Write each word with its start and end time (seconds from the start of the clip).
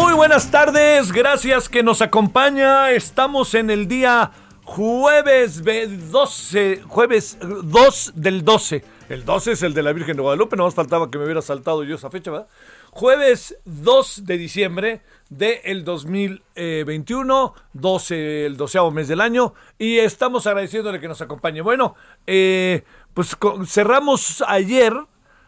Muy 0.00 0.12
buenas 0.12 0.48
tardes, 0.52 1.10
gracias 1.10 1.68
que 1.68 1.82
nos 1.82 2.02
acompaña. 2.02 2.92
Estamos 2.92 3.52
en 3.54 3.68
el 3.68 3.88
día 3.88 4.30
jueves 4.62 5.64
12, 5.64 6.82
jueves 6.86 7.36
2 7.40 8.12
del 8.14 8.44
12. 8.44 8.84
El 9.08 9.24
12 9.24 9.52
es 9.52 9.62
el 9.64 9.74
de 9.74 9.82
la 9.82 9.92
Virgen 9.92 10.14
de 10.14 10.22
Guadalupe, 10.22 10.56
no 10.56 10.66
más 10.66 10.74
faltaba 10.76 11.10
que 11.10 11.18
me 11.18 11.24
hubiera 11.24 11.42
saltado 11.42 11.82
yo 11.82 11.96
esa 11.96 12.10
fecha, 12.10 12.30
¿verdad? 12.30 12.46
Jueves 12.92 13.58
2 13.64 14.24
de 14.24 14.38
diciembre 14.38 15.02
del 15.30 15.84
2021, 15.84 17.54
12, 17.72 18.46
el 18.46 18.56
doceavo 18.56 18.92
mes 18.92 19.08
del 19.08 19.20
año, 19.20 19.54
y 19.78 19.98
estamos 19.98 20.46
agradeciéndole 20.46 21.00
que 21.00 21.08
nos 21.08 21.22
acompañe. 21.22 21.60
Bueno, 21.60 21.96
eh, 22.24 22.84
pues 23.14 23.36
cerramos 23.66 24.44
ayer 24.46 24.94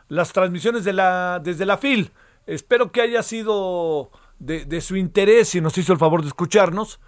las 0.08 0.32
transmisiones 0.32 0.82
de 0.82 0.92
la, 0.92 1.40
desde 1.40 1.66
la 1.66 1.78
FIL. 1.78 2.10
Espero 2.48 2.90
que 2.90 3.00
haya 3.00 3.22
sido 3.22 4.10
de, 4.40 4.64
de 4.64 4.80
su 4.80 4.96
interés 4.96 5.54
y 5.54 5.60
nos 5.60 5.78
hizo 5.78 5.92
el 5.92 5.98
favor 5.98 6.22
de 6.22 6.28
escucharnos. 6.28 6.98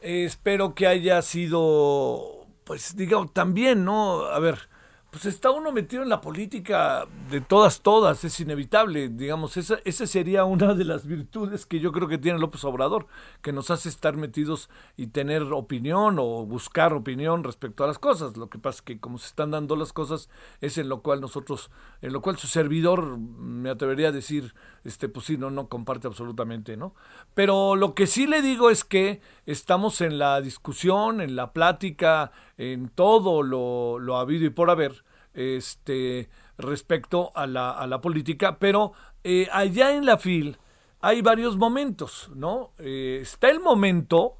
Eh, 0.00 0.24
espero 0.24 0.74
que 0.74 0.86
haya 0.86 1.22
sido, 1.22 2.46
pues 2.64 2.94
digamos, 2.94 3.32
también, 3.32 3.86
¿no? 3.86 4.26
A 4.26 4.38
ver, 4.38 4.68
pues 5.14 5.26
está 5.26 5.52
uno 5.52 5.70
metido 5.70 6.02
en 6.02 6.08
la 6.08 6.20
política 6.20 7.06
de 7.30 7.40
todas, 7.40 7.82
todas, 7.82 8.24
es 8.24 8.40
inevitable, 8.40 9.08
digamos, 9.08 9.56
esa, 9.56 9.78
esa 9.84 10.08
sería 10.08 10.44
una 10.44 10.74
de 10.74 10.84
las 10.84 11.06
virtudes 11.06 11.66
que 11.66 11.78
yo 11.78 11.92
creo 11.92 12.08
que 12.08 12.18
tiene 12.18 12.40
López 12.40 12.64
Obrador, 12.64 13.06
que 13.40 13.52
nos 13.52 13.70
hace 13.70 13.88
estar 13.88 14.16
metidos 14.16 14.68
y 14.96 15.06
tener 15.06 15.42
opinión 15.52 16.16
o 16.18 16.44
buscar 16.44 16.92
opinión 16.94 17.44
respecto 17.44 17.84
a 17.84 17.86
las 17.86 18.00
cosas. 18.00 18.36
Lo 18.36 18.50
que 18.50 18.58
pasa 18.58 18.78
es 18.78 18.82
que 18.82 18.98
como 18.98 19.18
se 19.18 19.28
están 19.28 19.52
dando 19.52 19.76
las 19.76 19.92
cosas, 19.92 20.30
es 20.60 20.78
en 20.78 20.88
lo 20.88 21.00
cual 21.00 21.20
nosotros, 21.20 21.70
en 22.02 22.12
lo 22.12 22.20
cual 22.20 22.36
su 22.36 22.48
servidor, 22.48 23.16
me 23.16 23.70
atrevería 23.70 24.08
a 24.08 24.12
decir, 24.12 24.52
este, 24.82 25.08
pues 25.08 25.26
sí, 25.26 25.38
no, 25.38 25.48
no 25.48 25.68
comparte 25.68 26.08
absolutamente, 26.08 26.76
¿no? 26.76 26.92
Pero 27.34 27.76
lo 27.76 27.94
que 27.94 28.08
sí 28.08 28.26
le 28.26 28.42
digo 28.42 28.68
es 28.68 28.82
que 28.82 29.20
estamos 29.46 30.00
en 30.00 30.18
la 30.18 30.40
discusión, 30.40 31.20
en 31.20 31.36
la 31.36 31.52
plática, 31.52 32.32
en 32.56 32.88
todo 32.88 33.42
lo, 33.42 33.98
lo 33.98 34.16
habido 34.16 34.46
y 34.46 34.50
por 34.50 34.70
haber, 34.70 35.04
este, 35.34 36.28
respecto 36.58 37.32
a 37.34 37.46
la, 37.46 37.70
a 37.70 37.86
la 37.86 38.00
política, 38.00 38.58
pero 38.58 38.92
eh, 39.22 39.48
allá 39.52 39.94
en 39.94 40.06
la 40.06 40.18
FIL 40.18 40.58
hay 41.00 41.20
varios 41.22 41.56
momentos, 41.56 42.30
¿no? 42.34 42.72
Eh, 42.78 43.18
está 43.22 43.50
el 43.50 43.60
momento 43.60 44.38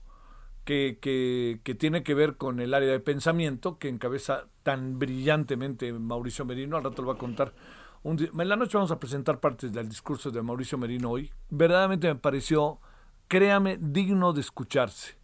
que, 0.64 0.98
que, 1.00 1.60
que 1.62 1.74
tiene 1.74 2.02
que 2.02 2.14
ver 2.14 2.36
con 2.36 2.60
el 2.60 2.72
área 2.72 2.90
de 2.90 3.00
pensamiento 3.00 3.78
que 3.78 3.88
encabeza 3.88 4.46
tan 4.62 4.98
brillantemente 4.98 5.92
Mauricio 5.92 6.44
Merino, 6.44 6.76
al 6.76 6.84
rato 6.84 7.02
lo 7.02 7.08
va 7.08 7.14
a 7.14 7.18
contar. 7.18 7.52
En 8.04 8.48
la 8.48 8.56
noche 8.56 8.76
vamos 8.76 8.90
a 8.90 8.98
presentar 8.98 9.40
partes 9.40 9.72
del 9.72 9.88
discurso 9.88 10.30
de 10.30 10.42
Mauricio 10.42 10.76
Merino 10.76 11.10
hoy. 11.10 11.30
Verdaderamente 11.48 12.06
me 12.06 12.16
pareció, 12.16 12.78
créame, 13.28 13.78
digno 13.80 14.32
de 14.32 14.40
escucharse. 14.40 15.16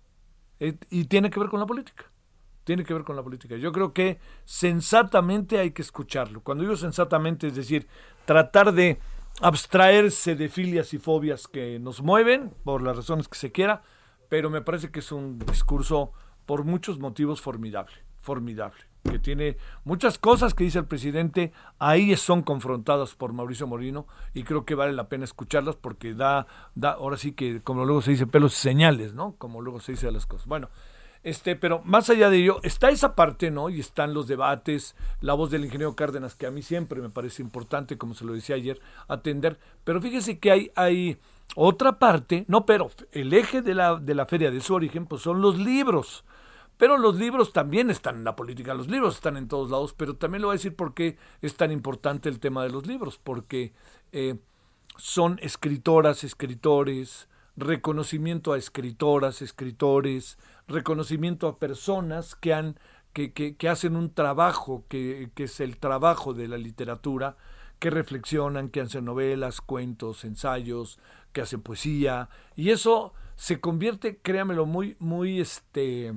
Eh, 0.59 0.77
y 0.91 1.05
tiene 1.05 1.31
que 1.31 1.41
ver 1.41 1.49
con 1.49 1.61
la 1.61 1.67
política. 1.67 2.05
Tiene 2.65 2.85
que 2.85 2.95
ver 2.95 3.05
con 3.05 3.17
la 3.17 3.23
política. 3.23 3.57
Yo 3.57 3.73
creo 3.73 3.93
que 3.93 4.21
sensatamente 4.45 5.59
hay 5.59 5.71
que 5.73 5.83
escucharlo. 5.83 6.43
Cuando 6.43 6.63
digo 6.63 6.77
sensatamente, 6.77 7.49
es 7.49 7.57
decir, 7.57 7.87
tratar 8.27 8.73
de 8.73 9.01
abstraerse 9.41 10.37
de 10.37 10.49
filias 10.49 10.93
y 10.93 10.99
fobias 10.99 11.49
que 11.49 11.79
nos 11.79 12.03
mueven, 12.03 12.53
por 12.65 12.83
las 12.83 12.97
razones 12.97 13.29
que 13.29 13.39
se 13.39 13.53
quiera, 13.53 13.83
pero 14.29 14.51
me 14.51 14.61
parece 14.61 14.91
que 14.91 15.01
es 15.01 15.11
un 15.13 15.39
discurso 15.39 16.13
por 16.47 16.65
muchos 16.65 16.99
motivos 16.99 17.41
formidable, 17.41 17.95
formidable, 18.21 18.83
que 19.03 19.19
tiene 19.19 19.57
muchas 19.85 20.19
cosas 20.19 20.55
que 20.55 20.65
dice 20.65 20.79
el 20.79 20.85
presidente, 20.85 21.53
ahí 21.79 22.15
son 22.17 22.43
confrontadas 22.43 23.15
por 23.15 23.33
Mauricio 23.33 23.67
Morino 23.67 24.07
y 24.35 24.43
creo 24.43 24.65
que 24.65 24.75
vale 24.75 24.93
la 24.93 25.09
pena 25.09 25.25
escucharlas 25.25 25.77
porque 25.77 26.15
da, 26.15 26.47
da 26.75 26.93
ahora 26.93 27.17
sí 27.17 27.33
que 27.33 27.63
como 27.63 27.85
luego 27.85 28.03
se 28.03 28.13
dice 28.13 28.27
pelos 28.27 28.55
señales, 28.55 29.15
¿no? 29.15 29.35
Como 29.39 29.63
luego 29.63 29.81
se 29.81 29.93
dice 29.93 30.11
las 30.13 30.27
cosas. 30.27 30.47
Bueno, 30.47 30.69
este, 31.23 31.55
pero 31.55 31.83
más 31.85 32.09
allá 32.09 32.31
de 32.31 32.39
ello, 32.39 32.61
está 32.63 32.89
esa 32.91 33.15
parte, 33.15 33.51
¿no? 33.51 33.69
Y 33.69 33.81
están 33.81 34.15
los 34.15 34.27
debates, 34.27 34.97
la 35.21 35.35
voz 35.35 35.51
del 35.51 35.65
ingeniero 35.65 35.95
Cárdenas, 35.95 36.35
que 36.35 36.47
a 36.47 36.51
mí 36.51 36.63
siempre 36.63 37.03
me 37.03 37.11
parece 37.11 37.43
importante, 37.43 37.99
como 37.99 38.15
se 38.15 38.25
lo 38.25 38.33
decía 38.33 38.57
ayer, 38.57 38.81
atender. 39.07 39.59
Pero 39.85 40.01
fíjese 40.01 40.39
que 40.39 40.51
hay, 40.51 40.73
hay 40.77 41.19
otra 41.57 41.99
parte, 41.99 42.45
no, 42.49 42.65
pero 42.65 42.91
el 43.13 43.33
eje 43.35 43.61
de 43.61 43.75
la, 43.75 43.97
de 43.97 44.15
la 44.15 44.27
feria 44.27 44.51
de 44.51 44.61
su 44.61 44.75
origen, 44.75 45.07
pues 45.07 45.21
son 45.23 45.43
los 45.43 45.59
libros. 45.59 46.25
Pero 46.81 46.97
los 46.97 47.17
libros 47.17 47.53
también 47.53 47.91
están 47.91 48.17
en 48.17 48.25
la 48.25 48.35
política, 48.35 48.73
los 48.73 48.89
libros 48.89 49.17
están 49.17 49.37
en 49.37 49.49
todos 49.49 49.71
lados, 49.71 49.93
pero 49.93 50.17
también 50.17 50.41
le 50.41 50.47
voy 50.47 50.55
a 50.55 50.57
decir 50.57 50.75
por 50.75 50.95
qué 50.95 51.19
es 51.43 51.55
tan 51.55 51.71
importante 51.73 52.31
el 52.31 52.41
tema 52.41 52.63
de 52.63 52.71
los 52.71 52.87
libros, 52.87 53.21
porque 53.23 53.75
eh, 54.13 54.39
son 54.97 55.39
escritoras, 55.43 56.25
escritores, 56.25 57.29
reconocimiento 57.55 58.55
a 58.55 58.57
escritoras, 58.57 59.43
escritores, 59.43 60.39
reconocimiento 60.69 61.49
a 61.49 61.59
personas 61.59 62.35
que 62.35 62.55
han 62.55 62.79
que, 63.13 63.35
que, 63.35 63.69
hacen 63.69 63.95
un 63.95 64.15
trabajo 64.15 64.87
que, 64.89 65.29
que, 65.35 65.45
es 65.45 65.61
el 65.61 65.77
trabajo 65.77 66.33
de 66.33 66.49
la 66.49 66.57
literatura, 66.57 67.37
que 67.79 67.91
reflexionan, 67.91 68.71
que 68.71 68.81
hacen 68.81 69.05
novelas, 69.05 69.61
cuentos, 69.61 70.25
ensayos, 70.25 70.99
que 71.35 71.43
hacen 71.43 71.61
poesía, 71.61 72.31
y 72.57 72.71
eso 72.71 73.13
se 73.37 73.61
convierte, 73.61 74.17
créamelo, 74.17 74.65
muy, 74.65 74.97
muy 74.99 75.41
este 75.41 76.15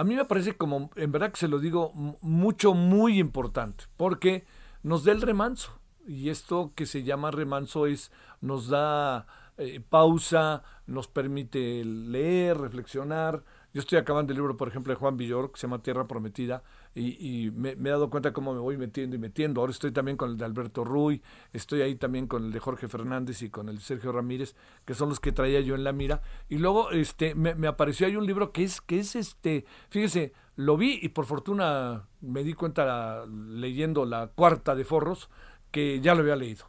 a 0.00 0.04
mí 0.04 0.16
me 0.16 0.24
parece 0.24 0.56
como, 0.56 0.90
en 0.96 1.12
verdad 1.12 1.30
que 1.30 1.40
se 1.40 1.46
lo 1.46 1.58
digo, 1.58 1.92
mucho, 2.22 2.72
muy 2.72 3.18
importante, 3.18 3.84
porque 3.98 4.46
nos 4.82 5.04
da 5.04 5.12
el 5.12 5.20
remanso. 5.20 5.78
Y 6.08 6.30
esto 6.30 6.72
que 6.74 6.86
se 6.86 7.02
llama 7.02 7.30
remanso 7.30 7.84
es, 7.84 8.10
nos 8.40 8.68
da 8.68 9.26
eh, 9.58 9.78
pausa, 9.86 10.62
nos 10.86 11.06
permite 11.06 11.84
leer, 11.84 12.56
reflexionar. 12.56 13.44
Yo 13.74 13.80
estoy 13.80 13.98
acabando 13.98 14.32
el 14.32 14.38
libro, 14.38 14.56
por 14.56 14.68
ejemplo, 14.68 14.90
de 14.90 14.98
Juan 14.98 15.18
Villor, 15.18 15.52
que 15.52 15.60
se 15.60 15.66
llama 15.66 15.82
Tierra 15.82 16.08
Prometida, 16.08 16.62
y, 16.94 17.50
me, 17.52 17.70
he 17.70 17.90
dado 17.90 18.10
cuenta 18.10 18.32
cómo 18.32 18.52
me 18.52 18.60
voy 18.60 18.76
metiendo 18.76 19.16
y 19.16 19.18
metiendo. 19.18 19.60
Ahora 19.60 19.70
estoy 19.70 19.92
también 19.92 20.16
con 20.16 20.30
el 20.30 20.36
de 20.36 20.44
Alberto 20.44 20.84
Ruy, 20.84 21.22
estoy 21.52 21.82
ahí 21.82 21.94
también 21.94 22.26
con 22.26 22.46
el 22.46 22.52
de 22.52 22.60
Jorge 22.60 22.88
Fernández 22.88 23.42
y 23.42 23.50
con 23.50 23.68
el 23.68 23.76
de 23.76 23.82
Sergio 23.82 24.12
Ramírez, 24.12 24.56
que 24.84 24.94
son 24.94 25.08
los 25.08 25.20
que 25.20 25.32
traía 25.32 25.60
yo 25.60 25.74
en 25.74 25.84
la 25.84 25.92
mira. 25.92 26.22
Y 26.48 26.58
luego 26.58 26.90
este, 26.90 27.34
me, 27.34 27.54
me 27.54 27.68
apareció 27.68 28.06
ahí 28.06 28.16
un 28.16 28.26
libro 28.26 28.52
que 28.52 28.64
es, 28.64 28.80
que 28.80 28.98
es 28.98 29.16
este, 29.16 29.64
fíjese, 29.88 30.32
lo 30.56 30.76
vi 30.76 30.98
y 31.00 31.08
por 31.10 31.26
fortuna 31.26 32.08
me 32.20 32.44
di 32.44 32.54
cuenta 32.54 33.24
leyendo 33.26 34.04
la 34.04 34.28
cuarta 34.28 34.74
de 34.74 34.84
Forros, 34.84 35.30
que 35.70 36.00
ya 36.00 36.14
lo 36.14 36.20
había 36.20 36.36
leído. 36.36 36.66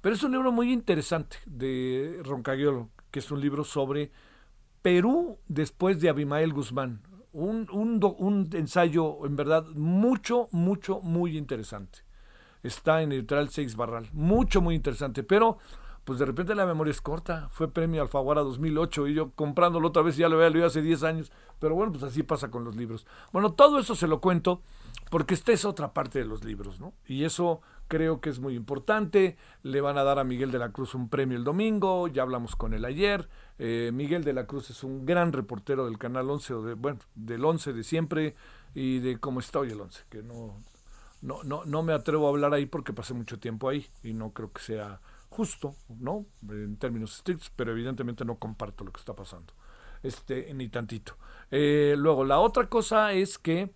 Pero 0.00 0.14
es 0.14 0.22
un 0.22 0.32
libro 0.32 0.52
muy 0.52 0.72
interesante 0.72 1.36
de 1.46 2.20
Roncaguiolo, 2.24 2.90
que 3.10 3.20
es 3.20 3.30
un 3.30 3.40
libro 3.40 3.64
sobre 3.64 4.10
Perú 4.82 5.38
después 5.48 6.00
de 6.00 6.08
Abimael 6.08 6.52
Guzmán. 6.52 7.02
Un, 7.32 7.66
un, 7.72 8.50
ensayo, 8.52 9.24
en 9.24 9.36
verdad, 9.36 9.66
mucho, 9.74 10.48
mucho, 10.52 11.00
muy 11.00 11.38
interesante. 11.38 12.00
Está 12.62 13.02
en 13.02 13.12
Editorial 13.12 13.48
Seix 13.48 13.74
Barral. 13.74 14.08
Mucho, 14.12 14.60
muy 14.60 14.74
interesante. 14.74 15.22
Pero, 15.22 15.58
pues 16.04 16.18
de 16.18 16.24
repente 16.26 16.54
la 16.54 16.66
memoria 16.66 16.90
es 16.90 17.00
corta. 17.00 17.48
Fue 17.52 17.72
premio 17.72 18.02
Alfaguara 18.02 18.42
2008 18.42 19.08
y 19.08 19.14
yo 19.14 19.30
comprándolo 19.32 19.88
otra 19.88 20.02
vez 20.02 20.16
ya 20.16 20.28
lo 20.28 20.36
había 20.36 20.50
leído 20.50 20.66
hace 20.66 20.82
10 20.82 21.02
años. 21.04 21.32
Pero 21.60 21.74
bueno, 21.74 21.92
pues 21.92 22.02
así 22.02 22.22
pasa 22.22 22.50
con 22.50 22.64
los 22.64 22.74
libros. 22.74 23.06
Bueno, 23.32 23.52
todo 23.52 23.78
eso 23.78 23.94
se 23.94 24.08
lo 24.08 24.20
cuento 24.20 24.62
porque 25.10 25.34
esta 25.34 25.52
es 25.52 25.64
otra 25.64 25.92
parte 25.92 26.18
de 26.18 26.24
los 26.24 26.44
libros, 26.44 26.80
¿no? 26.80 26.92
Y 27.06 27.24
eso 27.24 27.60
creo 27.86 28.20
que 28.20 28.30
es 28.30 28.40
muy 28.40 28.56
importante. 28.56 29.36
Le 29.62 29.80
van 29.80 29.96
a 29.96 30.02
dar 30.02 30.18
a 30.18 30.24
Miguel 30.24 30.50
de 30.50 30.58
la 30.58 30.72
Cruz 30.72 30.94
un 30.94 31.08
premio 31.08 31.38
el 31.38 31.44
domingo, 31.44 32.08
ya 32.08 32.22
hablamos 32.22 32.56
con 32.56 32.74
él 32.74 32.84
ayer. 32.84 33.28
Eh, 33.58 33.90
Miguel 33.92 34.24
de 34.24 34.32
la 34.32 34.46
Cruz 34.46 34.70
es 34.70 34.82
un 34.82 35.06
gran 35.06 35.32
reportero 35.32 35.84
del 35.84 35.98
Canal 35.98 36.28
11, 36.28 36.54
o 36.54 36.62
de, 36.62 36.74
bueno, 36.74 36.98
del 37.14 37.44
11 37.44 37.72
de 37.74 37.84
siempre 37.84 38.34
y 38.74 38.98
de 38.98 39.18
cómo 39.18 39.38
está 39.38 39.60
hoy 39.60 39.70
el 39.70 39.80
11, 39.80 40.04
que 40.08 40.22
no, 40.22 40.56
no, 41.20 41.44
no, 41.44 41.64
no 41.64 41.82
me 41.82 41.92
atrevo 41.92 42.26
a 42.26 42.30
hablar 42.30 42.54
ahí 42.54 42.66
porque 42.66 42.92
pasé 42.92 43.14
mucho 43.14 43.38
tiempo 43.38 43.68
ahí 43.68 43.86
y 44.02 44.14
no 44.14 44.30
creo 44.30 44.50
que 44.52 44.62
sea 44.62 45.00
justo, 45.32 45.74
¿no? 45.88 46.26
En 46.48 46.76
términos 46.76 47.16
estrictos, 47.16 47.50
pero 47.56 47.72
evidentemente 47.72 48.24
no 48.24 48.36
comparto 48.36 48.84
lo 48.84 48.92
que 48.92 49.00
está 49.00 49.14
pasando. 49.14 49.54
Este, 50.02 50.52
ni 50.52 50.68
tantito. 50.68 51.16
Eh, 51.50 51.94
luego, 51.96 52.24
la 52.24 52.38
otra 52.38 52.68
cosa 52.68 53.12
es 53.12 53.38
que 53.38 53.72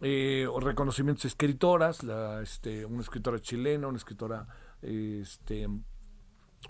eh, 0.00 0.46
reconocimientos 0.60 1.24
escritoras, 1.24 2.02
la, 2.02 2.42
este, 2.42 2.84
una 2.84 3.00
escritora 3.00 3.40
chilena, 3.40 3.88
una 3.88 3.96
escritora 3.96 4.46
este, 4.82 5.68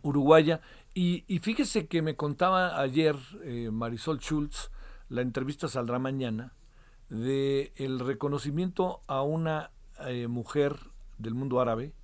uruguaya. 0.03 0.61
Y, 0.95 1.23
fíjese 1.41 1.87
que 1.87 2.03
me 2.03 2.17
contaba 2.17 2.81
ayer 2.81 3.17
eh, 3.45 3.71
Marisol 3.71 4.19
Schultz, 4.19 4.71
la 5.09 5.23
entrevista 5.23 5.69
saldrá 5.69 5.99
mañana, 5.99 6.55
de 7.09 7.73
el 7.77 7.99
reconocimiento 8.01 9.03
a 9.07 9.23
una 9.23 9.71
eh, 10.07 10.29
mujer 10.29 10.77
del 11.17 11.35
mundo 11.35 11.61
árabe 11.61 11.95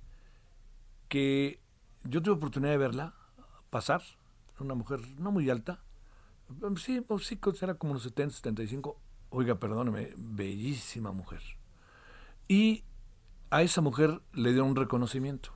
que 1.07 1.59
yo 2.05 2.21
tuve 2.21 2.35
oportunidad 2.35 2.71
de 2.71 2.77
verla 2.77 3.13
pasar, 3.69 4.01
una 4.59 4.73
mujer 4.73 5.01
no 5.17 5.31
muy 5.31 5.49
alta, 5.49 5.81
sí, 6.77 7.01
pues 7.01 7.25
sí, 7.25 7.39
era 7.61 7.75
como 7.75 7.91
unos 7.91 8.03
70, 8.03 8.35
75, 8.35 8.97
Oiga, 9.29 9.55
perdóneme, 9.55 10.13
bellísima 10.15 11.11
mujer. 11.11 11.41
Y 12.47 12.85
a 13.49 13.63
esa 13.63 13.81
mujer 13.81 14.21
le 14.31 14.53
dio 14.53 14.63
un 14.63 14.75
reconocimiento. 14.75 15.49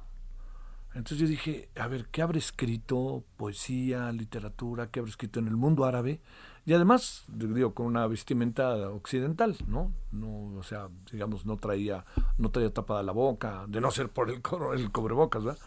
Entonces 0.96 1.20
yo 1.20 1.28
dije, 1.28 1.70
a 1.80 1.88
ver, 1.88 2.08
¿qué 2.12 2.22
habrá 2.22 2.40
escrito? 2.40 3.24
Poesía, 3.38 4.12
literatura, 4.12 4.90
¿qué 4.90 5.00
habrá 5.00 5.12
escrito 5.12 5.40
en 5.40 5.48
el 5.48 5.56
mundo 5.56 5.86
árabe? 5.86 6.20
Y 6.66 6.74
además, 6.74 7.24
digo, 7.28 7.74
con 7.74 7.86
una 7.86 8.06
vestimenta 8.08 8.90
occidental, 8.90 9.56
¿no? 9.68 9.94
no 10.12 10.58
o 10.58 10.64
sea, 10.64 10.90
digamos, 11.12 11.46
no 11.46 11.58
traía, 11.58 12.06
no 12.38 12.52
traía 12.52 12.74
tapada 12.74 13.02
la 13.02 13.12
boca, 13.12 13.66
de 13.68 13.80
no 13.80 13.92
ser 13.92 14.10
por 14.10 14.30
el, 14.30 14.42
el 14.76 14.92
cobrebocas, 14.92 15.44
¿verdad? 15.44 15.62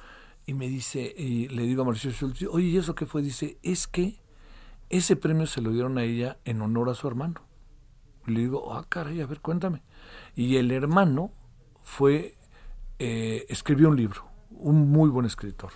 Y 0.46 0.54
me 0.54 0.68
dice, 0.68 1.14
y 1.16 1.48
le 1.48 1.62
digo 1.62 1.82
a 1.82 1.84
Mauricio 1.84 2.10
Schultz, 2.10 2.42
oye, 2.50 2.66
¿y 2.66 2.76
eso 2.76 2.94
qué 2.94 3.06
fue? 3.06 3.22
Dice, 3.22 3.58
es 3.62 3.86
que 3.86 4.20
ese 4.90 5.16
premio 5.16 5.46
se 5.46 5.60
lo 5.60 5.70
dieron 5.70 5.98
a 5.98 6.02
ella 6.02 6.38
en 6.44 6.60
honor 6.60 6.90
a 6.90 6.94
su 6.94 7.06
hermano. 7.06 7.40
Le 8.26 8.40
digo, 8.40 8.74
ah, 8.74 8.84
caray, 8.88 9.20
a 9.20 9.26
ver, 9.26 9.40
cuéntame. 9.40 9.82
Y 10.34 10.56
el 10.56 10.70
hermano 10.70 11.32
fue, 11.82 12.36
eh, 12.98 13.46
escribió 13.48 13.88
un 13.88 13.96
libro, 13.96 14.26
un 14.50 14.90
muy 14.90 15.10
buen 15.10 15.26
escritor. 15.26 15.70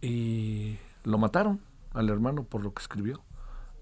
Y 0.00 0.76
lo 1.04 1.18
mataron 1.18 1.60
al 1.92 2.10
hermano 2.10 2.44
por 2.44 2.62
lo 2.62 2.72
que 2.72 2.82
escribió. 2.82 3.22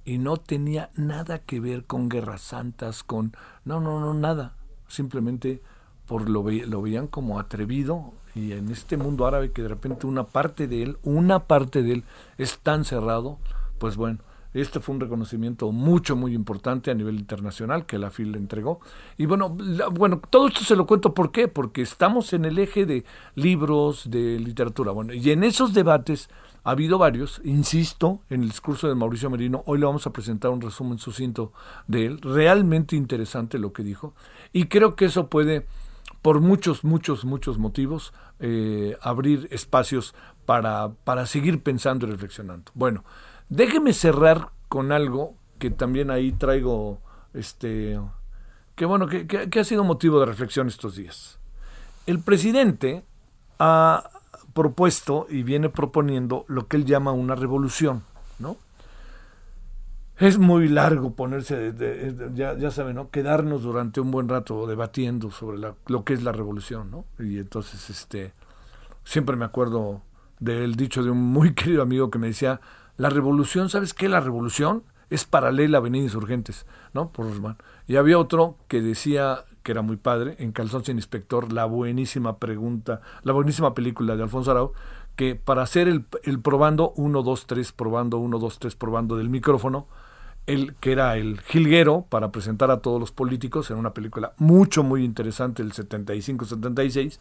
Y 0.05 0.19
no 0.19 0.37
tenía 0.37 0.91
nada 0.94 1.41
que 1.41 1.59
ver 1.59 1.85
con 1.85 2.09
guerras 2.09 2.41
santas, 2.41 3.02
con... 3.02 3.37
No, 3.64 3.81
no, 3.81 3.99
no, 3.99 4.14
nada. 4.14 4.56
Simplemente 4.87 5.62
por 6.06 6.29
lo, 6.29 6.44
lo 6.50 6.82
veían 6.82 7.06
como 7.06 7.38
atrevido 7.38 8.12
y 8.35 8.53
en 8.53 8.70
este 8.70 8.97
mundo 8.97 9.26
árabe 9.26 9.53
que 9.53 9.62
de 9.62 9.69
repente 9.69 10.06
una 10.06 10.25
parte 10.25 10.69
de 10.69 10.82
él, 10.82 10.99
una 11.03 11.44
parte 11.44 11.82
de 11.82 11.94
él 11.94 12.05
es 12.38 12.58
tan 12.58 12.85
cerrado, 12.85 13.38
pues 13.79 13.97
bueno, 13.97 14.19
este 14.53 14.81
fue 14.81 14.94
un 14.94 15.00
reconocimiento 15.00 15.70
mucho, 15.70 16.17
muy 16.17 16.35
importante 16.35 16.91
a 16.91 16.94
nivel 16.94 17.17
internacional 17.17 17.85
que 17.85 17.99
la 17.99 18.11
FIL 18.11 18.32
le 18.32 18.38
entregó. 18.38 18.81
Y 19.19 19.26
bueno, 19.26 19.50
bueno, 19.93 20.20
todo 20.31 20.49
esto 20.49 20.61
se 20.61 20.76
lo 20.76 20.87
cuento 20.87 21.12
¿por 21.12 21.31
qué? 21.31 21.47
Porque 21.47 21.82
estamos 21.82 22.32
en 22.32 22.47
el 22.47 22.59
eje 22.59 22.87
de 22.87 23.05
libros, 23.35 24.11
de 24.11 24.38
literatura. 24.38 24.93
Bueno, 24.93 25.12
y 25.12 25.31
en 25.31 25.44
esos 25.44 25.75
debates 25.75 26.31
ha 26.67 26.70
habido 26.70 26.99
varios, 26.99 27.41
insisto, 27.44 28.20
en 28.29 28.43
el 28.43 28.49
discurso 28.49 28.88
de 28.88 28.97
Mauricio 28.97 29.31
Merino, 29.31 29.62
hoy 29.67 29.79
le 29.79 29.87
vamos 29.87 30.06
a 30.06 30.12
presentar 30.12 30.50
un 30.50 30.61
resumen 30.61 30.99
sucinto 30.99 31.52
de 31.87 32.06
él, 32.06 32.20
realmente 32.20 32.97
interesante 32.97 33.61
lo 33.61 33.73
que 33.73 33.85
dijo, 33.85 34.14
y 34.52 34.64
creo 34.64 34.97
que 34.97 35.05
eso 35.05 35.29
puede, 35.29 35.67
por 36.23 36.41
muchos, 36.41 36.85
muchos, 36.85 37.25
muchos 37.25 37.58
motivos, 37.58 38.12
eh, 38.41 38.97
abrir 39.00 39.49
espacios 39.50 40.14
para, 40.44 40.91
para 41.05 41.26
seguir 41.26 41.62
pensando 41.62 42.06
y 42.06 42.11
reflexionando. 42.11 42.70
Bueno, 42.75 43.05
Déjeme 43.49 43.93
cerrar 43.93 44.50
con 44.69 44.91
algo 44.91 45.35
que 45.58 45.70
también 45.70 46.11
ahí 46.11 46.32
traigo, 46.32 46.99
este, 47.32 47.99
que 48.75 48.85
bueno, 48.85 49.06
que, 49.06 49.26
que, 49.26 49.61
ha 49.61 49.64
sido 49.64 49.85
motivo 49.85 50.19
de 50.20 50.26
reflexión 50.26 50.67
estos 50.67 50.97
días. 50.97 51.38
El 52.06 52.19
presidente 52.19 53.05
ha 53.59 54.11
propuesto 54.52 55.26
y 55.31 55.43
viene 55.43 55.69
proponiendo 55.69 56.44
lo 56.49 56.67
que 56.67 56.76
él 56.76 56.85
llama 56.85 57.12
una 57.12 57.37
revolución, 57.37 58.02
¿no? 58.38 58.56
Es 60.19 60.39
muy 60.39 60.69
largo 60.69 61.15
ponerse, 61.15 61.75
ya, 62.35 62.57
ya 62.57 62.71
saben, 62.71 62.97
¿no? 62.97 63.11
Quedarnos 63.11 63.62
durante 63.62 64.00
un 64.00 64.11
buen 64.11 64.29
rato 64.29 64.67
debatiendo 64.67 65.31
sobre 65.31 65.59
lo 65.87 66.05
que 66.05 66.14
es 66.14 66.23
la 66.23 66.33
revolución, 66.33 66.90
¿no? 66.90 67.05
Y 67.19 67.38
entonces, 67.38 67.90
este, 67.90 68.33
siempre 69.05 69.37
me 69.37 69.45
acuerdo 69.45 70.00
del 70.40 70.75
dicho 70.75 71.02
de 71.02 71.11
un 71.11 71.19
muy 71.19 71.52
querido 71.55 71.83
amigo 71.83 72.11
que 72.11 72.19
me 72.19 72.29
decía, 72.29 72.61
la 72.97 73.11
revolución, 73.11 73.69
¿sabes 73.69 73.93
qué? 73.93 74.09
La 74.09 74.21
revolución 74.21 74.85
es 75.11 75.26
paralela 75.26 75.76
a 75.76 75.81
Avenida 75.81 76.05
Insurgentes, 76.05 76.64
¿no? 76.95 77.12
Por 77.12 77.26
Y 77.87 77.97
había 77.97 78.19
otro 78.19 78.57
que 78.69 78.81
decía, 78.81 79.45
que 79.62 79.73
era 79.73 79.83
muy 79.83 79.97
padre, 79.97 80.37
en 80.38 80.52
Calzón 80.52 80.83
sin 80.83 80.97
Inspector, 80.97 81.52
la 81.52 81.67
buenísima 81.67 82.38
pregunta, 82.38 83.02
la 83.23 83.35
buenísima 83.35 83.75
película 83.75 84.17
de 84.17 84.23
Alfonso 84.23 84.50
Arau, 84.50 84.73
que 85.14 85.35
para 85.35 85.62
hacer 85.62 85.88
el, 85.88 86.07
el 86.25 86.40
probando, 86.40 86.93
1, 86.97 87.23
2, 87.23 87.47
3, 87.47 87.73
probando, 87.73 88.19
1, 88.19 88.38
2, 88.38 88.59
3, 88.59 88.76
probando 88.76 89.17
del 89.17 89.29
micrófono, 89.29 89.87
el, 90.47 90.75
que 90.76 90.93
era 90.93 91.17
el 91.17 91.41
jilguero 91.41 92.07
para 92.09 92.31
presentar 92.31 92.71
a 92.71 92.79
todos 92.79 93.00
los 93.00 93.12
políticos 93.12 93.71
en 93.71 93.79
una 93.79 93.93
película 93.93 94.33
mucho, 94.38 94.83
muy 94.83 95.05
interesante 95.05 95.62
del 95.62 95.73
75-76, 95.73 97.19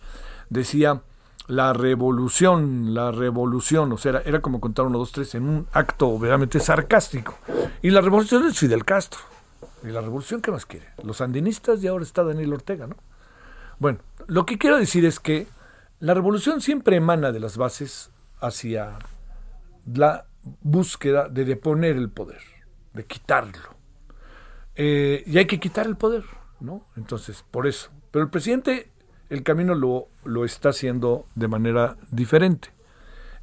decía 0.50 1.02
la 1.48 1.74
revolución, 1.74 2.94
la 2.94 3.12
revolución, 3.12 3.92
o 3.92 3.98
sea, 3.98 4.22
era, 4.26 4.42
como 4.42 4.60
contar 4.60 4.86
uno, 4.86 4.98
dos, 4.98 5.12
tres 5.12 5.36
en 5.36 5.48
un 5.48 5.68
acto 5.74 6.08
obviamente 6.08 6.60
sarcástico. 6.60 7.38
Y 7.82 7.92
la 7.92 8.02
revolución 8.02 8.46
es 8.48 8.58
Fidel 8.58 8.84
Castro. 8.84 9.20
¿Y 9.84 9.88
la 9.88 10.02
revolución 10.02 10.42
qué 10.42 10.52
más 10.52 10.66
quiere? 10.66 10.88
Los 11.04 11.18
sandinistas 11.18 11.84
y 11.84 11.88
ahora 11.88 12.04
está 12.04 12.24
Daniel 12.24 12.54
Ortega, 12.54 12.88
¿no? 12.88 12.96
Bueno, 13.78 14.00
lo 14.28 14.46
que 14.46 14.58
quiero 14.58 14.78
decir 14.78 15.06
es 15.06 15.20
que 15.20 15.48
la 16.00 16.14
revolución 16.14 16.62
siempre 16.62 16.96
emana 16.96 17.32
de 17.32 17.40
las 17.40 17.58
bases 17.58 18.10
hacia 18.40 18.98
la 19.86 20.26
búsqueda 20.62 21.30
de 21.30 21.46
deponer 21.46 21.96
el 21.98 22.10
poder, 22.10 22.42
de 22.96 23.06
quitarlo. 23.06 23.76
Eh, 24.76 25.24
y 25.26 25.38
hay 25.38 25.46
que 25.46 25.60
quitar 25.60 25.86
el 25.86 25.96
poder, 25.96 26.24
¿no? 26.60 26.88
Entonces, 26.96 27.44
por 27.50 27.68
eso. 27.68 27.92
Pero 28.12 28.24
el 28.24 28.32
presidente 28.32 28.92
el 29.30 29.44
camino 29.44 29.76
lo, 29.76 30.08
lo 30.24 30.46
está 30.46 30.70
haciendo 30.70 31.28
de 31.36 31.48
manera 31.48 31.98
diferente. 32.12 32.70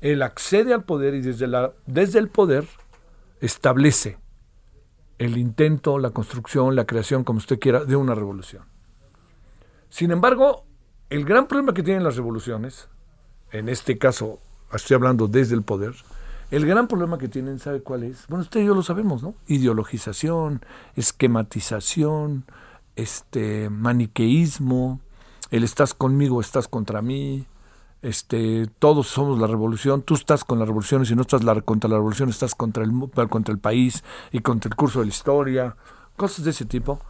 Él 0.00 0.23
accede 0.23 0.75
al 0.75 0.85
poder 0.85 1.14
y 1.14 1.21
desde, 1.21 1.47
la, 1.47 1.73
desde 1.87 2.18
el 2.18 2.28
poder 2.28 2.66
establece 3.40 4.18
el 5.18 5.38
intento, 5.38 5.99
la 5.99 6.11
construcción, 6.11 6.75
la 6.75 6.87
creación, 6.87 7.25
como 7.25 7.38
usted 7.38 7.59
quiera, 7.59 7.85
de 7.85 7.97
una 7.97 8.14
revolución. 8.14 8.64
Sin 9.88 10.11
embargo, 10.11 10.64
el 11.11 11.25
gran 11.25 11.47
problema 11.47 11.75
que 11.75 11.82
tienen 11.82 12.02
las 12.02 12.16
revoluciones, 12.16 12.88
en 13.52 13.68
este 13.68 13.99
caso 13.99 14.40
estoy 14.73 14.94
hablando 14.94 15.28
desde 15.28 15.54
el 15.54 15.62
poder, 15.62 15.94
El 16.52 16.66
gran 16.66 16.87
problema 16.87 17.16
que 17.16 17.28
tienen, 17.28 17.59
¿sabe 17.59 17.80
cuál 17.80 18.02
es? 18.02 18.26
Bueno, 18.28 18.42
usted 18.42 18.61
y 18.61 18.66
yo 18.66 18.75
lo 18.75 18.82
sabemos, 18.82 19.23
¿no? 19.23 19.35
Ideologización, 19.47 20.61
esquematización, 20.97 22.44
este 22.94 23.71
maniqueísmo, 23.71 25.00
el 25.50 25.64
estás 25.64 25.94
conmigo, 25.94 26.42
estás 26.42 26.68
contra 26.68 27.00
mí, 27.00 27.47
este, 28.02 28.66
todos 28.78 29.06
somos 29.06 29.38
la 29.38 29.47
revolución, 29.47 30.02
tú 30.02 30.12
estás 30.12 30.44
con 30.44 30.59
la 30.59 30.66
revolución 30.66 31.00
y 31.00 31.06
si 31.06 31.14
no 31.14 31.23
estás 31.23 31.42
la, 31.42 31.59
contra 31.62 31.88
la 31.88 31.97
revolución 31.97 32.28
estás 32.28 32.54
contra 32.54 32.85
el, 32.85 32.92
contra 33.30 33.54
el 33.54 33.59
país 33.59 34.04
y 34.30 34.40
contra 34.40 34.68
el 34.68 34.76
curso 34.76 34.99
de 34.99 35.06
la 35.06 35.11
historia, 35.11 35.76
cosas 36.18 36.44
de 36.44 36.50
ese 36.50 36.66
tipo, 36.66 37.00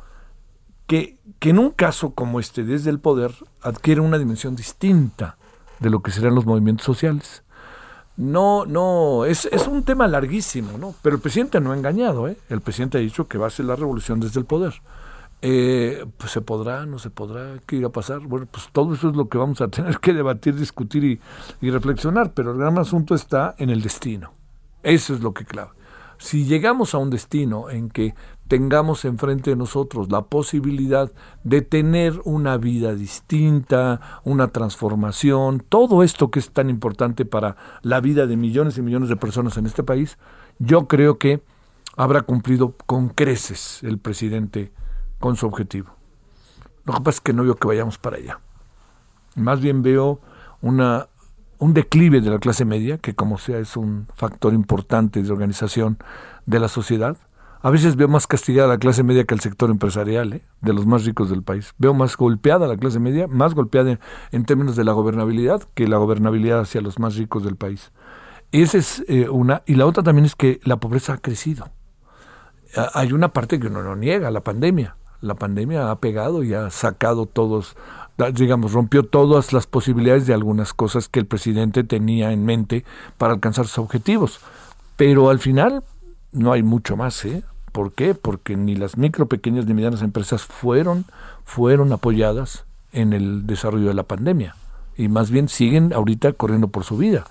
que, 0.87 1.19
que 1.41 1.51
en 1.51 1.59
un 1.59 1.71
caso 1.71 2.15
como 2.15 2.39
este, 2.39 2.63
desde 2.63 2.91
el 2.91 3.01
poder, 3.01 3.35
adquiere 3.61 4.03
una 4.03 4.19
dimensión 4.19 4.55
distinta 4.55 5.37
de 5.81 5.91
lo 5.91 6.01
que 6.01 6.13
serán 6.13 6.37
los 6.37 6.47
movimientos 6.47 6.87
sociales. 6.87 7.43
No, 8.17 8.67
no, 8.67 9.25
es, 9.25 9.47
es 9.47 9.67
un 9.67 9.85
tema 9.85 10.07
larguísimo, 10.07 10.77
¿no? 10.77 10.95
Pero 11.03 11.17
el 11.17 11.23
presidente 11.23 11.61
no 11.61 11.73
ha 11.73 11.77
engañado, 11.77 12.29
¿eh? 12.29 12.37
El 12.51 12.61
presidente 12.61 12.99
ha 12.99 13.01
dicho 13.01 13.27
que 13.27 13.39
va 13.39 13.47
a 13.47 13.51
ser 13.51 13.67
la 13.67 13.77
revolución 13.77 14.21
desde 14.21 14.39
el 14.39 14.47
poder. 14.47 14.75
Eh, 15.41 16.05
pues 16.19 16.31
se 16.31 16.41
podrá, 16.41 16.87
no 16.87 17.01
se 17.01 17.11
podrá, 17.11 17.59
¿qué 17.67 17.77
irá 17.77 17.89
a 17.89 17.93
pasar? 17.93 18.21
Bueno, 18.21 18.47
pues 18.49 18.69
todo 18.71 18.95
eso 18.95 19.09
es 19.09 19.17
lo 19.17 19.29
que 19.29 19.39
vamos 19.39 19.61
a 19.61 19.69
tener 19.69 19.99
que 19.99 20.13
debatir, 20.13 20.55
discutir 20.55 21.05
y, 21.05 21.21
y 21.61 21.71
reflexionar, 21.71 22.33
pero 22.33 22.53
el 22.53 22.59
gran 22.59 22.79
asunto 22.79 23.15
está 23.15 23.55
en 23.59 23.71
el 23.71 23.83
destino. 23.83 24.33
Eso 24.83 25.15
es 25.15 25.21
lo 25.21 25.33
que 25.33 25.45
clave. 25.45 25.71
Si 26.19 26.45
llegamos 26.45 26.95
a 26.95 26.99
un 26.99 27.11
destino 27.11 27.71
en 27.71 27.91
que 27.91 28.15
tengamos 28.53 29.07
enfrente 29.07 29.49
de 29.49 29.57
nosotros 29.57 30.13
la 30.13 30.27
posibilidad 30.27 31.11
de 31.43 31.63
tener 31.63 32.21
una 32.25 32.59
vida 32.59 32.95
distinta, 32.95 34.21
una 34.25 34.49
transformación, 34.49 35.65
todo 35.67 36.03
esto 36.03 36.31
que 36.31 36.39
es 36.39 36.51
tan 36.51 36.69
importante 36.69 37.25
para 37.25 37.57
la 37.81 38.03
vida 38.03 38.27
de 38.27 38.37
millones 38.37 38.77
y 38.77 38.83
millones 38.83 39.09
de 39.09 39.17
personas 39.17 39.57
en 39.57 39.65
este 39.65 39.83
país, 39.83 40.19
yo 40.59 40.87
creo 40.87 41.17
que 41.17 41.43
habrá 41.97 42.21
cumplido 42.21 42.75
con 42.85 43.09
creces 43.09 43.83
el 43.85 43.97
presidente 43.97 44.71
con 45.19 45.37
su 45.37 45.47
objetivo. 45.47 45.89
Lo 46.85 46.93
que 46.93 47.01
pasa 47.01 47.17
es 47.17 47.21
que 47.23 47.33
no 47.33 47.45
veo 47.45 47.55
que 47.55 47.69
vayamos 47.69 47.97
para 47.97 48.19
allá. 48.19 48.39
Más 49.35 49.63
bien 49.63 49.83
veo 49.83 50.21
un 50.61 51.73
declive 51.73 52.21
de 52.21 52.29
la 52.29 52.39
clase 52.39 52.67
media, 52.67 52.99
que 52.99 53.15
como 53.15 53.39
sea 53.39 53.61
es 53.61 53.79
un 53.79 54.09
factor 54.15 54.53
importante 54.53 55.23
de 55.23 55.33
organización 55.33 55.97
de 56.45 56.61
la 56.61 56.69
sociedad. 56.69 57.17
A 57.63 57.71
veces 57.71 57.97
veo 57.97 58.09
más 58.09 58.27
castigada 58.27 58.69
la 58.69 58.79
clase 58.79 59.03
media 59.03 59.25
que 59.25 59.35
el 59.35 59.41
sector 59.41 59.71
empresarial, 59.71 60.33
¿eh? 60.33 60.43
de 60.61 60.73
los 60.73 60.85
más 60.85 61.05
ricos 61.05 61.31
del 61.31 61.43
país. 61.43 61.75
Veo 61.79 61.95
más 61.95 62.17
golpeada 62.17 62.67
la 62.67 62.77
clase 62.77 62.99
media, 62.99 63.29
más 63.29 63.55
golpeada 63.55 63.99
en, 64.33 64.45
términos 64.45 64.75
de 64.77 64.85
la 64.85 64.93
gobernabilidad 64.93 65.63
que 65.75 65.87
la 65.87 65.97
gobernabilidad 65.99 66.61
hacia 66.61 66.81
los 66.81 66.99
más 66.99 67.17
ricos 67.17 67.45
del 67.45 67.57
país. 67.57 67.93
Esa 68.51 68.79
es 68.79 69.05
eh, 69.09 69.29
una. 69.29 69.63
Y 69.65 69.77
la 69.77 69.87
otra 69.87 70.03
también 70.03 70.27
es 70.27 70.35
que 70.35 70.61
la 70.65 70.77
pobreza 70.77 71.15
ha 71.15 71.19
crecido. 71.19 71.71
Hay 72.95 73.13
una 73.13 73.29
parte 73.29 73.61
que 73.61 73.69
uno 73.69 73.83
no 73.83 73.97
niega, 73.97 74.31
la 74.31 74.41
pandemia 74.41 74.97
la 75.23 75.37
pandemia 75.37 75.91
ha 75.91 76.01
pegado 76.01 76.43
y 76.43 76.53
ha 76.53 76.69
sacado 76.71 77.27
todos, 77.27 77.77
digamos, 78.35 78.73
rompió 78.73 79.05
todas 79.05 79.53
las 79.53 79.67
posibilidades 79.67 80.27
de 80.27 80.35
algunas 80.35 80.75
cosas 80.75 81.09
que 81.09 81.21
el 81.21 81.27
presidente 81.27 81.85
tenía 81.85 82.33
en 82.33 82.45
mente 82.45 82.85
para 83.17 83.33
alcanzar 83.33 83.67
sus 83.67 83.79
objetivos. 83.79 84.41
Pero 84.97 85.31
al 85.31 85.39
final 85.39 85.85
no 86.33 86.53
hay 86.53 86.63
mucho 86.63 86.97
más, 86.97 87.25
¿eh? 87.25 87.43
¿Por 87.73 87.93
qué? 87.93 88.15
Porque 88.15 88.57
ni 88.57 88.77
las 88.77 88.99
micro, 88.99 89.27
pequeñas 89.27 89.67
ni 89.67 89.75
medianas 89.75 90.03
empresas 90.03 90.45
fueron, 90.45 91.07
fueron 91.45 91.93
apoyadas 91.93 92.65
en 92.93 93.15
el 93.15 93.47
desarrollo 93.47 93.89
de 93.89 93.95
la 93.95 94.03
pandemia. 94.03 94.55
Y 94.97 95.09
más 95.09 95.31
bien 95.31 95.49
siguen 95.49 95.93
ahorita 95.93 96.35
corriendo 96.35 96.69
por 96.69 96.85
su 96.85 96.99
vida. 96.99 97.25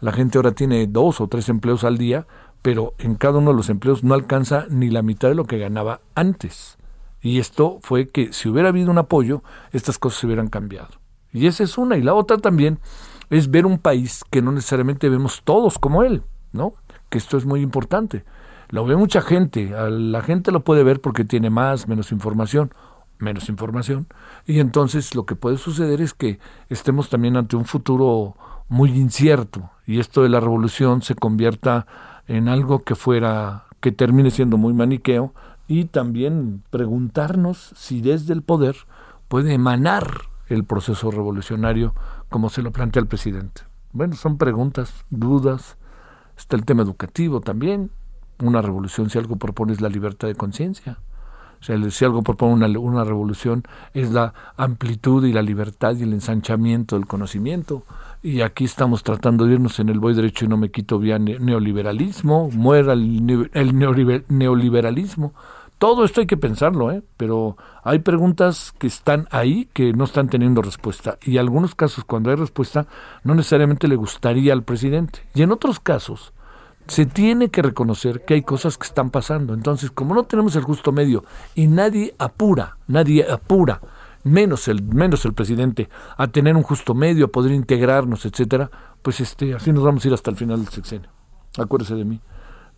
La 0.00 0.12
gente 0.12 0.36
ahora 0.36 0.52
tiene 0.52 0.86
dos 0.88 1.20
o 1.20 1.28
tres 1.28 1.48
empleos 1.48 1.84
al 1.84 1.96
día, 1.96 2.26
pero 2.60 2.94
en 2.98 3.14
cada 3.14 3.38
uno 3.38 3.52
de 3.52 3.56
los 3.56 3.68
empleos 3.68 4.02
no 4.02 4.14
alcanza 4.14 4.66
ni 4.68 4.90
la 4.90 5.02
mitad 5.02 5.28
de 5.28 5.36
lo 5.36 5.44
que 5.44 5.58
ganaba 5.58 6.00
antes. 6.14 6.76
Y 7.22 7.38
esto 7.38 7.78
fue 7.80 8.08
que 8.08 8.32
si 8.32 8.48
hubiera 8.48 8.70
habido 8.70 8.90
un 8.90 8.98
apoyo, 8.98 9.42
estas 9.72 9.98
cosas 9.98 10.20
se 10.20 10.26
hubieran 10.26 10.48
cambiado. 10.48 10.88
Y 11.32 11.46
esa 11.46 11.62
es 11.62 11.78
una. 11.78 11.96
Y 11.96 12.02
la 12.02 12.14
otra 12.14 12.38
también 12.38 12.80
es 13.30 13.50
ver 13.50 13.64
un 13.64 13.78
país 13.78 14.24
que 14.30 14.42
no 14.42 14.50
necesariamente 14.50 15.08
vemos 15.08 15.42
todos 15.44 15.78
como 15.78 16.02
él, 16.02 16.22
¿no? 16.52 16.74
Que 17.08 17.18
esto 17.18 17.36
es 17.36 17.46
muy 17.46 17.60
importante. 17.60 18.24
Lo 18.74 18.84
ve 18.84 18.96
mucha 18.96 19.20
gente, 19.20 19.70
la 19.70 20.20
gente 20.20 20.50
lo 20.50 20.64
puede 20.64 20.82
ver 20.82 21.00
porque 21.00 21.24
tiene 21.24 21.48
más, 21.48 21.86
menos 21.86 22.10
información, 22.10 22.74
menos 23.20 23.48
información. 23.48 24.08
Y 24.46 24.58
entonces 24.58 25.14
lo 25.14 25.26
que 25.26 25.36
puede 25.36 25.58
suceder 25.58 26.00
es 26.00 26.12
que 26.12 26.40
estemos 26.68 27.08
también 27.08 27.36
ante 27.36 27.54
un 27.54 27.66
futuro 27.66 28.36
muy 28.68 28.90
incierto 28.90 29.70
y 29.86 30.00
esto 30.00 30.24
de 30.24 30.28
la 30.28 30.40
revolución 30.40 31.02
se 31.02 31.14
convierta 31.14 31.86
en 32.26 32.48
algo 32.48 32.82
que 32.82 32.96
fuera, 32.96 33.66
que 33.78 33.92
termine 33.92 34.32
siendo 34.32 34.56
muy 34.56 34.74
maniqueo, 34.74 35.34
y 35.68 35.84
también 35.84 36.64
preguntarnos 36.70 37.74
si 37.76 38.00
desde 38.00 38.32
el 38.32 38.42
poder 38.42 38.74
puede 39.28 39.54
emanar 39.54 40.22
el 40.48 40.64
proceso 40.64 41.12
revolucionario 41.12 41.94
como 42.28 42.50
se 42.50 42.60
lo 42.60 42.72
plantea 42.72 43.02
el 43.02 43.06
presidente. 43.06 43.62
Bueno, 43.92 44.16
son 44.16 44.36
preguntas, 44.36 45.04
dudas, 45.10 45.76
está 46.36 46.56
el 46.56 46.64
tema 46.64 46.82
educativo 46.82 47.40
también. 47.40 47.92
Una 48.42 48.62
revolución, 48.62 49.10
si 49.10 49.18
algo 49.18 49.36
propone, 49.36 49.72
es 49.72 49.80
la 49.80 49.88
libertad 49.88 50.28
de 50.28 50.34
conciencia. 50.34 50.98
O 51.60 51.64
sea, 51.64 51.90
si 51.90 52.04
algo 52.04 52.22
propone 52.22 52.52
una, 52.52 52.78
una 52.78 53.04
revolución, 53.04 53.64
es 53.94 54.10
la 54.10 54.34
amplitud 54.56 55.24
y 55.24 55.32
la 55.32 55.42
libertad 55.42 55.96
y 55.96 56.02
el 56.02 56.12
ensanchamiento 56.12 56.96
del 56.96 57.06
conocimiento 57.06 57.84
y 58.24 58.40
aquí 58.40 58.64
estamos 58.64 59.02
tratando 59.02 59.44
de 59.44 59.52
irnos 59.52 59.78
en 59.80 59.90
el 59.90 60.00
voy 60.00 60.14
derecho 60.14 60.46
y 60.46 60.48
no 60.48 60.56
me 60.56 60.70
quito 60.70 60.98
vía 60.98 61.18
neoliberalismo, 61.18 62.48
muera 62.52 62.94
el, 62.94 63.22
neoliberalismo. 64.28 65.34
Todo 65.76 66.06
esto 66.06 66.22
hay 66.22 66.26
que 66.26 66.38
pensarlo, 66.38 66.90
¿eh? 66.90 67.02
pero 67.18 67.58
hay 67.82 67.98
preguntas 67.98 68.72
que 68.78 68.86
están 68.86 69.28
ahí 69.30 69.68
que 69.74 69.92
no 69.92 70.04
están 70.04 70.30
teniendo 70.30 70.62
respuesta. 70.62 71.18
Y 71.22 71.32
en 71.32 71.40
algunos 71.40 71.74
casos, 71.74 72.04
cuando 72.04 72.30
hay 72.30 72.36
respuesta, 72.36 72.86
no 73.24 73.34
necesariamente 73.34 73.88
le 73.88 73.96
gustaría 73.96 74.54
al 74.54 74.62
presidente. 74.62 75.20
Y 75.34 75.42
en 75.42 75.52
otros 75.52 75.78
casos, 75.78 76.32
se 76.86 77.06
tiene 77.06 77.50
que 77.50 77.62
reconocer 77.62 78.24
que 78.24 78.34
hay 78.34 78.42
cosas 78.42 78.76
que 78.78 78.86
están 78.86 79.10
pasando. 79.10 79.54
Entonces, 79.54 79.90
como 79.90 80.14
no 80.14 80.24
tenemos 80.24 80.56
el 80.56 80.62
justo 80.62 80.92
medio 80.92 81.24
y 81.54 81.66
nadie 81.66 82.14
apura, 82.18 82.76
nadie 82.86 83.30
apura 83.30 83.80
menos 84.24 84.68
el, 84.68 84.82
menos 84.82 85.24
el 85.24 85.34
presidente, 85.34 85.88
a 86.16 86.26
tener 86.28 86.56
un 86.56 86.62
justo 86.62 86.94
medio, 86.94 87.26
a 87.26 87.28
poder 87.28 87.52
integrarnos, 87.52 88.24
etcétera, 88.24 88.70
pues 89.02 89.20
este, 89.20 89.54
así 89.54 89.72
nos 89.72 89.84
vamos 89.84 90.04
a 90.04 90.08
ir 90.08 90.14
hasta 90.14 90.30
el 90.30 90.36
final 90.36 90.64
del 90.64 90.68
sexenio. 90.68 91.10
Acuérdese 91.58 91.94
de 91.94 92.04
mí. 92.04 92.20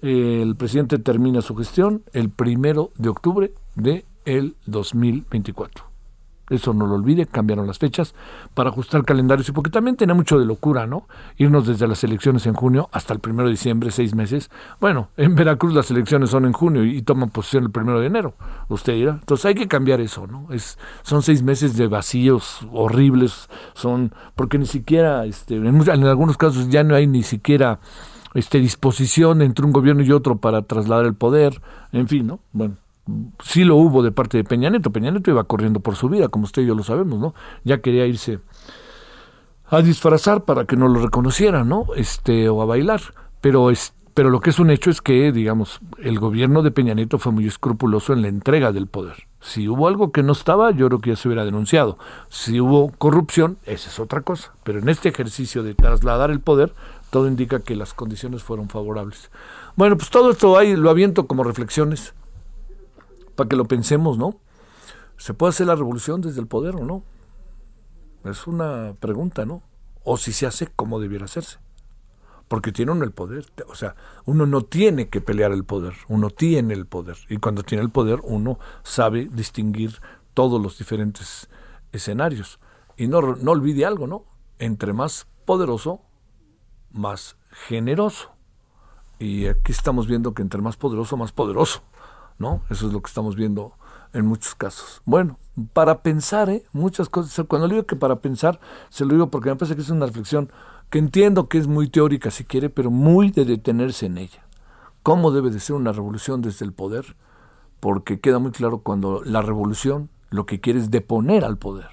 El 0.03 0.57
presidente 0.57 0.99
termina 0.99 1.41
su 1.41 1.57
gestión 1.57 2.03
el 2.13 2.31
primero 2.31 2.91
de 2.97 3.09
octubre 3.09 3.55
de 3.77 4.05
el 4.25 4.57
2024. 4.67 5.96
Eso 6.49 6.73
no 6.73 6.87
lo 6.87 6.95
olvide, 6.95 7.27
cambiaron 7.27 7.67
las 7.67 7.79
fechas 7.79 8.15
para 8.55 8.71
ajustar 8.71 9.05
calendarios 9.05 9.49
y 9.49 9.53
porque 9.53 9.71
también 9.71 9.97
tiene 9.97 10.15
mucho 10.15 10.39
de 10.39 10.47
locura, 10.47 10.87
¿no? 10.87 11.09
Irnos 11.39 11.67
desde 11.67 11.89
las 11.89 12.05
elecciones 12.05 12.47
en 12.47 12.55
junio 12.55 12.89
hasta 12.93 13.13
el 13.13 13.21
primero 13.21 13.49
de 13.49 13.53
diciembre, 13.53 13.91
seis 13.91 14.15
meses. 14.15 14.51
Bueno, 14.81 15.09
en 15.17 15.35
Veracruz 15.35 15.75
las 15.75 15.91
elecciones 15.91 16.31
son 16.31 16.45
en 16.45 16.53
junio 16.53 16.85
y, 16.85 17.03
toman 17.03 17.31
posición 17.31 17.65
el 17.65 17.71
primero 17.71 18.01
de 18.01 18.07
enero. 18.07 18.35
Usted 18.69 18.95
dirá. 18.95 19.13
Entonces 19.13 19.47
hay 19.47 19.55
que 19.55 19.67
cambiar 19.67 20.01
eso, 20.01 20.27
¿no? 20.27 20.47
Es, 20.53 20.79
son 21.03 21.23
seis 21.23 21.43
meses 21.43 21.77
de 21.77 21.89
vacíos 21.89 22.67
horribles, 22.73 23.49
son 23.75 24.13
porque 24.37 24.59
ni 24.59 24.67
siquiera, 24.67 25.25
este, 25.25 25.57
en, 25.57 25.67
en 25.67 26.05
algunos 26.05 26.37
casos 26.37 26.69
ya 26.69 26.85
no 26.85 26.95
hay 26.95 27.09
ni 27.09 27.25
siquiera 27.25 27.81
este, 28.35 28.59
disposición 28.59 29.43
entre 29.43 29.65
un 29.67 29.73
gobierno 29.73 30.03
y 30.03 30.13
otro 30.13 30.37
para 30.37 30.63
trasladar 30.63 31.07
el 31.07 31.15
poder, 31.15 31.61
en 31.93 32.07
fin, 32.07 32.27
¿no? 32.27 32.41
Bueno 32.53 32.77
sí 33.43 33.65
lo 33.65 33.77
hubo 33.77 34.03
de 34.03 34.13
parte 34.13 34.37
de 34.39 34.45
Peña 34.45 34.71
Nieto. 34.71 34.91
Peña 34.91 35.13
iba 35.25 35.45
corriendo 35.45 35.81
por 35.81 35.97
su 35.97 36.09
vida, 36.09 36.29
como 36.29 36.45
usted 36.45 36.63
y 36.63 36.67
yo 36.67 36.75
lo 36.75 36.83
sabemos, 36.83 37.19
¿no? 37.19 37.35
Ya 37.65 37.81
quería 37.81 38.07
irse 38.07 38.41
a 39.69 39.83
disfrazar 39.83 40.45
para 40.45 40.65
que 40.65 40.77
no 40.77 40.89
lo 40.89 41.01
reconocieran, 41.01 41.69
¿no? 41.69 41.87
Este, 41.97 42.49
o 42.49 42.63
a 42.63 42.67
bailar. 42.67 43.01
Pero, 43.41 43.71
es, 43.71 43.95
pero 44.15 44.31
lo 44.31 44.41
que 44.41 44.51
es 44.51 44.59
un 44.59 44.71
hecho 44.71 44.91
es 44.91 45.01
que, 45.01 45.33
digamos, 45.33 45.81
el 45.99 46.19
gobierno 46.19 46.63
de 46.63 46.71
Peña 46.71 46.95
Nieto 46.95 47.19
fue 47.19 47.33
muy 47.33 47.47
escrupuloso 47.47 48.13
en 48.13 48.23
la 48.23 48.29
entrega 48.29 48.73
del 48.73 48.87
poder. 48.87 49.27
Si 49.41 49.69
hubo 49.69 49.87
algo 49.87 50.11
que 50.11 50.23
no 50.23 50.33
estaba, 50.33 50.73
yo 50.73 50.89
creo 50.89 51.01
que 51.01 51.11
ya 51.11 51.17
se 51.17 51.29
hubiera 51.29 51.45
denunciado. 51.45 51.99
Si 52.29 52.61
hubo 52.61 52.91
corrupción, 52.99 53.59
esa 53.65 53.89
es 53.89 54.01
otra 54.01 54.23
cosa. 54.23 54.53
Pero 54.65 54.81
en 54.81 54.89
este 54.89 55.09
ejercicio 55.09 55.63
de 55.63 55.75
trasladar 55.75 56.31
el 56.31 56.41
poder, 56.41 56.73
todo 57.11 57.29
indica 57.29 57.61
que 57.61 57.77
las 57.77 57.95
condiciones 57.95 58.43
fueron 58.43 58.69
favorables. 58.69 59.31
Bueno, 59.77 59.97
pues 59.97 60.11
todo 60.11 60.31
esto 60.31 60.59
ahí 60.59 60.75
lo 60.75 60.91
aviento 60.91 61.27
como 61.27 61.45
reflexiones 61.45 62.15
para 63.37 63.49
que 63.49 63.57
lo 63.57 63.67
pensemos, 63.67 64.19
¿no? 64.19 64.41
¿Se 65.19 65.35
puede 65.35 65.51
hacer 65.51 65.67
la 65.67 65.77
revolución 65.77 66.21
desde 66.21 66.41
el 66.41 66.47
poder 66.47 66.77
o 66.77 66.85
no? 66.85 67.05
Es 68.25 68.47
una 68.47 68.95
pregunta, 68.99 69.47
¿no? 69.47 69.63
O 70.03 70.17
si 70.17 70.33
se 70.33 70.47
hace, 70.47 70.69
¿cómo 70.75 71.01
debiera 71.01 71.27
hacerse? 71.27 71.59
Porque 72.49 72.73
tiene 72.73 72.93
uno 72.93 73.05
el 73.05 73.13
poder. 73.13 73.47
O 73.69 73.75
sea, 73.75 73.95
uno 74.25 74.47
no 74.47 74.63
tiene 74.63 75.09
que 75.09 75.21
pelear 75.21 75.53
el 75.53 75.65
poder, 75.65 75.95
uno 76.09 76.31
tiene 76.31 76.75
el 76.75 76.87
poder. 76.87 77.17
Y 77.29 77.39
cuando 77.39 77.63
tiene 77.63 77.83
el 77.83 77.91
poder, 77.91 78.21
uno 78.25 78.59
sabe 78.83 79.29
distinguir 79.31 80.01
todos 80.35 80.61
los 80.61 80.79
diferentes 80.79 81.49
escenarios. 81.93 82.59
Y 82.97 83.09
no, 83.09 83.21
no 83.21 83.51
olvide 83.51 83.85
algo, 83.85 84.07
¿no? 84.07 84.25
Entre 84.59 84.93
más 84.93 85.27
poderoso, 85.45 86.03
más 86.93 87.37
generoso. 87.51 88.33
Y 89.19 89.47
aquí 89.47 89.73
estamos 89.73 90.07
viendo 90.07 90.35
que 90.35 90.43
entre 90.43 90.61
más 90.61 90.77
poderoso, 90.77 91.17
más 91.17 91.33
poderoso, 91.33 91.83
¿no? 92.39 92.63
Eso 92.71 92.87
es 92.87 92.93
lo 92.93 93.01
que 93.01 93.09
estamos 93.09 93.37
viendo 93.37 93.73
en 94.13 94.27
muchos 94.27 94.55
casos. 94.55 95.03
Bueno, 95.05 95.39
para 95.73 96.03
pensar, 96.03 96.51
¿eh? 96.51 96.65
Muchas 96.73 97.09
cosas. 97.09 97.47
Cuando 97.49 97.69
le 97.69 97.75
digo 97.75 97.87
que 97.87 97.97
para 97.97 98.17
pensar, 98.21 98.61
se 98.89 99.05
lo 99.05 99.13
digo 99.13 99.31
porque 99.31 99.51
me 99.51 99.57
parece 99.57 99.77
que 99.77 99.83
es 99.83 99.91
una 99.91 100.07
reflexión 100.07 100.51
que 100.91 100.99
entiendo 100.99 101.49
que 101.49 101.59
es 101.59 101.67
muy 101.67 101.89
teórica 101.89 102.31
si 102.31 102.45
quiere, 102.45 102.71
pero 102.71 102.91
muy 102.91 103.31
de 103.31 103.45
detenerse 103.45 104.07
en 104.07 104.19
ella. 104.19 104.45
¿Cómo 105.03 105.31
debe 105.31 105.51
de 105.51 105.61
ser 105.61 105.77
una 105.77 105.93
revolución 105.93 106.43
desde 106.43 106.65
el 106.65 106.73
poder? 106.73 107.17
Porque 107.81 108.21
queda 108.21 108.39
muy 108.39 108.51
claro 108.51 108.79
cuando 108.79 109.23
la 109.25 109.43
revolución 109.43 110.11
lo 110.31 110.47
que 110.47 110.61
quiere 110.61 110.79
es 110.79 110.91
deponer 110.91 111.45
al 111.45 111.59
poder. 111.59 111.89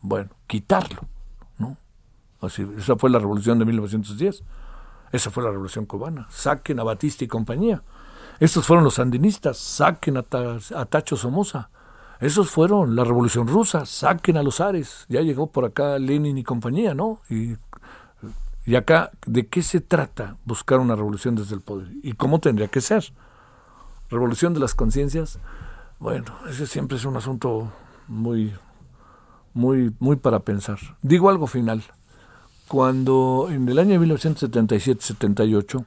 Bueno, 0.00 0.30
quitarlo, 0.46 1.02
¿no? 1.58 1.76
Así, 2.40 2.66
esa 2.76 2.96
fue 2.96 3.10
la 3.10 3.18
revolución 3.18 3.58
de 3.58 3.64
1910. 3.64 4.44
Esa 5.10 5.30
fue 5.30 5.42
la 5.42 5.50
revolución 5.50 5.86
cubana. 5.86 6.26
Saquen 6.30 6.80
a 6.80 6.84
Batista 6.84 7.24
y 7.24 7.28
compañía. 7.28 7.82
Estos 8.40 8.66
fueron 8.66 8.84
los 8.84 8.94
sandinistas. 8.94 9.58
Saquen 9.58 10.16
a, 10.16 10.22
Tacho 10.22 11.16
Somoza. 11.16 11.70
Esos 12.20 12.50
fueron 12.50 12.94
la 12.96 13.04
revolución 13.04 13.46
rusa. 13.46 13.84
Saquen 13.84 14.36
a 14.36 14.42
los 14.42 14.60
Ares. 14.60 15.06
Ya 15.08 15.22
llegó 15.22 15.48
por 15.48 15.64
acá 15.64 15.98
Lenin 15.98 16.38
y 16.38 16.44
compañía, 16.44 16.94
¿no? 16.94 17.20
Y, 17.28 17.56
y 18.64 18.76
acá, 18.76 19.10
¿de 19.26 19.46
qué 19.46 19.62
se 19.62 19.80
trata 19.80 20.36
buscar 20.44 20.78
una 20.78 20.94
revolución 20.94 21.34
desde 21.34 21.54
el 21.54 21.60
poder? 21.60 21.88
¿Y 22.02 22.12
cómo 22.12 22.38
tendría 22.38 22.68
que 22.68 22.80
ser? 22.80 23.12
Revolución 24.10 24.54
de 24.54 24.60
las 24.60 24.74
conciencias. 24.74 25.38
Bueno, 25.98 26.32
ese 26.48 26.66
siempre 26.66 26.96
es 26.96 27.04
un 27.04 27.16
asunto 27.16 27.72
muy, 28.06 28.54
muy, 29.52 29.92
muy 29.98 30.16
para 30.16 30.40
pensar. 30.40 30.78
Digo 31.02 31.28
algo 31.30 31.46
final. 31.46 31.82
Cuando 32.68 33.48
en 33.50 33.68
el 33.68 33.78
año 33.78 34.00
1977-78 34.00 35.84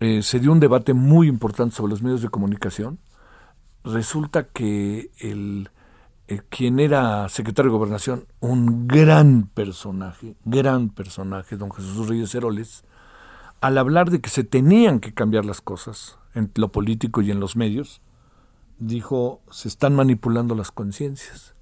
eh, 0.00 0.22
se 0.22 0.38
dio 0.38 0.52
un 0.52 0.60
debate 0.60 0.94
muy 0.94 1.28
importante 1.28 1.74
sobre 1.74 1.90
los 1.90 2.02
medios 2.02 2.22
de 2.22 2.28
comunicación, 2.28 2.98
resulta 3.84 4.48
que 4.48 5.10
el, 5.18 5.70
eh, 6.28 6.42
quien 6.48 6.78
era 6.78 7.28
secretario 7.28 7.72
de 7.72 7.78
Gobernación, 7.78 8.26
un 8.40 8.86
gran 8.86 9.48
personaje, 9.48 10.36
gran 10.44 10.90
personaje, 10.90 11.56
don 11.56 11.72
Jesús 11.72 12.08
Reyes 12.08 12.34
Heroles, 12.34 12.84
al 13.60 13.78
hablar 13.78 14.10
de 14.10 14.20
que 14.20 14.30
se 14.30 14.44
tenían 14.44 15.00
que 15.00 15.14
cambiar 15.14 15.44
las 15.44 15.60
cosas 15.60 16.18
en 16.34 16.50
lo 16.54 16.70
político 16.70 17.22
y 17.22 17.30
en 17.30 17.40
los 17.40 17.56
medios, 17.56 18.00
dijo, 18.78 19.40
se 19.50 19.68
están 19.68 19.96
manipulando 19.96 20.54
las 20.54 20.70
conciencias, 20.70 21.54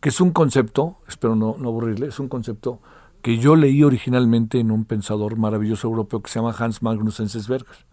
que 0.00 0.08
es 0.08 0.20
un 0.20 0.30
concepto, 0.30 0.98
espero 1.06 1.36
no, 1.36 1.56
no 1.58 1.68
aburrirle, 1.68 2.06
es 2.06 2.18
un 2.18 2.28
concepto 2.28 2.80
que 3.24 3.38
yo 3.38 3.56
leí 3.56 3.82
originalmente 3.82 4.60
en 4.60 4.70
un 4.70 4.84
pensador 4.84 5.38
maravilloso 5.38 5.88
europeo 5.88 6.20
que 6.20 6.28
se 6.28 6.38
llama 6.38 6.54
Hans 6.58 6.82
Magnus 6.82 7.20
Enzensberger. 7.20 7.86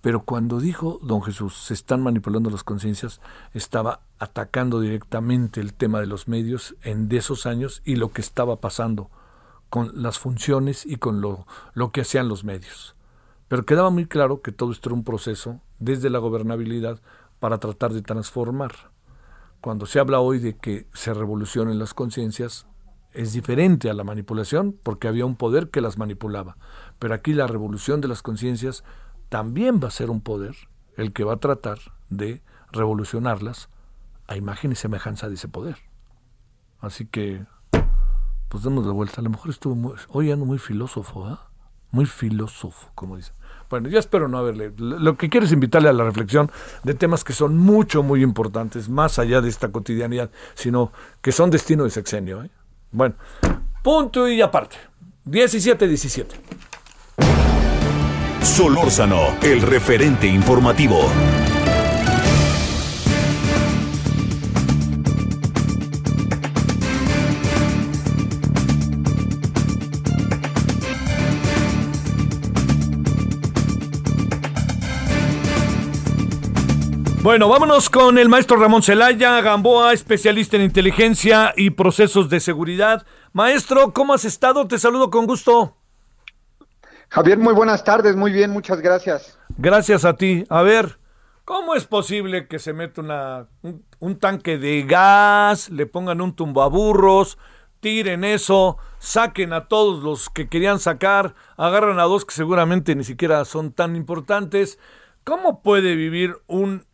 Pero 0.00 0.24
cuando 0.24 0.58
dijo 0.58 0.98
don 1.00 1.22
Jesús, 1.22 1.54
se 1.54 1.74
están 1.74 2.02
manipulando 2.02 2.50
las 2.50 2.64
conciencias, 2.64 3.20
estaba 3.52 4.00
atacando 4.18 4.80
directamente 4.80 5.60
el 5.60 5.74
tema 5.74 6.00
de 6.00 6.08
los 6.08 6.26
medios 6.26 6.74
en 6.82 7.08
esos 7.12 7.46
años 7.46 7.82
y 7.84 7.94
lo 7.94 8.10
que 8.10 8.20
estaba 8.20 8.56
pasando 8.56 9.10
con 9.70 9.92
las 9.94 10.18
funciones 10.18 10.84
y 10.84 10.96
con 10.96 11.20
lo, 11.20 11.46
lo 11.74 11.92
que 11.92 12.00
hacían 12.00 12.26
los 12.26 12.42
medios. 12.42 12.96
Pero 13.46 13.64
quedaba 13.64 13.90
muy 13.90 14.06
claro 14.06 14.42
que 14.42 14.50
todo 14.50 14.72
esto 14.72 14.88
era 14.88 14.96
un 14.96 15.04
proceso 15.04 15.60
desde 15.78 16.10
la 16.10 16.18
gobernabilidad 16.18 17.00
para 17.38 17.58
tratar 17.58 17.92
de 17.92 18.02
transformar. 18.02 18.72
Cuando 19.60 19.86
se 19.86 20.00
habla 20.00 20.18
hoy 20.18 20.40
de 20.40 20.56
que 20.56 20.88
se 20.94 21.14
revolucionen 21.14 21.78
las 21.78 21.94
conciencias, 21.94 22.66
es 23.14 23.32
diferente 23.32 23.88
a 23.88 23.94
la 23.94 24.04
manipulación 24.04 24.76
porque 24.82 25.08
había 25.08 25.24
un 25.24 25.36
poder 25.36 25.70
que 25.70 25.80
las 25.80 25.98
manipulaba. 25.98 26.56
Pero 26.98 27.14
aquí 27.14 27.32
la 27.32 27.46
revolución 27.46 28.00
de 28.00 28.08
las 28.08 28.22
conciencias 28.22 28.84
también 29.28 29.80
va 29.82 29.88
a 29.88 29.92
ser 29.92 30.10
un 30.10 30.20
poder 30.20 30.54
el 30.96 31.12
que 31.12 31.24
va 31.24 31.34
a 31.34 31.38
tratar 31.38 31.78
de 32.10 32.42
revolucionarlas 32.70 33.68
a 34.26 34.36
imagen 34.36 34.72
y 34.72 34.74
semejanza 34.74 35.28
de 35.28 35.34
ese 35.34 35.48
poder. 35.48 35.76
Así 36.80 37.06
que, 37.06 37.44
pues 38.48 38.62
demos 38.62 38.84
de 38.84 38.92
vuelta. 38.92 39.20
A 39.20 39.24
lo 39.24 39.30
mejor 39.30 39.50
estuvo 39.50 39.74
muy, 39.74 39.94
hoy 40.08 40.30
ando 40.30 40.44
muy 40.44 40.58
filósofo, 40.58 41.30
¿eh? 41.30 41.36
Muy 41.90 42.06
filósofo, 42.06 42.90
como 42.94 43.16
dice. 43.16 43.32
Bueno, 43.70 43.88
ya 43.88 44.00
espero 44.00 44.28
no 44.28 44.38
haberle. 44.38 44.72
Lo 44.76 45.16
que 45.16 45.28
quiero 45.28 45.46
es 45.46 45.52
invitarle 45.52 45.88
a 45.88 45.92
la 45.92 46.04
reflexión 46.04 46.50
de 46.82 46.94
temas 46.94 47.22
que 47.22 47.32
son 47.32 47.56
mucho, 47.56 48.02
muy 48.02 48.22
importantes, 48.22 48.88
más 48.88 49.18
allá 49.18 49.40
de 49.40 49.48
esta 49.48 49.70
cotidianidad, 49.70 50.30
sino 50.54 50.92
que 51.22 51.32
son 51.32 51.50
destino 51.50 51.84
de 51.84 51.90
sexenio. 51.90 52.42
¿eh? 52.42 52.50
Bueno, 52.94 53.16
punto 53.82 54.28
y 54.28 54.40
aparte. 54.40 54.76
17-17. 55.26 56.26
Solórzano, 58.40 59.36
el 59.42 59.62
referente 59.62 60.28
informativo. 60.28 61.00
Bueno, 77.24 77.48
vámonos 77.48 77.88
con 77.88 78.18
el 78.18 78.28
maestro 78.28 78.58
Ramón 78.58 78.82
Celaya, 78.82 79.40
Gamboa, 79.40 79.94
especialista 79.94 80.58
en 80.58 80.62
inteligencia 80.64 81.54
y 81.56 81.70
procesos 81.70 82.28
de 82.28 82.38
seguridad. 82.38 83.06
Maestro, 83.32 83.94
¿cómo 83.94 84.12
has 84.12 84.26
estado? 84.26 84.68
Te 84.68 84.78
saludo 84.78 85.08
con 85.08 85.24
gusto. 85.24 85.74
Javier, 87.08 87.38
muy 87.38 87.54
buenas 87.54 87.82
tardes, 87.82 88.14
muy 88.14 88.30
bien, 88.30 88.50
muchas 88.50 88.82
gracias. 88.82 89.38
Gracias 89.56 90.04
a 90.04 90.18
ti. 90.18 90.44
A 90.50 90.60
ver, 90.60 90.98
¿cómo 91.46 91.74
es 91.74 91.86
posible 91.86 92.46
que 92.46 92.58
se 92.58 92.74
meta 92.74 93.00
una, 93.00 93.48
un, 94.00 94.18
tanque 94.18 94.58
de 94.58 94.82
gas, 94.82 95.70
le 95.70 95.86
pongan 95.86 96.20
un 96.20 96.36
tumbaburros, 96.36 97.38
tiren 97.80 98.22
eso, 98.24 98.76
saquen 98.98 99.54
a 99.54 99.66
todos 99.66 100.02
los 100.02 100.28
que 100.28 100.50
querían 100.50 100.78
sacar, 100.78 101.34
agarran 101.56 102.00
a 102.00 102.02
dos 102.02 102.26
que 102.26 102.34
seguramente 102.34 102.94
ni 102.94 103.02
siquiera 103.02 103.46
son 103.46 103.72
tan 103.72 103.96
importantes? 103.96 104.78
¿Cómo 105.24 105.62
puede 105.62 105.94
vivir 105.94 106.36
un 106.48 106.84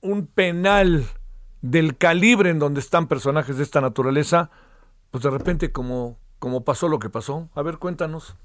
un 0.00 0.26
penal 0.26 1.04
del 1.62 1.96
calibre 1.96 2.50
en 2.50 2.58
donde 2.58 2.80
están 2.80 3.08
personajes 3.08 3.56
de 3.56 3.62
esta 3.62 3.80
naturaleza, 3.80 4.50
pues 5.10 5.24
de 5.24 5.30
repente 5.30 5.72
como, 5.72 6.16
como 6.38 6.64
pasó 6.64 6.88
lo 6.88 6.98
que 6.98 7.10
pasó. 7.10 7.48
A 7.54 7.62
ver, 7.62 7.78
cuéntanos. 7.78 8.36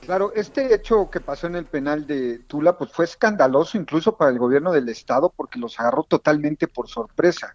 Claro, 0.00 0.32
este 0.34 0.74
hecho 0.74 1.08
que 1.10 1.20
pasó 1.20 1.46
en 1.46 1.56
el 1.56 1.64
penal 1.64 2.06
de 2.06 2.40
Tula, 2.40 2.76
pues 2.76 2.92
fue 2.92 3.06
escandaloso 3.06 3.78
incluso 3.78 4.16
para 4.16 4.30
el 4.30 4.38
gobierno 4.38 4.70
del 4.70 4.88
estado 4.90 5.32
porque 5.34 5.58
los 5.58 5.80
agarró 5.80 6.02
totalmente 6.02 6.68
por 6.68 6.88
sorpresa. 6.88 7.54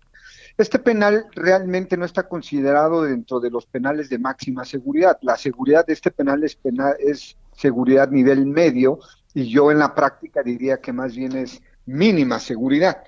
Este 0.58 0.80
penal 0.80 1.28
realmente 1.36 1.96
no 1.96 2.06
está 2.06 2.28
considerado 2.28 3.04
dentro 3.04 3.40
de 3.40 3.52
los 3.52 3.68
penales 3.68 4.10
de 4.10 4.18
máxima 4.18 4.66
seguridad. 4.66 5.18
La 5.22 5.38
seguridad 5.38 5.86
de 5.86 5.94
este 5.94 6.10
penal 6.10 6.44
es, 6.44 6.56
penal, 6.56 6.96
es 7.00 7.38
seguridad 7.56 8.10
nivel 8.10 8.48
medio 8.48 9.00
y 9.34 9.48
yo 9.48 9.72
en 9.72 9.78
la 9.78 9.94
práctica 9.94 10.42
diría 10.42 10.82
que 10.82 10.92
más 10.92 11.16
bien 11.16 11.38
es 11.38 11.62
mínima 11.90 12.40
seguridad. 12.40 13.04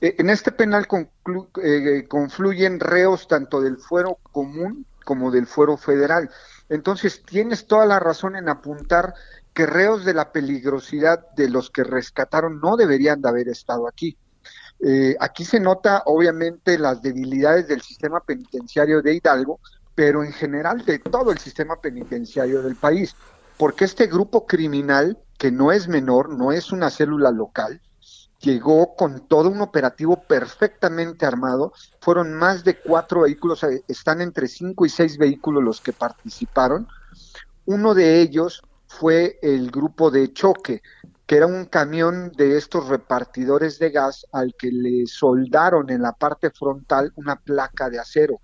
E, 0.00 0.16
en 0.18 0.30
este 0.30 0.52
penal 0.52 0.86
eh, 1.62 2.04
confluyen 2.08 2.80
reos 2.80 3.28
tanto 3.28 3.60
del 3.60 3.78
fuero 3.78 4.18
común 4.32 4.86
como 5.04 5.30
del 5.30 5.46
fuero 5.46 5.76
federal. 5.76 6.30
Entonces, 6.68 7.22
tienes 7.22 7.66
toda 7.66 7.86
la 7.86 7.98
razón 7.98 8.36
en 8.36 8.48
apuntar 8.48 9.14
que 9.52 9.66
reos 9.66 10.04
de 10.04 10.14
la 10.14 10.32
peligrosidad 10.32 11.30
de 11.36 11.50
los 11.50 11.70
que 11.70 11.84
rescataron 11.84 12.60
no 12.60 12.76
deberían 12.76 13.20
de 13.20 13.28
haber 13.28 13.48
estado 13.48 13.86
aquí. 13.86 14.16
Eh, 14.80 15.16
aquí 15.20 15.44
se 15.44 15.60
nota 15.60 16.02
obviamente 16.06 16.78
las 16.78 17.02
debilidades 17.02 17.68
del 17.68 17.82
sistema 17.82 18.20
penitenciario 18.20 19.02
de 19.02 19.14
Hidalgo, 19.14 19.60
pero 19.94 20.24
en 20.24 20.32
general 20.32 20.84
de 20.84 20.98
todo 20.98 21.30
el 21.30 21.38
sistema 21.38 21.80
penitenciario 21.80 22.62
del 22.62 22.76
país, 22.76 23.14
porque 23.58 23.84
este 23.84 24.06
grupo 24.06 24.46
criminal, 24.46 25.18
que 25.38 25.52
no 25.52 25.70
es 25.70 25.86
menor, 25.86 26.30
no 26.30 26.50
es 26.50 26.72
una 26.72 26.90
célula 26.90 27.30
local, 27.30 27.80
llegó 28.42 28.94
con 28.96 29.26
todo 29.28 29.48
un 29.48 29.60
operativo 29.60 30.22
perfectamente 30.22 31.24
armado. 31.24 31.72
Fueron 32.00 32.34
más 32.34 32.64
de 32.64 32.78
cuatro 32.78 33.22
vehículos, 33.22 33.62
eh, 33.64 33.84
están 33.88 34.20
entre 34.20 34.48
cinco 34.48 34.84
y 34.84 34.88
seis 34.88 35.16
vehículos 35.16 35.62
los 35.62 35.80
que 35.80 35.92
participaron. 35.92 36.88
Uno 37.64 37.94
de 37.94 38.20
ellos 38.20 38.62
fue 38.88 39.38
el 39.40 39.70
grupo 39.70 40.10
de 40.10 40.32
choque, 40.32 40.82
que 41.26 41.36
era 41.36 41.46
un 41.46 41.64
camión 41.66 42.32
de 42.36 42.58
estos 42.58 42.88
repartidores 42.88 43.78
de 43.78 43.90
gas 43.90 44.26
al 44.32 44.54
que 44.58 44.70
le 44.70 45.06
soldaron 45.06 45.88
en 45.90 46.02
la 46.02 46.12
parte 46.12 46.50
frontal 46.50 47.12
una 47.16 47.36
placa 47.36 47.88
de 47.88 48.00
acero. 48.00 48.40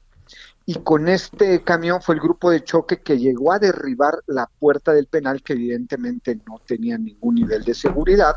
Y 0.65 0.75
con 0.77 1.09
este 1.09 1.63
camión 1.65 2.03
fue 2.03 2.15
el 2.15 2.21
grupo 2.21 2.51
de 2.51 2.63
choque 2.63 3.01
que 3.01 3.19
llegó 3.19 3.53
a 3.53 3.59
derribar 3.59 4.23
la 4.27 4.47
puerta 4.47 4.93
del 4.93 5.07
penal, 5.07 5.43
que 5.43 5.55
evidentemente 5.55 6.39
no 6.47 6.61
tenía 6.67 6.99
ningún 6.99 7.37
nivel 7.37 7.65
de 7.65 7.75
seguridad, 7.75 8.37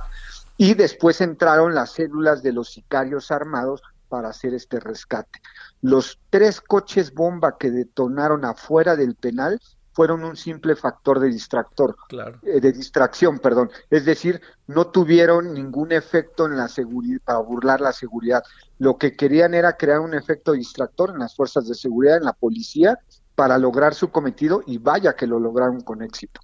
y 0.61 0.75
después 0.75 1.21
entraron 1.21 1.73
las 1.73 1.93
células 1.93 2.43
de 2.43 2.53
los 2.53 2.71
sicarios 2.71 3.31
armados 3.31 3.81
para 4.09 4.29
hacer 4.29 4.53
este 4.53 4.79
rescate. 4.79 5.41
Los 5.81 6.19
tres 6.29 6.61
coches 6.61 7.15
bomba 7.15 7.57
que 7.57 7.71
detonaron 7.71 8.45
afuera 8.45 8.95
del 8.95 9.15
penal 9.15 9.59
fueron 9.93 10.23
un 10.23 10.37
simple 10.37 10.75
factor 10.75 11.19
de 11.19 11.29
distractor, 11.29 11.95
Claro. 12.07 12.37
eh, 12.43 12.61
de 12.61 12.71
distracción, 12.73 13.39
perdón. 13.39 13.71
Es 13.89 14.05
decir, 14.05 14.39
no 14.67 14.85
tuvieron 14.85 15.51
ningún 15.51 15.93
efecto 15.93 16.45
en 16.45 16.55
la 16.55 16.67
seguridad 16.67 17.19
para 17.25 17.39
burlar 17.39 17.81
la 17.81 17.91
seguridad. 17.91 18.43
Lo 18.77 18.99
que 18.99 19.15
querían 19.15 19.55
era 19.55 19.77
crear 19.77 19.99
un 19.99 20.13
efecto 20.13 20.51
distractor 20.51 21.09
en 21.09 21.17
las 21.17 21.35
fuerzas 21.35 21.67
de 21.67 21.73
seguridad, 21.73 22.17
en 22.17 22.25
la 22.25 22.33
policía, 22.33 22.99
para 23.33 23.57
lograr 23.57 23.95
su 23.95 24.11
cometido 24.11 24.61
y 24.67 24.77
vaya 24.77 25.15
que 25.15 25.25
lo 25.25 25.39
lograron 25.39 25.81
con 25.81 26.03
éxito. 26.03 26.39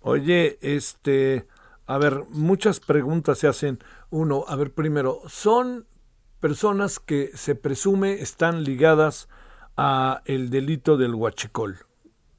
Oye, 0.00 0.58
este, 0.62 1.46
a 1.86 1.98
ver, 1.98 2.24
muchas 2.30 2.80
preguntas 2.80 3.38
se 3.38 3.48
hacen. 3.48 3.78
Uno, 4.10 4.44
a 4.46 4.56
ver, 4.56 4.72
primero, 4.72 5.22
son 5.26 5.86
personas 6.40 6.98
que 6.98 7.30
se 7.34 7.54
presume 7.54 8.14
están 8.14 8.64
ligadas 8.64 9.28
a 9.76 10.22
el 10.26 10.50
delito 10.50 10.96
del 10.96 11.14
huachicol. 11.14 11.78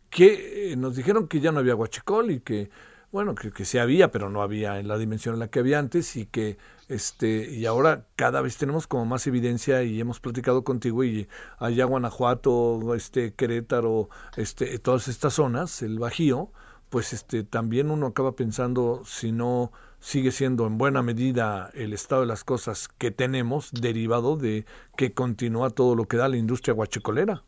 Que 0.10 0.72
eh, 0.72 0.76
nos 0.76 0.96
dijeron 0.96 1.28
que 1.28 1.40
ya 1.40 1.52
no 1.52 1.60
había 1.60 1.76
huachicol 1.76 2.32
y 2.32 2.40
que, 2.40 2.70
bueno, 3.12 3.36
que, 3.36 3.52
que 3.52 3.66
sí 3.66 3.78
había, 3.78 4.12
pero 4.12 4.30
no 4.30 4.42
había 4.42 4.80
en 4.80 4.88
la 4.88 4.98
dimensión 4.98 5.36
en 5.36 5.40
la 5.40 5.48
que 5.50 5.60
había 5.60 5.80
antes 5.80 6.16
y 6.16 6.26
que, 6.26 6.58
este, 6.88 7.50
y 7.50 7.66
ahora 7.66 8.08
cada 8.16 8.42
vez 8.42 8.58
tenemos 8.58 8.88
como 8.88 9.06
más 9.06 9.26
evidencia 9.28 9.84
y 9.84 10.00
hemos 10.00 10.20
platicado 10.20 10.64
contigo 10.64 11.04
y 11.04 11.28
allá 11.58 11.86
Guanajuato, 11.86 12.94
este, 12.96 13.34
Querétaro, 13.34 14.10
este, 14.38 14.78
todas 14.80 15.08
estas 15.08 15.34
zonas, 15.34 15.82
el 15.82 16.00
Bajío, 16.00 16.52
pues 16.94 17.12
este 17.12 17.44
también 17.44 17.90
uno 17.90 18.06
acaba 18.06 18.34
pensando 18.36 19.02
si 19.04 19.32
no 19.32 19.72
sigue 20.00 20.32
siendo 20.32 20.68
en 20.68 20.78
buena 20.78 21.02
medida 21.02 21.72
el 21.74 21.92
estado 21.92 22.22
de 22.22 22.28
las 22.28 22.44
cosas 22.44 22.88
que 22.88 23.10
tenemos 23.10 23.72
derivado 23.72 24.38
de 24.38 24.68
que 24.96 25.12
continúa 25.12 25.72
todo 25.72 25.96
lo 25.96 26.08
que 26.08 26.18
da 26.18 26.28
la 26.28 26.38
industria 26.38 26.76
guachicolera. 26.76 27.42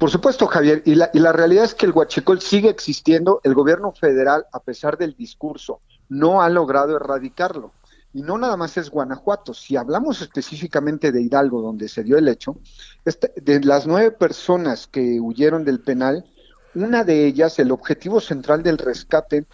Por 0.00 0.10
supuesto, 0.10 0.48
Javier, 0.48 0.82
y 0.84 0.96
la, 0.96 1.12
y 1.14 1.20
la 1.20 1.32
realidad 1.32 1.62
es 1.62 1.76
que 1.76 1.86
el 1.86 1.92
huachicol 1.92 2.40
sigue 2.40 2.68
existiendo, 2.70 3.40
el 3.44 3.54
gobierno 3.54 3.92
federal, 3.92 4.46
a 4.52 4.58
pesar 4.58 4.98
del 4.98 5.14
discurso, 5.14 5.80
no 6.08 6.42
ha 6.42 6.48
logrado 6.48 6.96
erradicarlo. 6.96 7.70
Y 8.12 8.22
no 8.22 8.36
nada 8.36 8.56
más 8.56 8.76
es 8.78 8.90
Guanajuato, 8.90 9.54
si 9.54 9.76
hablamos 9.76 10.22
específicamente 10.22 11.12
de 11.12 11.22
Hidalgo, 11.22 11.62
donde 11.62 11.88
se 11.88 12.02
dio 12.02 12.18
el 12.18 12.26
hecho, 12.26 12.56
este, 13.04 13.32
de 13.40 13.60
las 13.60 13.86
nueve 13.86 14.10
personas 14.10 14.88
que 14.88 15.20
huyeron 15.20 15.64
del 15.64 15.78
penal, 15.78 16.24
una 16.82 17.04
de 17.04 17.26
ellas, 17.26 17.58
el 17.58 17.72
objetivo 17.72 18.20
central 18.20 18.62
del 18.62 18.78
rescate, 18.78 19.46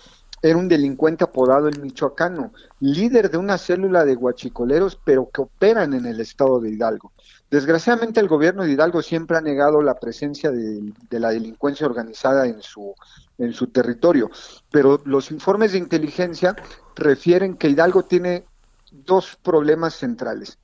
era 0.45 0.59
un 0.59 0.69
delincuente 0.69 1.25
apodado 1.25 1.69
el 1.69 1.81
Michoacano, 1.81 2.53
líder 2.81 3.31
de 3.31 3.39
una 3.39 3.57
célula 3.57 4.05
de 4.05 4.15
guachicoleros, 4.15 5.01
pero 5.03 5.31
que 5.31 5.41
operan 5.41 5.95
en 5.95 6.05
el 6.05 6.21
estado 6.21 6.61
de 6.61 6.69
Hidalgo. 6.69 7.13
Desgraciadamente 7.51 8.21
el 8.21 8.29
gobierno 8.29 8.65
de 8.65 8.73
Hidalgo 8.73 9.01
siempre 9.01 9.39
ha 9.39 9.41
negado 9.41 9.81
la 9.81 9.99
presencia 9.99 10.51
de, 10.51 10.93
la 11.09 11.31
delincuencia 11.31 11.87
organizada 11.87 12.47
en 12.47 12.61
su, 12.61 12.95
en 13.39 13.55
su 13.55 13.69
territorio, 13.69 14.31
pero 14.71 15.01
los 15.07 15.31
informes 15.31 15.73
de 15.73 15.79
inteligencia 15.79 16.55
refieren 16.95 17.57
que 17.57 17.71
Hidalgo 17.71 18.03
tiene 18.03 18.45
dos 18.93 19.39
problemas 19.43 19.95
centrales. 19.95 20.59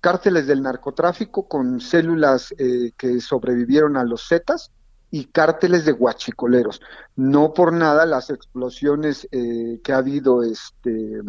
Cárteles 0.00 0.46
del 0.46 0.62
narcotráfico 0.62 1.46
con 1.46 1.82
células 1.82 2.54
eh, 2.56 2.92
que 2.96 3.20
sobrevivieron 3.20 3.98
a 3.98 4.04
los 4.04 4.26
Zetas 4.26 4.70
y 5.10 5.26
cárteles 5.26 5.84
de 5.84 5.92
guachicoleros. 5.92 6.80
No 7.16 7.54
por 7.54 7.72
nada 7.72 8.06
las 8.06 8.30
explosiones 8.30 9.28
eh, 9.32 9.80
que 9.82 9.92
ha 9.92 9.98
habido 9.98 10.42
este, 10.42 11.20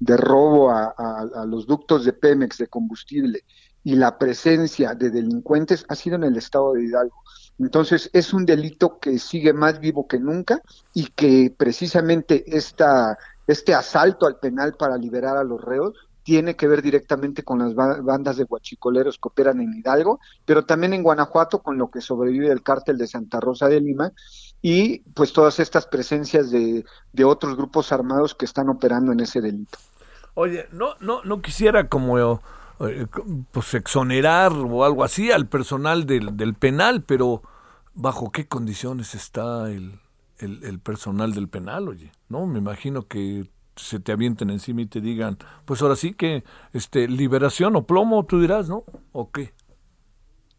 de 0.00 0.16
robo 0.16 0.70
a, 0.70 0.94
a, 0.96 1.46
los 1.46 1.66
ductos 1.66 2.04
de 2.04 2.12
Pemex 2.12 2.58
de 2.58 2.68
combustible 2.68 3.44
y 3.84 3.96
la 3.96 4.18
presencia 4.18 4.94
de 4.94 5.10
delincuentes 5.10 5.84
ha 5.88 5.94
sido 5.94 6.16
en 6.16 6.24
el 6.24 6.36
estado 6.36 6.74
de 6.74 6.84
Hidalgo. 6.84 7.22
Entonces 7.58 8.10
es 8.12 8.32
un 8.32 8.44
delito 8.44 8.98
que 8.98 9.18
sigue 9.18 9.52
más 9.52 9.78
vivo 9.80 10.06
que 10.06 10.18
nunca 10.18 10.60
y 10.94 11.06
que 11.06 11.54
precisamente 11.56 12.44
esta, 12.56 13.18
este 13.46 13.74
asalto 13.74 14.26
al 14.26 14.38
penal 14.38 14.74
para 14.78 14.96
liberar 14.96 15.36
a 15.36 15.44
los 15.44 15.62
reos 15.62 15.94
tiene 16.22 16.56
que 16.56 16.68
ver 16.68 16.82
directamente 16.82 17.42
con 17.42 17.58
las 17.58 17.74
bandas 17.74 18.36
de 18.36 18.44
guachicoleros 18.44 19.18
que 19.18 19.28
operan 19.28 19.60
en 19.60 19.74
Hidalgo, 19.74 20.20
pero 20.44 20.64
también 20.64 20.92
en 20.92 21.02
Guanajuato 21.02 21.62
con 21.62 21.78
lo 21.78 21.90
que 21.90 22.00
sobrevive 22.00 22.50
el 22.50 22.62
cártel 22.62 22.98
de 22.98 23.06
Santa 23.06 23.40
Rosa 23.40 23.68
de 23.68 23.80
Lima 23.80 24.12
y 24.60 25.00
pues 25.14 25.32
todas 25.32 25.58
estas 25.58 25.86
presencias 25.86 26.50
de, 26.50 26.84
de 27.12 27.24
otros 27.24 27.56
grupos 27.56 27.92
armados 27.92 28.34
que 28.34 28.44
están 28.44 28.68
operando 28.68 29.12
en 29.12 29.20
ese 29.20 29.40
delito. 29.40 29.78
Oye, 30.34 30.66
no, 30.72 30.94
no, 31.00 31.22
no 31.24 31.42
quisiera 31.42 31.88
como 31.88 32.18
eh, 32.80 33.06
pues 33.50 33.74
exonerar 33.74 34.52
o 34.52 34.84
algo 34.84 35.04
así 35.04 35.30
al 35.30 35.46
personal 35.46 36.06
del, 36.06 36.36
del 36.36 36.54
penal, 36.54 37.02
pero 37.02 37.42
¿bajo 37.94 38.30
qué 38.30 38.46
condiciones 38.46 39.14
está 39.14 39.70
el, 39.70 40.00
el, 40.38 40.64
el 40.64 40.78
personal 40.78 41.34
del 41.34 41.48
penal, 41.48 41.88
oye? 41.88 42.12
No, 42.28 42.46
me 42.46 42.60
imagino 42.60 43.08
que 43.08 43.50
se 43.76 44.00
te 44.00 44.12
avienten 44.12 44.50
encima 44.50 44.82
y 44.82 44.86
te 44.86 45.00
digan, 45.00 45.38
pues 45.64 45.82
ahora 45.82 45.96
sí 45.96 46.14
que 46.14 46.44
este 46.72 47.08
liberación 47.08 47.76
o 47.76 47.86
plomo, 47.86 48.24
tú 48.26 48.40
dirás, 48.40 48.68
¿no? 48.68 48.84
¿O 49.12 49.30
qué? 49.30 49.54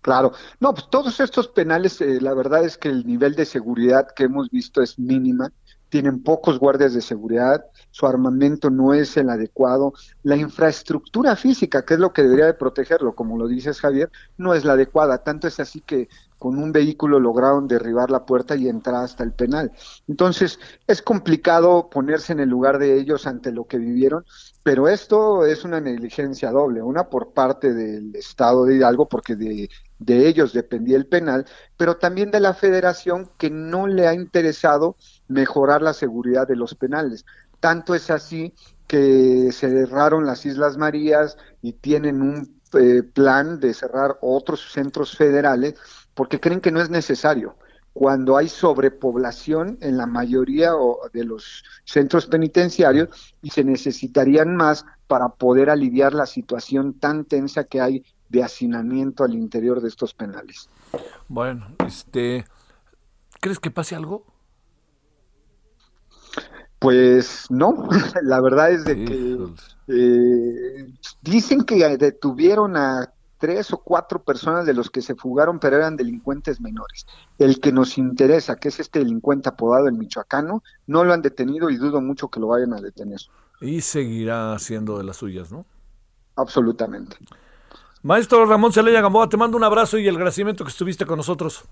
Claro, 0.01 0.33
no, 0.59 0.73
pues 0.73 0.89
todos 0.89 1.19
estos 1.21 1.47
penales, 1.47 2.01
eh, 2.01 2.19
la 2.19 2.33
verdad 2.33 2.65
es 2.65 2.77
que 2.77 2.89
el 2.89 3.07
nivel 3.07 3.35
de 3.35 3.45
seguridad 3.45 4.07
que 4.13 4.25
hemos 4.25 4.49
visto 4.49 4.81
es 4.81 4.99
mínima, 4.99 5.49
tienen 5.93 6.23
pocos 6.23 6.57
guardias 6.57 6.95
de 6.95 7.01
seguridad, 7.03 7.67
su 7.91 8.07
armamento 8.07 8.71
no 8.71 8.95
es 8.95 9.15
el 9.15 9.29
adecuado, 9.29 9.93
la 10.23 10.35
infraestructura 10.35 11.35
física, 11.35 11.85
que 11.85 11.93
es 11.93 11.99
lo 11.99 12.11
que 12.13 12.23
debería 12.23 12.47
de 12.47 12.55
protegerlo, 12.55 13.13
como 13.13 13.37
lo 13.37 13.47
dices 13.47 13.79
Javier, 13.79 14.09
no 14.35 14.55
es 14.55 14.65
la 14.65 14.73
adecuada, 14.73 15.19
tanto 15.19 15.47
es 15.47 15.59
así 15.59 15.81
que 15.81 16.09
con 16.39 16.57
un 16.57 16.71
vehículo 16.71 17.19
lograron 17.19 17.67
derribar 17.67 18.09
la 18.09 18.25
puerta 18.25 18.55
y 18.55 18.67
entrar 18.67 19.03
hasta 19.03 19.23
el 19.23 19.33
penal. 19.33 19.71
Entonces, 20.07 20.59
es 20.87 21.03
complicado 21.03 21.91
ponerse 21.91 22.33
en 22.33 22.39
el 22.39 22.49
lugar 22.49 22.79
de 22.79 22.99
ellos 22.99 23.27
ante 23.27 23.51
lo 23.51 23.65
que 23.65 23.77
vivieron, 23.77 24.25
pero 24.63 24.87
esto 24.87 25.45
es 25.45 25.63
una 25.63 25.79
negligencia 25.79 26.49
doble, 26.49 26.81
una 26.81 27.07
por 27.07 27.33
parte 27.33 27.71
del 27.71 28.15
Estado 28.15 28.65
de 28.65 28.77
Hidalgo, 28.77 29.07
porque 29.07 29.35
de, 29.35 29.69
de 30.05 30.27
ellos 30.27 30.53
dependía 30.53 30.97
el 30.97 31.07
penal, 31.07 31.45
pero 31.77 31.97
también 31.97 32.31
de 32.31 32.39
la 32.39 32.53
federación 32.53 33.29
que 33.37 33.49
no 33.49 33.87
le 33.87 34.07
ha 34.07 34.13
interesado 34.13 34.97
mejorar 35.27 35.81
la 35.81 35.93
seguridad 35.93 36.47
de 36.47 36.55
los 36.55 36.75
penales. 36.75 37.25
Tanto 37.59 37.95
es 37.95 38.09
así 38.09 38.53
que 38.87 39.49
cerraron 39.51 40.25
las 40.25 40.45
Islas 40.45 40.77
Marías 40.77 41.37
y 41.61 41.73
tienen 41.73 42.21
un 42.21 42.61
eh, 42.73 43.03
plan 43.03 43.59
de 43.59 43.73
cerrar 43.73 44.17
otros 44.21 44.71
centros 44.71 45.15
federales 45.15 45.75
porque 46.13 46.39
creen 46.39 46.61
que 46.61 46.71
no 46.71 46.81
es 46.81 46.89
necesario. 46.89 47.55
Cuando 47.93 48.37
hay 48.37 48.49
sobrepoblación 48.49 49.77
en 49.81 49.97
la 49.97 50.07
mayoría 50.07 50.71
de 51.13 51.23
los 51.23 51.63
centros 51.85 52.25
penitenciarios 52.25 53.35
y 53.43 53.51
se 53.51 53.63
necesitarían 53.63 54.55
más 54.55 54.83
para 55.07 55.29
poder 55.29 55.69
aliviar 55.69 56.13
la 56.13 56.25
situación 56.25 56.99
tan 56.99 57.25
tensa 57.25 57.65
que 57.65 57.81
hay 57.81 58.03
de 58.33 58.43
hacinamiento 58.43 59.23
al 59.23 59.35
interior 59.35 59.79
de 59.79 59.87
estos 59.87 60.13
penales. 60.13 60.67
Bueno, 61.27 61.67
este, 61.85 62.45
¿crees 63.39 63.59
que 63.59 63.69
pase 63.69 63.95
algo? 63.95 64.25
Pues 66.79 67.45
no, 67.51 67.87
la 68.23 68.41
verdad 68.41 68.71
es 68.71 68.85
de 68.85 69.05
que 69.05 69.37
eh, 69.87 70.91
dicen 71.21 71.63
que 71.63 71.97
detuvieron 71.97 72.75
a 72.75 73.13
tres 73.37 73.71
o 73.71 73.77
cuatro 73.77 74.23
personas 74.23 74.65
de 74.65 74.73
los 74.73 74.89
que 74.89 75.03
se 75.03 75.13
fugaron, 75.13 75.59
pero 75.59 75.75
eran 75.75 75.95
delincuentes 75.95 76.59
menores. 76.59 77.05
El 77.37 77.59
que 77.59 77.71
nos 77.71 77.99
interesa, 77.99 78.55
que 78.55 78.69
es 78.69 78.79
este 78.79 78.99
delincuente 78.99 79.49
apodado 79.49 79.87
el 79.87 79.93
michoacano, 79.93 80.63
no 80.87 81.03
lo 81.03 81.13
han 81.13 81.21
detenido 81.21 81.69
y 81.69 81.77
dudo 81.77 82.01
mucho 82.01 82.29
que 82.29 82.39
lo 82.39 82.47
vayan 82.47 82.73
a 82.73 82.81
detener. 82.81 83.19
Y 83.61 83.81
seguirá 83.81 84.57
siendo 84.57 84.97
de 84.97 85.03
las 85.03 85.17
suyas, 85.17 85.51
¿no? 85.51 85.67
Absolutamente. 86.35 87.17
Maestro 88.03 88.45
Ramón 88.45 88.73
Celaya 88.73 88.99
Gamboa, 88.99 89.29
te 89.29 89.37
mando 89.37 89.55
un 89.55 89.63
abrazo 89.63 89.97
y 89.97 90.05
el 90.09 90.15
agradecimiento 90.15 90.65
que 90.65 90.71
estuviste 90.71 91.05
con 91.05 91.15
nosotros. 91.15 91.63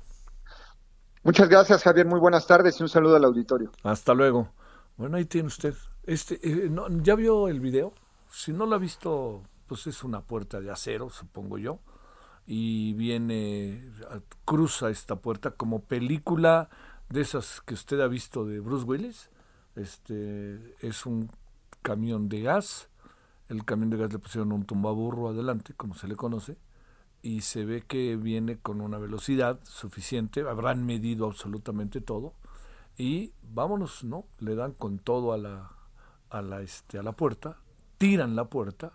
Muchas 1.23 1.49
gracias, 1.49 1.83
Javier. 1.83 2.05
Muy 2.05 2.21
buenas 2.21 2.47
tardes 2.47 2.79
y 2.79 2.83
un 2.83 2.87
saludo 2.87 3.17
al 3.17 3.25
auditorio. 3.25 3.69
Hasta 3.83 4.13
luego. 4.13 4.49
Bueno, 4.95 5.17
ahí 5.17 5.25
tiene 5.25 5.47
usted. 5.47 5.75
Este, 6.03 6.39
eh, 6.41 6.69
no, 6.69 6.87
¿Ya 7.03 7.15
vio 7.15 7.49
el 7.49 7.59
video? 7.59 7.93
Si 8.31 8.53
no 8.53 8.65
lo 8.65 8.75
ha 8.75 8.79
visto, 8.79 9.43
pues 9.67 9.85
es 9.87 10.05
una 10.05 10.21
puerta 10.21 10.61
de 10.61 10.71
acero, 10.71 11.09
supongo 11.09 11.57
yo. 11.57 11.79
Y 12.47 12.93
viene, 12.93 13.91
cruza 14.45 14.89
esta 14.89 15.17
puerta 15.17 15.51
como 15.51 15.83
película 15.83 16.69
de 17.09 17.21
esas 17.21 17.59
que 17.59 17.73
usted 17.73 17.99
ha 17.99 18.07
visto 18.07 18.45
de 18.45 18.61
Bruce 18.61 18.85
Willis. 18.85 19.29
Este 19.75 20.77
es 20.79 21.05
un 21.05 21.29
camión 21.81 22.29
de 22.29 22.41
gas. 22.41 22.87
El 23.51 23.65
camión 23.65 23.89
de 23.89 23.97
gas 23.97 24.13
le 24.13 24.17
pusieron 24.17 24.53
un 24.53 24.63
tumbaburro 24.63 25.27
adelante, 25.27 25.73
como 25.75 25.93
se 25.93 26.07
le 26.07 26.15
conoce, 26.15 26.57
y 27.21 27.41
se 27.41 27.65
ve 27.65 27.81
que 27.81 28.15
viene 28.15 28.57
con 28.57 28.79
una 28.79 28.97
velocidad 28.97 29.59
suficiente. 29.65 30.47
Habrán 30.47 30.85
medido 30.85 31.25
absolutamente 31.25 31.99
todo 31.99 32.33
y 32.97 33.33
vámonos, 33.43 34.05
¿no? 34.05 34.25
Le 34.39 34.55
dan 34.55 34.71
con 34.71 34.99
todo 34.99 35.33
a 35.33 35.37
la, 35.37 35.69
a 36.29 36.41
la, 36.41 36.61
este, 36.61 36.97
a 36.97 37.03
la 37.03 37.11
puerta, 37.11 37.57
tiran 37.97 38.37
la 38.37 38.45
puerta 38.45 38.93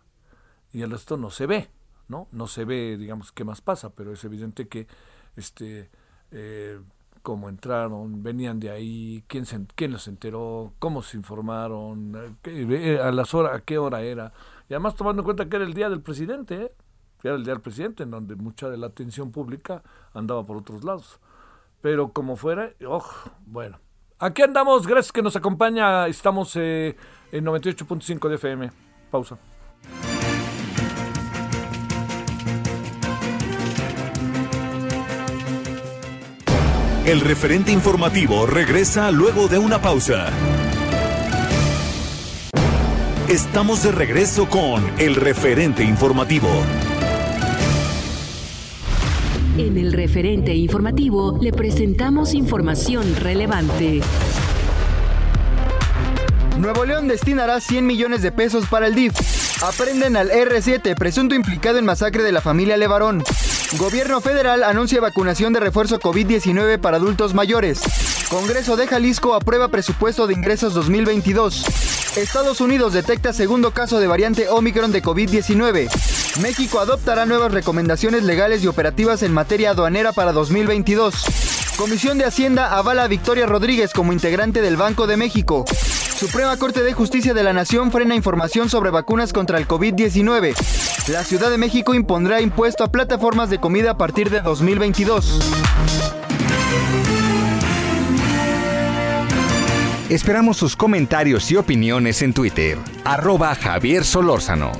y 0.72 0.80
el 0.80 0.90
resto 0.90 1.18
no 1.18 1.28
se 1.28 1.44
ve, 1.44 1.68
¿no? 2.08 2.26
No 2.32 2.46
se 2.46 2.64
ve, 2.64 2.96
digamos, 2.96 3.32
qué 3.32 3.44
más 3.44 3.60
pasa, 3.60 3.94
pero 3.94 4.14
es 4.14 4.24
evidente 4.24 4.68
que, 4.68 4.86
este, 5.36 5.90
eh, 6.30 6.80
cómo 7.26 7.48
entraron, 7.48 8.22
venían 8.22 8.60
de 8.60 8.70
ahí, 8.70 9.24
quién, 9.26 9.46
se, 9.46 9.60
quién 9.74 9.90
los 9.90 10.06
enteró, 10.06 10.74
cómo 10.78 11.02
se 11.02 11.16
informaron, 11.16 12.38
eh, 12.44 13.00
a 13.02 13.10
las 13.10 13.34
horas, 13.34 13.56
a 13.56 13.62
qué 13.62 13.78
hora 13.78 14.00
era. 14.02 14.32
Y 14.68 14.74
además 14.74 14.94
tomando 14.94 15.22
en 15.22 15.24
cuenta 15.24 15.48
que 15.48 15.56
era 15.56 15.64
el 15.64 15.74
día 15.74 15.90
del 15.90 16.02
presidente, 16.02 16.54
¿eh? 16.54 16.72
que 17.20 17.26
era 17.26 17.36
el 17.36 17.42
día 17.42 17.54
del 17.54 17.62
presidente, 17.62 18.04
en 18.04 18.12
donde 18.12 18.36
mucha 18.36 18.70
de 18.70 18.76
la 18.76 18.86
atención 18.86 19.32
pública 19.32 19.82
andaba 20.14 20.46
por 20.46 20.56
otros 20.56 20.84
lados. 20.84 21.18
Pero 21.80 22.12
como 22.12 22.36
fuera, 22.36 22.70
oh, 22.86 23.04
bueno. 23.44 23.80
Aquí 24.20 24.42
andamos, 24.42 24.86
gracias 24.86 25.10
que 25.10 25.20
nos 25.20 25.34
acompaña, 25.34 26.06
estamos 26.06 26.54
eh, 26.54 26.94
en 27.32 27.44
98.5 27.44 28.28
de 28.28 28.34
FM. 28.36 28.70
Pausa. 29.10 29.36
El 37.06 37.20
referente 37.20 37.70
informativo 37.70 38.46
regresa 38.46 39.12
luego 39.12 39.46
de 39.46 39.58
una 39.58 39.80
pausa. 39.80 40.26
Estamos 43.28 43.84
de 43.84 43.92
regreso 43.92 44.48
con 44.48 44.84
el 44.98 45.14
referente 45.14 45.84
informativo. 45.84 46.48
En 49.56 49.78
el 49.78 49.92
referente 49.92 50.52
informativo 50.56 51.38
le 51.40 51.52
presentamos 51.52 52.34
información 52.34 53.14
relevante. 53.14 54.00
Nuevo 56.58 56.84
León 56.84 57.06
destinará 57.06 57.60
100 57.60 57.86
millones 57.86 58.22
de 58.22 58.32
pesos 58.32 58.66
para 58.66 58.88
el 58.88 58.96
DIF. 58.96 59.45
Aprenden 59.62 60.16
al 60.16 60.30
R7, 60.30 60.94
presunto 60.96 61.34
implicado 61.34 61.78
en 61.78 61.86
masacre 61.86 62.22
de 62.22 62.30
la 62.30 62.42
familia 62.42 62.76
Levarón. 62.76 63.24
Gobierno 63.78 64.20
federal 64.20 64.62
anuncia 64.62 65.00
vacunación 65.00 65.54
de 65.54 65.60
refuerzo 65.60 65.98
COVID-19 65.98 66.78
para 66.78 66.98
adultos 66.98 67.32
mayores. 67.32 67.80
Congreso 68.28 68.76
de 68.76 68.86
Jalisco 68.86 69.34
aprueba 69.34 69.68
presupuesto 69.68 70.26
de 70.26 70.34
ingresos 70.34 70.74
2022. 70.74 71.64
Estados 72.16 72.60
Unidos 72.60 72.92
detecta 72.92 73.32
segundo 73.32 73.70
caso 73.70 73.98
de 73.98 74.06
variante 74.06 74.48
Omicron 74.48 74.92
de 74.92 75.02
COVID-19. 75.02 75.88
México 76.40 76.78
adoptará 76.78 77.24
nuevas 77.24 77.52
recomendaciones 77.52 78.24
legales 78.24 78.62
y 78.62 78.66
operativas 78.66 79.22
en 79.22 79.32
materia 79.32 79.70
aduanera 79.70 80.12
para 80.12 80.32
2022. 80.32 81.14
Comisión 81.78 82.18
de 82.18 82.26
Hacienda 82.26 82.76
avala 82.76 83.04
a 83.04 83.08
Victoria 83.08 83.46
Rodríguez 83.46 83.92
como 83.92 84.12
integrante 84.12 84.60
del 84.60 84.76
Banco 84.76 85.06
de 85.06 85.16
México. 85.16 85.64
Suprema 86.16 86.56
Corte 86.56 86.82
de 86.82 86.94
Justicia 86.94 87.34
de 87.34 87.42
la 87.42 87.52
Nación 87.52 87.92
frena 87.92 88.14
información 88.14 88.70
sobre 88.70 88.88
vacunas 88.88 89.34
contra 89.34 89.58
el 89.58 89.68
COVID-19. 89.68 91.08
La 91.08 91.22
Ciudad 91.22 91.50
de 91.50 91.58
México 91.58 91.92
impondrá 91.92 92.40
impuesto 92.40 92.84
a 92.84 92.88
plataformas 92.88 93.50
de 93.50 93.58
comida 93.58 93.90
a 93.90 93.98
partir 93.98 94.30
de 94.30 94.40
2022. 94.40 95.38
Esperamos 100.08 100.56
sus 100.56 100.74
comentarios 100.74 101.50
y 101.50 101.56
opiniones 101.56 102.22
en 102.22 102.32
Twitter. 102.32 102.78
Arroba 103.04 103.54
Javier 103.54 104.02
Solórzano. 104.02 104.72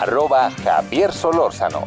Arroba 0.00 0.50
Javier 0.64 1.12
Solórzano. 1.12 1.86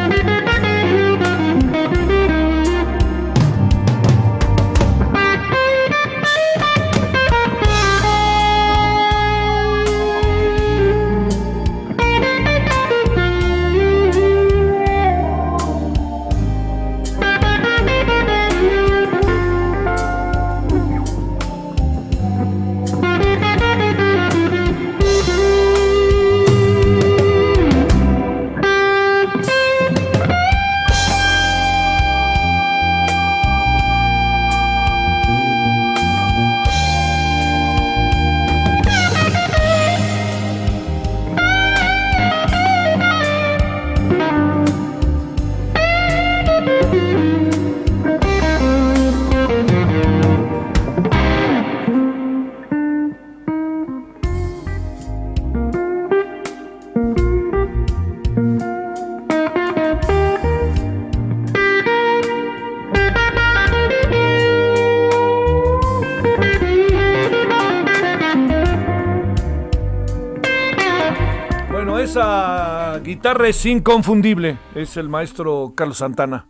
guitarra 73.31 73.47
es 73.47 73.65
inconfundible, 73.65 74.57
es 74.75 74.97
el 74.97 75.07
maestro 75.07 75.71
Carlos 75.73 75.99
Santana. 75.99 76.47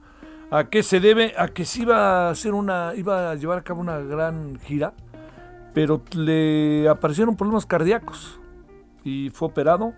¿A 0.49 0.63
qué 0.63 0.81
se 0.81 0.99
debe? 0.99 1.35
A 1.37 1.49
que 1.49 1.63
se 1.63 1.83
iba 1.83 2.27
a 2.27 2.31
hacer 2.31 2.55
una, 2.55 2.93
iba 2.95 3.29
a 3.29 3.35
llevar 3.35 3.59
a 3.59 3.61
cabo 3.61 3.81
una 3.81 3.99
gran 3.99 4.57
gira, 4.61 4.95
pero 5.75 6.01
le 6.15 6.89
aparecieron 6.89 7.35
problemas 7.35 7.67
cardíacos 7.67 8.39
y 9.03 9.29
fue 9.29 9.49
operado 9.49 9.93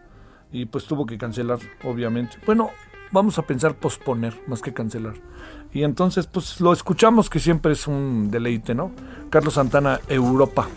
y 0.52 0.65
pues 0.65 0.84
tuvo 0.84 1.06
que 1.06 1.17
cancelar, 1.17 1.60
obviamente. 1.86 2.36
Bueno, 2.46 2.72
vamos 3.13 3.39
a 3.39 3.43
pensar 3.43 3.76
posponer 3.76 4.34
más 4.48 4.62
que 4.62 4.74
cancelar. 4.74 5.13
Y 5.72 5.84
entonces 5.84 6.28
pues 6.28 6.60
lo 6.60 6.74
escuchamos 6.74 7.30
que 7.30 7.39
siempre 7.39 7.72
es 7.72 7.88
un 7.88 8.30
deleite, 8.30 8.76
¿no? 8.76 8.91
Carlos 9.30 9.54
Santana, 9.54 10.02
Europa. 10.10 10.67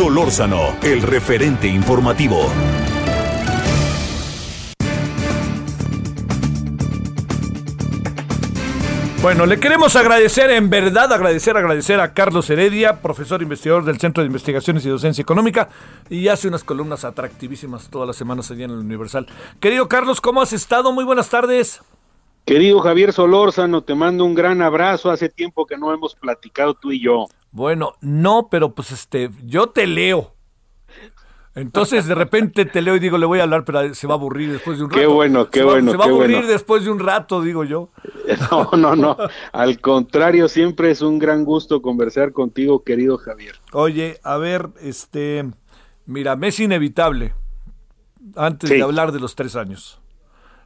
Solórzano, 0.00 0.78
el 0.82 1.02
referente 1.02 1.68
informativo. 1.68 2.50
Bueno, 9.20 9.44
le 9.44 9.60
queremos 9.60 9.96
agradecer, 9.96 10.50
en 10.52 10.70
verdad, 10.70 11.12
agradecer, 11.12 11.54
agradecer 11.54 12.00
a 12.00 12.14
Carlos 12.14 12.48
Heredia, 12.48 13.02
profesor 13.02 13.42
investigador 13.42 13.84
del 13.84 13.98
Centro 13.98 14.22
de 14.22 14.28
Investigaciones 14.28 14.86
y 14.86 14.88
Docencia 14.88 15.20
Económica, 15.20 15.68
y 16.08 16.28
hace 16.28 16.48
unas 16.48 16.64
columnas 16.64 17.04
atractivísimas 17.04 17.90
todas 17.90 18.06
las 18.06 18.16
semanas 18.16 18.50
allí 18.50 18.62
en 18.62 18.70
el 18.70 18.78
Universal. 18.78 19.26
Querido 19.60 19.86
Carlos, 19.86 20.22
¿cómo 20.22 20.40
has 20.40 20.54
estado? 20.54 20.92
Muy 20.92 21.04
buenas 21.04 21.28
tardes. 21.28 21.82
Querido 22.46 22.80
Javier 22.80 23.12
Solórzano, 23.12 23.82
te 23.82 23.94
mando 23.94 24.24
un 24.24 24.34
gran 24.34 24.62
abrazo. 24.62 25.10
Hace 25.10 25.28
tiempo 25.28 25.66
que 25.66 25.76
no 25.76 25.92
hemos 25.92 26.14
platicado 26.14 26.72
tú 26.72 26.90
y 26.90 27.02
yo. 27.02 27.26
Bueno, 27.52 27.94
no, 28.00 28.48
pero 28.50 28.74
pues 28.74 28.92
este, 28.92 29.30
yo 29.44 29.68
te 29.68 29.86
leo. 29.86 30.34
Entonces 31.56 32.06
de 32.06 32.14
repente 32.14 32.64
te 32.64 32.80
leo 32.80 32.94
y 32.94 33.00
digo, 33.00 33.18
le 33.18 33.26
voy 33.26 33.40
a 33.40 33.42
hablar, 33.42 33.64
pero 33.64 33.92
se 33.92 34.06
va 34.06 34.14
a 34.14 34.16
aburrir 34.16 34.52
después 34.52 34.78
de 34.78 34.84
un 34.84 34.90
rato. 34.90 35.00
Qué 35.00 35.06
bueno, 35.06 35.50
qué 35.50 35.58
se 35.58 35.64
va, 35.64 35.72
bueno. 35.72 35.90
Se 35.90 35.96
va 35.96 36.04
a 36.04 36.08
aburrir 36.08 36.36
bueno. 36.36 36.52
después 36.52 36.84
de 36.84 36.90
un 36.90 36.98
rato, 37.00 37.42
digo 37.42 37.64
yo. 37.64 37.90
No, 38.50 38.70
no, 38.76 38.94
no. 38.94 39.16
Al 39.52 39.80
contrario, 39.80 40.48
siempre 40.48 40.92
es 40.92 41.02
un 41.02 41.18
gran 41.18 41.44
gusto 41.44 41.82
conversar 41.82 42.32
contigo, 42.32 42.84
querido 42.84 43.18
Javier. 43.18 43.56
Oye, 43.72 44.20
a 44.22 44.36
ver, 44.36 44.68
este, 44.80 45.50
mira, 46.06 46.36
me 46.36 46.48
es 46.48 46.60
inevitable, 46.60 47.34
antes 48.36 48.70
de 48.70 48.82
hablar 48.82 49.10
de 49.10 49.18
los 49.18 49.34
tres 49.34 49.56
años. 49.56 50.00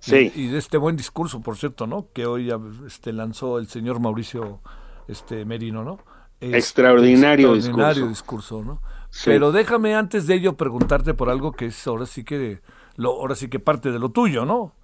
Sí. 0.01 0.31
Y, 0.35 0.49
de 0.49 0.59
este 0.59 0.77
buen 0.77 0.97
discurso, 0.97 1.41
por 1.41 1.57
cierto, 1.57 1.87
¿no? 1.87 2.09
Que 2.13 2.27
hoy 2.27 2.53
este, 2.87 3.15
lanzó 3.15 3.59
el 3.59 3.69
señor 3.69 4.01
Mauricio 4.01 4.61
este, 5.09 5.47
Merino, 5.47 5.83
¿no? 5.83 5.99
Este, 6.41 6.57
extraordinario, 6.57 7.55
extraordinario 7.55 8.09
discurso. 8.09 8.63
¿no? 8.63 8.81
Pero 9.25 9.53
déjame 9.53 9.95
antes 9.95 10.27
de 10.27 10.35
ello 10.35 10.57
preguntarte 10.57 11.15
por 11.15 11.31
algo 11.31 11.53
que 11.53 11.67
es 11.67 11.87
ahora 11.87 12.07
sí 12.07 12.25
que 12.25 12.61
lo, 12.97 13.11
ahora 13.11 13.35
sí 13.35 13.49
que 13.49 13.59
parte 13.59 13.91
de 13.91 13.99
lo 13.99 14.11
tuyo, 14.11 14.45
¿no? 14.45 14.75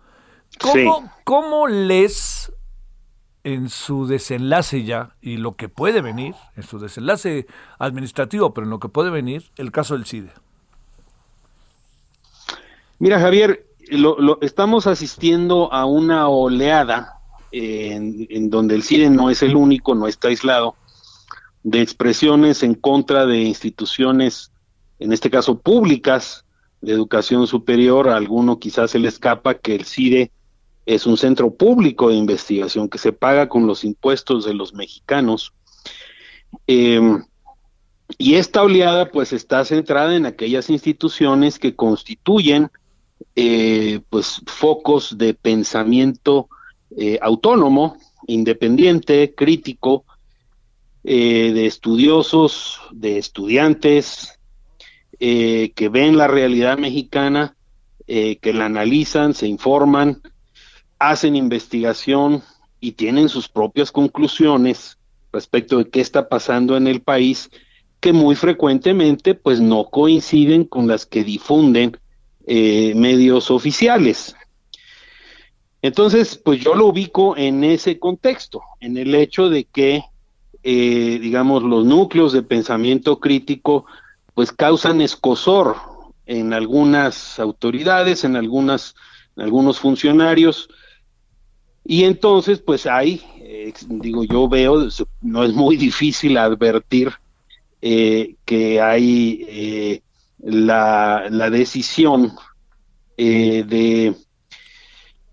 ¿Cómo, 0.61 1.13
¿Cómo 1.25 1.69
lees 1.69 2.53
en 3.45 3.69
su 3.69 4.07
desenlace 4.07 4.85
ya 4.85 5.17
y 5.21 5.37
lo 5.37 5.57
que 5.57 5.69
puede 5.69 6.01
venir, 6.01 6.35
en 6.57 6.63
su 6.63 6.79
desenlace 6.79 7.47
administrativo, 7.79 8.53
pero 8.53 8.67
en 8.67 8.71
lo 8.71 8.81
que 8.81 8.89
puede 8.89 9.11
venir, 9.11 9.51
el 9.57 9.73
caso 9.73 9.95
del 9.95 10.07
CIDE? 10.07 10.33
Mira, 12.99 13.19
Javier, 13.19 13.67
lo, 13.91 14.41
estamos 14.43 14.87
asistiendo 14.87 15.73
a 15.73 15.87
una 15.87 16.29
oleada 16.29 17.21
en, 17.51 18.51
donde 18.51 18.75
el 18.75 18.83
CIDE 18.83 19.09
no 19.09 19.31
es 19.31 19.43
el 19.43 19.57
único, 19.57 19.95
no 19.95 20.07
está 20.07 20.29
aislado, 20.29 20.77
de 21.63 21.83
expresiones 21.83 22.63
en 22.63 22.75
contra 22.75 23.27
de 23.27 23.39
instituciones, 23.43 24.53
en 24.99 25.13
este 25.13 25.31
caso 25.31 25.59
públicas, 25.59 26.45
de 26.81 26.93
educación 26.93 27.47
superior. 27.47 28.09
A 28.09 28.17
alguno 28.17 28.59
quizás 28.59 28.91
se 28.91 28.99
le 28.99 29.09
escapa 29.09 29.55
que 29.55 29.75
el 29.75 29.85
CIDE 29.85 30.31
es 30.87 31.07
un 31.07 31.17
centro 31.17 31.55
público 31.55 32.09
de 32.09 32.17
investigación 32.17 32.89
que 32.89 32.99
se 32.99 33.13
paga 33.13 33.49
con 33.49 33.67
los 33.67 33.85
impuestos 33.85 34.45
de 34.45 34.55
los 34.55 34.75
mexicanos. 34.75 35.53
Em, 36.67 37.23
y 38.19 38.35
esta 38.35 38.63
oleada 38.63 39.11
pues 39.11 39.33
está 39.33 39.65
centrada 39.65 40.17
en 40.17 40.27
aquellas 40.27 40.69
instituciones 40.71 41.59
que 41.59 41.77
constituyen 41.77 42.71
eh, 43.37 44.01
pues 44.09 44.41
focos 44.47 45.17
de 45.17 45.35
pensamiento 45.35 46.49
eh, 46.97 47.19
autónomo, 47.23 47.97
independiente, 48.27 49.35
crítico, 49.37 50.05
eh, 51.05 51.53
de 51.53 51.67
estudiosos, 51.67 52.81
de 52.93 53.19
estudiantes 53.19 54.37
que 55.19 55.91
ven 55.93 56.17
la 56.17 56.29
realidad 56.29 56.79
mexicana, 56.79 57.55
que 58.07 58.53
la 58.55 58.65
analizan, 58.65 59.35
se 59.35 59.47
informan, 59.47 60.23
hacen 60.99 61.37
investigación 61.37 62.43
y 62.81 62.93
tienen 62.93 63.29
sus 63.29 63.47
propias 63.47 63.93
conclusiones 63.93 64.97
respecto 65.33 65.79
de 65.79 65.89
qué 65.89 66.01
está 66.01 66.29
pasando 66.29 66.77
en 66.77 66.87
el 66.87 67.03
país, 67.03 67.51
que 68.01 68.13
muy 68.13 68.35
frecuentemente 68.35 69.35
pues 69.35 69.61
no 69.61 69.91
coinciden 69.91 70.65
con 70.65 70.89
las 70.89 71.07
que 71.07 71.23
difunden 71.23 71.99
eh, 72.47 72.95
medios 72.95 73.51
oficiales. 73.51 74.35
Entonces, 75.83 76.37
pues 76.37 76.61
yo 76.61 76.75
lo 76.75 76.87
ubico 76.87 77.37
en 77.37 77.65
ese 77.65 77.99
contexto, 77.99 78.63
en 78.81 78.97
el 78.97 79.15
hecho 79.15 79.49
de 79.49 79.65
que, 79.65 80.03
eh, 80.63 81.19
digamos, 81.21 81.63
los 81.63 81.85
núcleos 81.85 82.33
de 82.33 82.43
pensamiento 82.43 83.19
crítico, 83.19 83.87
pues 84.35 84.53
causan 84.53 85.01
escosor 85.01 85.77
en 86.27 86.53
algunas 86.53 87.39
autoridades, 87.39 88.25
en 88.25 88.37
algunas, 88.37 88.95
en 89.37 89.45
algunos 89.45 89.79
funcionarios, 89.79 90.69
y 91.85 92.05
entonces, 92.05 92.61
pues 92.61 92.87
hay, 92.87 93.23
eh, 93.39 93.73
digo, 93.89 94.25
yo 94.25 94.49
veo, 94.49 94.89
no 95.23 95.45
es 95.45 95.53
muy 95.53 95.77
difícil 95.77 96.37
advertir 96.37 97.13
que 97.81 98.81
hay 98.83 100.03
la, 100.43 101.27
la 101.31 101.51
decisión 101.51 102.33
eh, 103.17 103.65
de, 103.67 104.15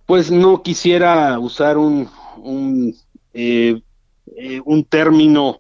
pues 0.06 0.30
no 0.30 0.62
quisiera 0.62 1.40
usar 1.40 1.78
un, 1.78 2.10
eh, 3.34 3.82
eh, 4.40 4.62
un 4.64 4.84
término, 4.86 5.60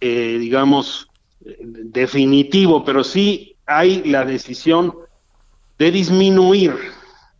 digamos, 0.00 1.08
definitivo, 1.40 2.84
pero 2.84 3.02
sí 3.02 3.56
hay 3.66 4.02
la 4.04 4.24
decisión 4.24 4.94
de 5.78 5.90
disminuir 5.90 6.74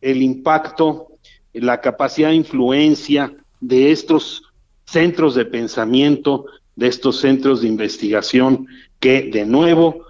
el 0.00 0.22
impacto, 0.22 1.08
la 1.52 1.80
capacidad 1.80 2.30
de 2.30 2.36
influencia 2.36 3.32
de 3.60 3.92
estos 3.92 4.42
centros 4.84 5.34
de 5.34 5.44
pensamiento, 5.44 6.46
de 6.76 6.86
estos 6.88 7.20
centros 7.20 7.60
de 7.60 7.68
investigación 7.68 8.66
que, 8.98 9.22
de 9.30 9.44
nuevo, 9.44 10.06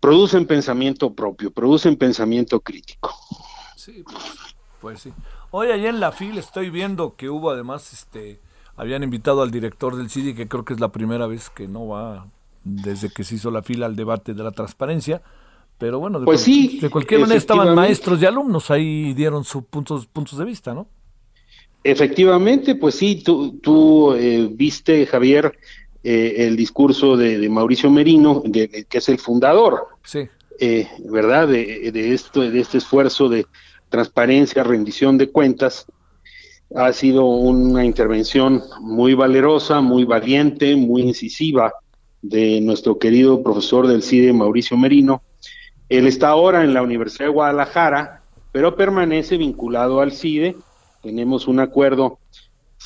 producen 0.00 0.46
pensamiento 0.46 1.14
propio, 1.14 1.50
producen 1.50 1.96
pensamiento 1.96 2.60
crítico. 2.60 3.14
Sí, 3.76 4.02
pues, 4.04 4.24
pues, 4.80 5.00
sí. 5.00 5.12
Hoy 5.50 5.70
allá 5.70 5.88
en 5.88 6.00
la 6.00 6.12
fila 6.12 6.40
estoy 6.40 6.70
viendo 6.70 7.16
que 7.16 7.30
hubo 7.30 7.50
además, 7.50 7.92
este, 7.92 8.40
habían 8.76 9.02
invitado 9.02 9.42
al 9.42 9.50
director 9.50 9.96
del 9.96 10.10
CIDI, 10.10 10.34
que 10.34 10.48
creo 10.48 10.64
que 10.64 10.74
es 10.74 10.80
la 10.80 10.92
primera 10.92 11.26
vez 11.26 11.50
que 11.50 11.68
no 11.68 11.88
va 11.88 12.26
desde 12.64 13.10
que 13.10 13.24
se 13.24 13.36
hizo 13.36 13.50
la 13.50 13.62
fila 13.62 13.86
al 13.86 13.96
debate 13.96 14.34
de 14.34 14.42
la 14.42 14.52
transparencia. 14.52 15.22
Pero 15.78 15.98
bueno, 15.98 16.20
de, 16.20 16.26
pues 16.26 16.42
sí, 16.42 16.78
de 16.80 16.90
cualquier 16.90 17.20
manera 17.20 17.38
estaban 17.38 17.74
maestros 17.74 18.22
y 18.22 18.26
alumnos 18.26 18.70
ahí 18.70 19.14
dieron 19.14 19.42
sus 19.44 19.64
puntos, 19.64 20.06
puntos 20.06 20.38
de 20.38 20.44
vista, 20.44 20.74
¿no? 20.74 20.86
Efectivamente, 21.84 22.76
pues 22.76 22.94
sí, 22.94 23.22
tú, 23.24 23.58
tú 23.58 24.14
eh, 24.14 24.48
viste, 24.52 25.04
Javier, 25.06 25.58
eh, 26.04 26.34
el 26.38 26.56
discurso 26.56 27.16
de, 27.16 27.48
Mauricio 27.48 27.90
Merino, 27.90 28.42
de, 28.44 28.86
que 28.88 28.98
es 28.98 29.08
el 29.08 29.18
fundador, 29.18 29.88
sí. 30.04 30.28
Eh, 30.60 30.86
¿verdad? 31.10 31.48
De, 31.48 31.90
de, 31.90 32.14
esto, 32.14 32.40
de 32.40 32.60
este 32.60 32.78
esfuerzo 32.78 33.28
de 33.28 33.46
transparencia, 33.88 34.62
rendición 34.62 35.18
de 35.18 35.30
cuentas. 35.30 35.86
Ha 36.74 36.92
sido 36.92 37.26
una 37.26 37.84
intervención 37.84 38.62
muy 38.80 39.14
valerosa, 39.14 39.80
muy 39.80 40.04
valiente, 40.04 40.74
muy 40.76 41.02
incisiva 41.02 41.72
de 42.22 42.60
nuestro 42.60 42.98
querido 42.98 43.42
profesor 43.42 43.86
del 43.86 44.02
CIDE, 44.02 44.32
Mauricio 44.32 44.76
Merino. 44.76 45.22
Él 45.88 46.06
está 46.06 46.28
ahora 46.28 46.64
en 46.64 46.72
la 46.72 46.82
Universidad 46.82 47.26
de 47.26 47.32
Guadalajara, 47.32 48.22
pero 48.52 48.76
permanece 48.76 49.36
vinculado 49.36 50.00
al 50.00 50.12
CIDE. 50.12 50.56
Tenemos 51.02 51.46
un 51.46 51.60
acuerdo 51.60 52.18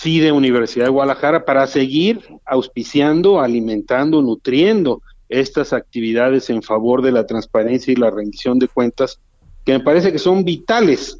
de 0.04 0.30
Universidad 0.30 0.84
de 0.84 0.90
Guadalajara 0.90 1.44
para 1.44 1.66
seguir 1.66 2.20
auspiciando, 2.44 3.40
alimentando, 3.40 4.22
nutriendo 4.22 5.02
estas 5.28 5.72
actividades 5.72 6.48
en 6.50 6.62
favor 6.62 7.02
de 7.02 7.10
la 7.10 7.26
transparencia 7.26 7.92
y 7.92 7.96
la 7.96 8.10
rendición 8.10 8.58
de 8.58 8.68
cuentas 8.68 9.18
que 9.64 9.72
me 9.72 9.80
parece 9.80 10.12
que 10.12 10.20
son 10.20 10.44
vitales 10.44 11.18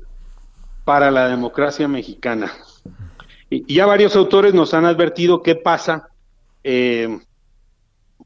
para 0.87 1.11
la 1.11 1.29
democracia 1.29 1.89
mexicana. 1.89 2.53
Y 3.51 3.75
ya 3.75 3.87
varios 3.87 4.15
autores 4.15 4.55
nos 4.55 4.73
han 4.73 4.85
advertido 4.85 5.43
qué 5.43 5.57
pasa, 5.57 6.11
eh, 6.63 7.19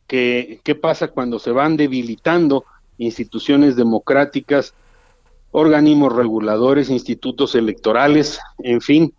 qué 0.06 0.78
pasa 0.78 1.08
cuando 1.08 1.38
se 1.38 1.52
van 1.52 1.78
debilitando 1.78 2.66
instituciones 2.98 3.76
democráticas, 3.76 4.74
organismos 5.52 6.14
reguladores, 6.14 6.90
institutos 6.90 7.54
electorales, 7.54 8.38
en 8.58 8.82
fin, 8.82 9.14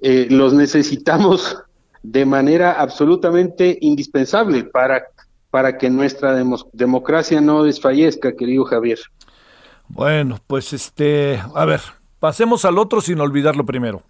eh, 0.00 0.26
los 0.30 0.54
necesitamos 0.54 1.58
de 2.02 2.24
manera 2.24 2.80
absolutamente 2.80 3.76
indispensable 3.82 4.64
para, 4.64 5.04
para 5.50 5.76
que 5.76 5.90
nuestra 5.90 6.34
democracia 6.72 7.42
no 7.42 7.62
desfallezca, 7.62 8.34
querido 8.34 8.64
Javier. 8.64 9.00
Bueno, 9.88 10.38
pues 10.46 10.72
este, 10.72 11.38
a 11.54 11.66
ver, 11.66 11.80
pasemos 12.18 12.64
al 12.64 12.78
otro 12.78 13.00
sin 13.00 13.20
olvidar 13.20 13.56
lo 13.56 13.64
primero. 13.64 14.02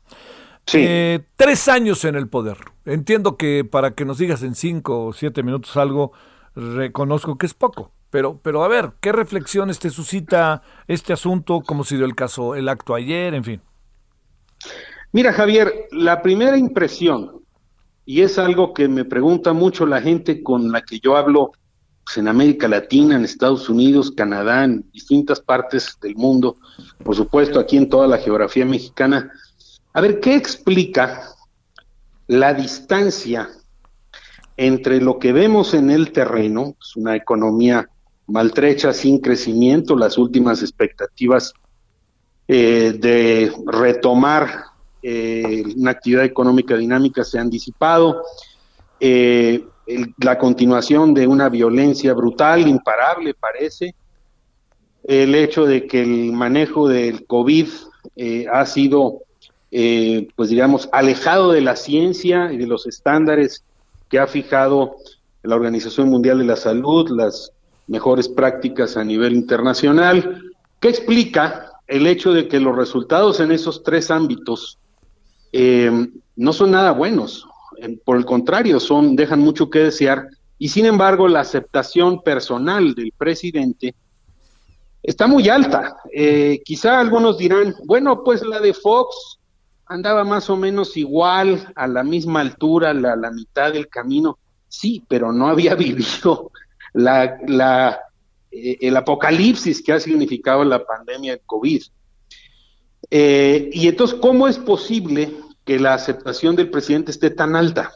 Sí. 0.66 0.78
Eh, 0.80 1.20
tres 1.36 1.68
años 1.68 2.04
en 2.04 2.16
el 2.16 2.28
poder. 2.28 2.56
Entiendo 2.84 3.36
que 3.36 3.64
para 3.64 3.92
que 3.92 4.04
nos 4.04 4.18
digas 4.18 4.42
en 4.42 4.54
cinco 4.54 5.06
o 5.06 5.12
siete 5.12 5.42
minutos 5.42 5.76
algo, 5.76 6.12
reconozco 6.54 7.38
que 7.38 7.46
es 7.46 7.54
poco. 7.54 7.92
Pero, 8.10 8.40
pero 8.42 8.64
a 8.64 8.68
ver, 8.68 8.92
¿qué 9.00 9.12
reflexiones 9.12 9.78
te 9.78 9.90
suscita 9.90 10.62
este 10.86 11.12
asunto? 11.12 11.60
¿Cómo 11.60 11.84
se 11.84 11.96
dio 11.96 12.04
el 12.04 12.14
caso, 12.14 12.54
el 12.54 12.68
acto 12.68 12.94
ayer? 12.94 13.34
En 13.34 13.44
fin. 13.44 13.60
Mira, 15.12 15.32
Javier, 15.32 15.72
la 15.92 16.22
primera 16.22 16.56
impresión, 16.56 17.42
y 18.04 18.22
es 18.22 18.38
algo 18.38 18.72
que 18.72 18.88
me 18.88 19.04
pregunta 19.04 19.52
mucho 19.52 19.86
la 19.86 20.00
gente 20.00 20.42
con 20.42 20.70
la 20.72 20.82
que 20.82 21.00
yo 21.00 21.16
hablo 21.16 21.52
pues, 22.06 22.18
en 22.18 22.28
América 22.28 22.68
Latina, 22.68 23.16
en 23.16 23.24
Estados 23.24 23.68
Unidos, 23.68 24.12
Canadá, 24.12 24.64
en 24.64 24.88
distintas 24.92 25.40
partes 25.40 25.98
del 26.00 26.14
mundo, 26.14 26.56
por 27.02 27.16
supuesto 27.16 27.58
aquí 27.58 27.76
en 27.76 27.88
toda 27.88 28.06
la 28.06 28.18
geografía 28.18 28.64
mexicana, 28.64 29.32
a 29.92 30.00
ver, 30.00 30.20
¿qué 30.20 30.36
explica 30.36 31.22
la 32.28 32.54
distancia 32.54 33.50
entre 34.56 35.00
lo 35.00 35.18
que 35.18 35.32
vemos 35.32 35.74
en 35.74 35.90
el 35.90 36.12
terreno, 36.12 36.68
es 36.68 36.74
pues, 36.76 36.96
una 36.96 37.16
economía 37.16 37.88
maltrecha, 38.28 38.92
sin 38.92 39.18
crecimiento, 39.18 39.96
las 39.96 40.16
últimas 40.16 40.62
expectativas 40.62 41.52
eh, 42.46 42.94
de 42.98 43.52
retomar 43.66 44.66
eh, 45.02 45.64
una 45.76 45.90
actividad 45.90 46.24
económica 46.24 46.76
dinámica 46.76 47.24
se 47.24 47.38
han 47.38 47.50
disipado, 47.50 48.22
eh, 49.00 49.64
la 50.18 50.38
continuación 50.38 51.14
de 51.14 51.26
una 51.26 51.48
violencia 51.48 52.12
brutal, 52.12 52.66
imparable 52.66 53.34
parece, 53.34 53.94
el 55.04 55.34
hecho 55.34 55.64
de 55.64 55.86
que 55.86 56.02
el 56.02 56.32
manejo 56.32 56.88
del 56.88 57.26
COVID 57.26 57.68
eh, 58.16 58.46
ha 58.52 58.66
sido, 58.66 59.22
eh, 59.70 60.28
pues 60.34 60.50
digamos, 60.50 60.88
alejado 60.92 61.52
de 61.52 61.60
la 61.60 61.76
ciencia 61.76 62.52
y 62.52 62.56
de 62.56 62.66
los 62.66 62.86
estándares 62.86 63.62
que 64.08 64.18
ha 64.18 64.26
fijado 64.26 64.96
la 65.42 65.54
Organización 65.54 66.08
Mundial 66.08 66.38
de 66.38 66.44
la 66.44 66.56
Salud, 66.56 67.08
las 67.10 67.52
mejores 67.86 68.28
prácticas 68.28 68.96
a 68.96 69.04
nivel 69.04 69.34
internacional, 69.34 70.42
que 70.80 70.88
explica 70.88 71.72
el 71.86 72.06
hecho 72.08 72.32
de 72.32 72.48
que 72.48 72.58
los 72.58 72.76
resultados 72.76 73.38
en 73.38 73.52
esos 73.52 73.84
tres 73.84 74.10
ámbitos 74.10 74.78
eh, 75.52 76.08
no 76.34 76.52
son 76.52 76.72
nada 76.72 76.90
buenos. 76.90 77.46
Por 78.04 78.16
el 78.16 78.24
contrario, 78.24 78.80
son, 78.80 79.16
dejan 79.16 79.40
mucho 79.40 79.70
que 79.70 79.80
desear. 79.80 80.28
Y 80.58 80.68
sin 80.68 80.86
embargo, 80.86 81.28
la 81.28 81.40
aceptación 81.40 82.22
personal 82.22 82.94
del 82.94 83.12
presidente 83.12 83.94
está 85.02 85.26
muy 85.26 85.48
alta. 85.48 85.96
Eh, 86.12 86.62
quizá 86.64 87.00
algunos 87.00 87.38
dirán, 87.38 87.74
bueno, 87.84 88.24
pues 88.24 88.42
la 88.42 88.60
de 88.60 88.74
Fox 88.74 89.38
andaba 89.86 90.24
más 90.24 90.50
o 90.50 90.56
menos 90.56 90.96
igual, 90.96 91.72
a 91.76 91.86
la 91.86 92.02
misma 92.02 92.40
altura, 92.40 92.92
la, 92.92 93.14
la 93.14 93.30
mitad 93.30 93.72
del 93.72 93.88
camino. 93.88 94.38
Sí, 94.68 95.04
pero 95.08 95.32
no 95.32 95.48
había 95.48 95.74
vivido 95.76 96.50
eh, 96.96 98.78
el 98.80 98.96
apocalipsis 98.96 99.82
que 99.82 99.92
ha 99.92 100.00
significado 100.00 100.64
la 100.64 100.84
pandemia 100.84 101.32
de 101.32 101.42
COVID. 101.46 101.82
Eh, 103.10 103.70
y 103.72 103.86
entonces, 103.86 104.18
¿cómo 104.20 104.48
es 104.48 104.58
posible 104.58 105.32
que 105.66 105.78
la 105.78 105.92
aceptación 105.92 106.56
del 106.56 106.70
presidente 106.70 107.10
esté 107.10 107.28
tan 107.28 107.56
alta? 107.56 107.92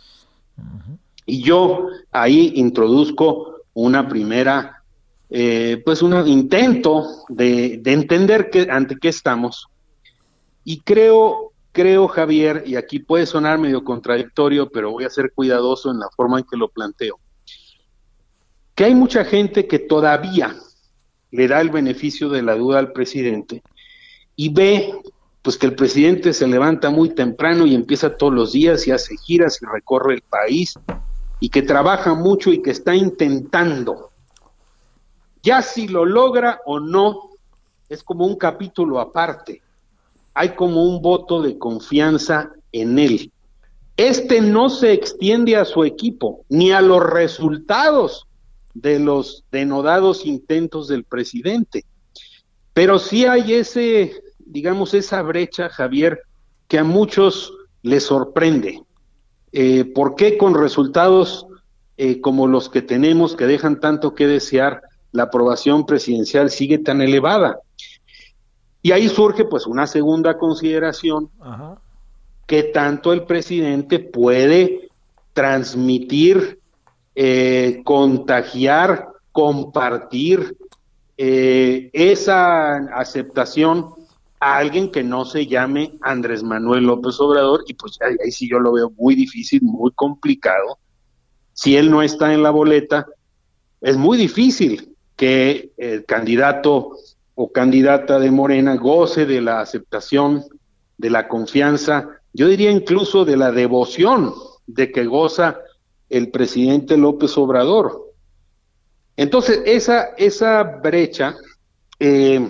Y 1.25 1.43
yo 1.43 1.87
ahí 2.11 2.53
introduzco 2.57 3.63
una 3.73 4.09
primera, 4.09 4.83
eh, 5.31 5.81
pues 5.85 6.03
un 6.03 6.27
intento 6.27 7.07
de, 7.29 7.79
de 7.81 7.93
entender 7.93 8.51
que, 8.51 8.67
ante 8.71 8.97
qué 8.97 9.09
estamos. 9.09 9.69
Y 10.65 10.81
creo, 10.81 11.53
creo, 11.71 12.09
Javier, 12.09 12.65
y 12.67 12.75
aquí 12.75 12.99
puede 12.99 13.27
sonar 13.27 13.59
medio 13.59 13.85
contradictorio, 13.85 14.69
pero 14.69 14.91
voy 14.91 15.05
a 15.05 15.11
ser 15.11 15.33
cuidadoso 15.33 15.93
en 15.93 16.01
la 16.01 16.11
forma 16.11 16.41
en 16.41 16.45
que 16.45 16.57
lo 16.57 16.69
planteo, 16.69 17.21
que 18.75 18.85
hay 18.85 18.95
mucha 18.97 19.25
gente 19.25 19.69
que 19.69 19.79
todavía 19.79 20.57
le 21.31 21.47
da 21.47 21.61
el 21.61 21.71
beneficio 21.71 22.29
de 22.29 22.43
la 22.43 22.57
duda 22.57 22.81
al 22.81 22.93
presidente 22.93 23.63
y 24.35 24.49
ve 24.49 24.93
pues 25.43 25.57
que 25.57 25.67
el 25.67 25.75
presidente 25.75 26.33
se 26.33 26.47
levanta 26.47 26.91
muy 26.91 27.11
temprano 27.11 27.67
y 27.67 27.75
empieza 27.75 28.17
todos 28.17 28.33
los 28.33 28.53
días 28.53 28.87
y 28.87 28.91
hace 28.91 29.17
giras 29.17 29.59
y 29.63 29.67
recorre 29.67 30.15
el 30.15 30.23
país 30.23 30.75
y 31.41 31.49
que 31.49 31.63
trabaja 31.63 32.15
mucho 32.15 32.51
y 32.51 32.61
que 32.61 32.71
está 32.71 32.95
intentando. 32.95 34.11
Ya 35.43 35.63
si 35.63 35.89
lo 35.89 36.05
logra 36.05 36.61
o 36.67 36.79
no, 36.79 37.31
es 37.89 38.03
como 38.03 38.27
un 38.27 38.37
capítulo 38.37 39.01
aparte. 39.01 39.63
Hay 40.35 40.51
como 40.51 40.85
un 40.85 41.01
voto 41.01 41.41
de 41.41 41.59
confianza 41.59 42.53
en 42.73 42.99
él. 42.99 43.33
Este 43.97 44.41
no 44.41 44.71
se 44.71 44.93
extiende 44.93 45.57
a 45.57 45.65
su 45.65 45.85
equipo, 45.85 46.45
ni 46.49 46.73
a 46.73 46.81
los 46.81 47.03
resultados 47.03 48.27
de 48.75 48.99
los 48.99 49.45
denodados 49.51 50.25
intentos 50.25 50.89
del 50.89 51.05
presidente. 51.05 51.85
Pero 52.73 52.99
sí 52.99 53.27
hay 53.27 53.55
ese, 53.55 54.23
digamos, 54.51 54.95
esa 54.95 55.23
brecha, 55.23 55.69
Javier, 55.69 56.23
que 56.69 56.79
a 56.79 56.85
muchos 56.85 57.53
les 57.83 58.05
sorprende. 58.05 58.83
Eh, 59.53 59.85
¿Por 59.85 60.15
qué 60.15 60.37
con 60.37 60.55
resultados 60.55 61.47
eh, 61.97 62.21
como 62.21 62.47
los 62.47 62.69
que 62.69 62.83
tenemos, 62.83 63.37
que 63.37 63.47
dejan 63.47 63.81
tanto 63.81 64.15
que 64.15 64.27
desear, 64.27 64.83
la 65.13 65.25
aprobación 65.25 65.87
presidencial 65.87 66.51
sigue 66.51 66.79
tan 66.79 67.01
elevada? 67.03 67.59
Y 68.83 68.93
ahí 68.93 69.09
surge 69.09 69.45
pues 69.45 69.67
una 69.67 69.87
segunda 69.87 70.39
consideración, 70.39 71.29
que 72.47 72.63
tanto 72.65 73.13
el 73.13 73.25
presidente 73.25 73.99
puede 73.99 74.89
transmitir, 75.33 76.59
eh, 77.15 77.83
contagiar, 77.85 79.09
compartir 79.33 80.57
esa 81.23 82.77
aceptación 82.95 84.00
a 84.41 84.57
alguien 84.57 84.91
que 84.91 85.03
no 85.03 85.27
se 85.27 85.47
llame 85.47 85.99
Andrés 86.01 86.43
Manuel 86.43 86.85
López 86.85 87.21
Obrador, 87.21 87.63
y 87.67 87.75
pues 87.75 87.99
ahí, 88.01 88.31
sí 88.33 88.49
yo 88.51 88.59
lo 88.59 88.73
veo 88.73 88.91
muy 88.97 89.15
difícil, 89.15 89.61
muy 89.63 89.93
complicado. 89.93 90.79
Si 91.53 91.77
él 91.77 91.91
no 91.91 92.03
está 92.03 92.33
en 92.33 92.43
la 92.43 92.51
boleta, 92.51 93.07
es 93.83 93.99
muy 93.99 94.17
difícil 94.17 94.97
que 95.15 95.73
el 95.77 96.07
candidato 96.07 96.97
o 97.35 97.53
candidata 97.53 98.19
de 98.19 98.31
Morena 98.31 98.77
goce 98.77 99.27
de 99.27 99.43
la 99.43 99.61
aceptación, 99.61 100.43
de 100.97 101.11
la 101.11 101.29
confianza, 101.29 102.09
yo 102.33 102.49
diría 102.49 102.71
incluso 102.71 103.27
de 103.27 103.37
la 103.37 103.53
devoción 103.53 104.33
de 104.67 104.91
que 104.91 105.05
goza 105.05 105.59
el 106.09 106.31
presidente 106.31 106.97
López 106.97 107.37
Obrador. 107.37 108.13
Entonces, 109.17 109.63
esa, 109.67 110.11
esa 110.17 110.63
brecha 110.63 111.37
eh, 111.99 112.49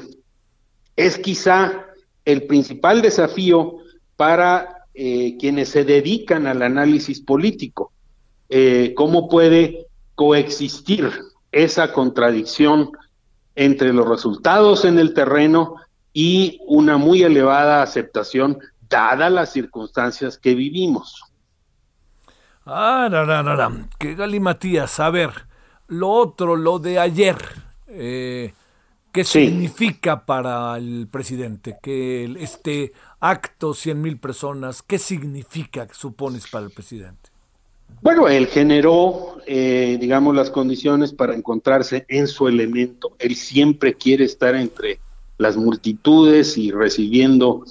es 1.07 1.19
quizá 1.19 1.87
el 2.27 2.47
principal 2.47 3.01
desafío 3.01 3.79
para 4.17 4.85
eh, 4.93 5.37
quienes 5.41 5.71
se 5.71 5.85
dedican 5.85 6.47
al 6.47 6.61
análisis 6.63 7.21
político. 7.21 7.93
Eh, 8.51 8.93
¿Cómo 8.95 9.29
puede 9.29 9.87
coexistir 10.15 11.11
esa 11.53 11.95
contradicción 11.95 12.91
entre 13.55 13.95
los 13.95 14.07
resultados 14.07 14.85
en 14.85 14.99
el 14.99 15.15
terreno 15.15 15.77
y 16.13 16.61
una 16.67 16.99
muy 16.99 17.23
elevada 17.23 17.83
aceptación 17.83 18.59
dadas 18.89 19.33
las 19.33 19.53
circunstancias 19.53 20.37
que 20.37 20.55
vivimos? 20.55 21.23
Ah, 22.67 23.09
no, 23.11 23.25
no, 23.25 23.43
no, 23.43 23.57
no. 23.57 23.89
Que 23.99 24.17
Matías, 24.39 25.01
a 25.01 25.09
ver, 25.09 25.31
lo 25.89 26.11
otro, 26.11 26.57
lo 26.57 26.79
de 26.79 26.99
ayer. 26.99 27.39
Eh, 27.89 28.53
¿Qué 29.13 29.25
significa 29.25 30.25
para 30.25 30.77
el 30.77 31.09
presidente 31.11 31.77
que 31.83 32.33
este 32.39 32.93
acto, 33.19 33.75
100 33.75 34.01
mil 34.01 34.19
personas, 34.19 34.83
qué 34.83 34.99
significa, 34.99 35.89
supones, 35.93 36.47
para 36.47 36.67
el 36.67 36.71
presidente? 36.71 37.31
Bueno, 38.03 38.29
él 38.29 38.47
generó, 38.47 39.39
eh, 39.47 39.99
digamos, 40.01 40.37
las 40.37 40.49
condiciones 40.51 41.13
para 41.13 41.35
encontrarse 41.35 42.07
en 42.09 42.29
su 42.29 42.47
elemento. 42.47 43.17
Él 43.19 43.35
siempre 43.35 43.95
quiere 43.95 44.25
estar 44.25 44.55
entre 44.55 45.01
las 45.39 45.57
multitudes 45.57 46.57
y 46.57 46.71
recibiendo 46.71 47.65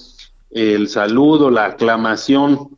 el 0.51 0.89
saludo, 0.89 1.49
la 1.49 1.65
aclamación 1.65 2.77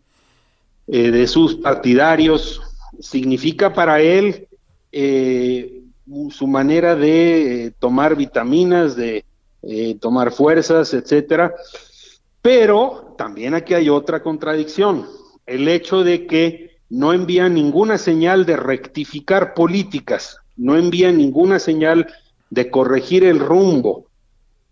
eh, 0.87 1.09
de 1.09 1.27
sus 1.27 1.55
partidarios. 1.55 2.61
Significa 2.99 3.73
para 3.73 4.01
él 4.01 4.47
eh, 4.91 5.80
su 6.29 6.47
manera 6.47 6.95
de 6.95 7.65
eh, 7.65 7.71
tomar 7.79 8.15
vitaminas, 8.15 8.95
de 8.95 9.25
eh, 9.61 9.95
tomar 9.99 10.31
fuerzas, 10.31 10.93
etcétera. 10.93 11.53
Pero 12.41 13.15
también 13.17 13.53
aquí 13.53 13.73
hay 13.73 13.89
otra 13.89 14.23
contradicción, 14.23 15.05
el 15.45 15.67
hecho 15.67 16.03
de 16.03 16.25
que 16.25 16.71
no 16.89 17.13
envía 17.13 17.47
ninguna 17.47 17.97
señal 17.97 18.45
de 18.45 18.57
rectificar 18.57 19.53
políticas, 19.53 20.37
no 20.57 20.75
envía 20.75 21.11
ninguna 21.11 21.59
señal 21.59 22.07
de 22.49 22.69
corregir 22.69 23.23
el 23.23 23.39
rumbo. 23.39 24.07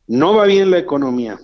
No 0.07 0.36
va 0.36 0.45
bien 0.45 0.71
la 0.71 0.80
economía, 0.80 1.39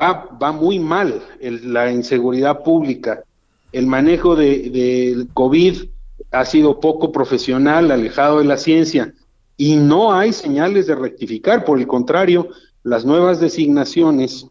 va, 0.00 0.28
va 0.40 0.52
muy 0.52 0.78
mal 0.78 1.22
la 1.40 1.90
inseguridad 1.90 2.62
pública, 2.62 3.24
el 3.72 3.86
manejo 3.86 4.36
de, 4.36 4.70
del 4.70 5.28
COVID 5.34 5.88
ha 6.30 6.44
sido 6.44 6.80
poco 6.80 7.12
profesional, 7.12 7.90
alejado 7.90 8.38
de 8.38 8.44
la 8.44 8.56
ciencia, 8.56 9.14
y 9.56 9.76
no 9.76 10.12
hay 10.12 10.32
señales 10.32 10.86
de 10.86 10.94
rectificar. 10.94 11.64
Por 11.64 11.78
el 11.78 11.86
contrario, 11.86 12.48
las 12.82 13.04
nuevas 13.04 13.40
designaciones 13.40 14.46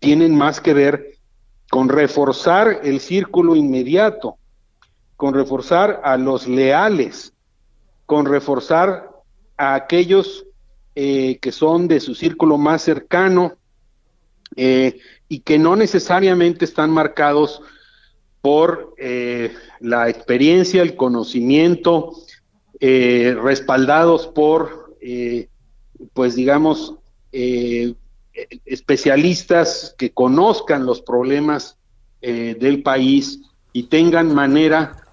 tienen 0.00 0.36
más 0.36 0.60
que 0.60 0.74
ver 0.74 1.18
con 1.70 1.88
reforzar 1.88 2.80
el 2.82 3.00
círculo 3.00 3.54
inmediato, 3.54 4.36
con 5.16 5.34
reforzar 5.34 6.00
a 6.04 6.16
los 6.16 6.48
leales, 6.48 7.32
con 8.06 8.26
reforzar 8.26 9.10
a 9.56 9.74
aquellos 9.74 10.46
eh, 10.96 11.38
que 11.40 11.52
son 11.52 11.86
de 11.86 12.00
su 12.00 12.14
círculo 12.14 12.58
más 12.58 12.82
cercano 12.82 13.54
eh, 14.56 14.98
y 15.28 15.40
que 15.40 15.58
no 15.58 15.76
necesariamente 15.76 16.64
están 16.64 16.90
marcados 16.90 17.62
por 18.40 18.94
eh, 18.96 19.52
la 19.80 20.08
experiencia, 20.08 20.82
el 20.82 20.96
conocimiento, 20.96 22.12
eh, 22.80 23.36
respaldados 23.40 24.26
por, 24.28 24.96
eh, 25.00 25.48
pues 26.14 26.34
digamos, 26.34 26.94
especialistas 28.64 29.94
que 29.98 30.10
conozcan 30.10 30.84
los 30.84 31.00
problemas 31.00 31.76
del 32.20 32.82
país 32.82 33.40
y 33.72 33.84
tengan 33.84 34.34
manera 34.34 35.06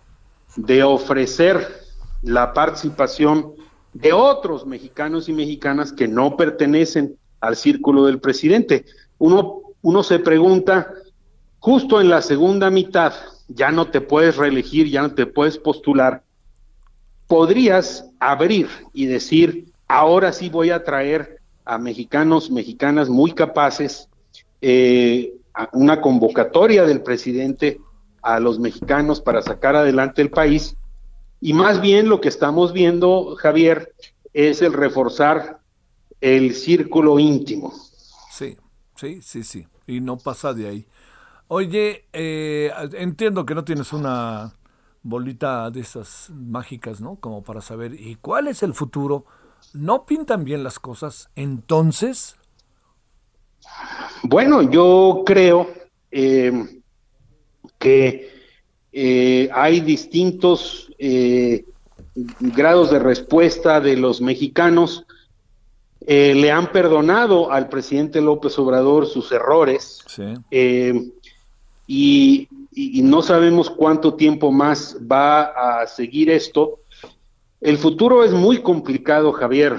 de 0.55 0.81
ofrecer 0.81 1.83
la 2.23 2.53
participación 2.53 3.53
de 3.93 4.13
otros 4.13 4.65
mexicanos 4.65 5.29
y 5.29 5.33
mexicanas 5.33 5.91
que 5.91 6.07
no 6.07 6.35
pertenecen 6.37 7.17
al 7.39 7.55
círculo 7.55 8.05
del 8.05 8.19
presidente. 8.19 8.85
Uno, 9.19 9.61
uno 9.83 10.01
se 10.01 10.17
pregunta, 10.17 10.91
justo 11.67 11.99
en 11.99 12.07
la 12.07 12.21
segunda 12.21 12.69
mitad, 12.69 13.11
ya 13.49 13.71
no 13.71 13.87
te 13.87 13.99
puedes 13.99 14.37
reelegir, 14.37 14.87
ya 14.87 15.01
no 15.01 15.13
te 15.13 15.25
puedes 15.25 15.57
postular, 15.57 16.23
podrías 17.27 18.05
abrir 18.21 18.69
y 18.93 19.05
decir, 19.05 19.65
ahora 19.85 20.31
sí 20.31 20.47
voy 20.47 20.69
a 20.69 20.85
traer 20.85 21.41
a 21.65 21.77
mexicanos, 21.77 22.49
mexicanas 22.49 23.09
muy 23.09 23.33
capaces, 23.33 24.07
eh, 24.61 25.33
una 25.73 25.99
convocatoria 25.99 26.85
del 26.85 27.01
presidente 27.01 27.81
a 28.21 28.39
los 28.39 28.59
mexicanos 28.59 29.19
para 29.19 29.41
sacar 29.41 29.75
adelante 29.75 30.21
el 30.21 30.29
país. 30.29 30.77
Y 31.41 31.51
más 31.51 31.81
bien 31.81 32.07
lo 32.07 32.21
que 32.21 32.29
estamos 32.29 32.71
viendo, 32.71 33.35
Javier, 33.35 33.91
es 34.31 34.61
el 34.61 34.71
reforzar 34.71 35.59
el 36.21 36.55
círculo 36.55 37.19
íntimo. 37.19 37.73
Sí, 38.31 38.55
sí, 38.95 39.19
sí, 39.21 39.43
sí. 39.43 39.67
Y 39.85 39.99
no 39.99 40.17
pasa 40.17 40.53
de 40.53 40.69
ahí. 40.69 40.87
Oye, 41.49 42.05
eh, 42.11 42.71
entiendo 42.93 43.45
que 43.45 43.55
no 43.55 43.63
tienes 43.63 43.93
una 43.93 44.53
bolita 45.07 45.71
de 45.71 45.79
esas 45.79 46.29
mágicas, 46.29 46.99
¿no? 46.99 47.15
Como 47.15 47.43
para 47.43 47.61
saber, 47.61 47.93
¿y 47.93 48.15
cuál 48.15 48.47
es 48.47 48.63
el 48.63 48.73
futuro? 48.73 49.25
¿No 49.73 50.05
pintan 50.05 50.43
bien 50.43 50.63
las 50.63 50.79
cosas? 50.79 51.29
Entonces... 51.35 52.35
Bueno, 54.23 54.61
yo 54.61 55.23
creo 55.25 55.67
eh, 56.11 56.81
que 57.77 58.29
eh, 58.91 59.49
hay 59.53 59.79
distintos 59.81 60.91
eh, 60.97 61.65
grados 62.39 62.91
de 62.91 62.99
respuesta 62.99 63.79
de 63.79 63.97
los 63.97 64.21
mexicanos. 64.21 65.05
le 66.05 66.51
han 66.51 66.71
perdonado 66.71 67.51
al 67.51 67.67
presidente 67.67 68.21
López 68.21 68.57
Obrador 68.57 69.07
sus 69.07 69.31
errores 69.31 69.99
y, 71.87 72.49
no 73.01 73.23
sabemos 73.23 73.71
cuánto 73.71 74.13
tiempo 74.13 74.51
más 74.51 74.97
va 75.11 75.81
a 75.81 75.87
seguir 75.87 76.29
esto. 76.29 76.81
El 77.59 77.77
futuro 77.79 78.23
es 78.23 78.31
muy 78.31 78.61
complicado, 78.61 79.31
Javier. 79.31 79.77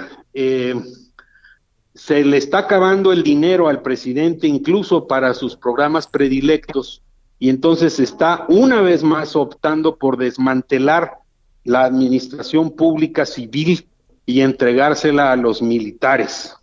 se 1.93 2.25
le 2.25 2.37
está 2.37 2.59
acabando 2.59 3.13
el 3.13 3.23
dinero 3.23 3.69
al 3.69 3.81
presidente 3.81 4.47
incluso 4.47 5.07
para 5.07 5.33
sus 5.33 5.55
programas 5.55 6.07
predilectos 6.07 7.01
y 7.39 7.49
entonces 7.49 7.99
está 7.99 8.45
una 8.49 8.81
vez 8.81 9.01
más 9.01 9.35
optando 9.35 9.95
por 9.95 10.17
desmantelar 10.17 11.19
la 11.63 11.85
administración 11.85 12.71
pública 12.71 13.25
civil 13.25 13.87
y 14.25 14.41
entregársela 14.41 15.31
a 15.31 15.37
los 15.37 15.61
militares. 15.61 16.55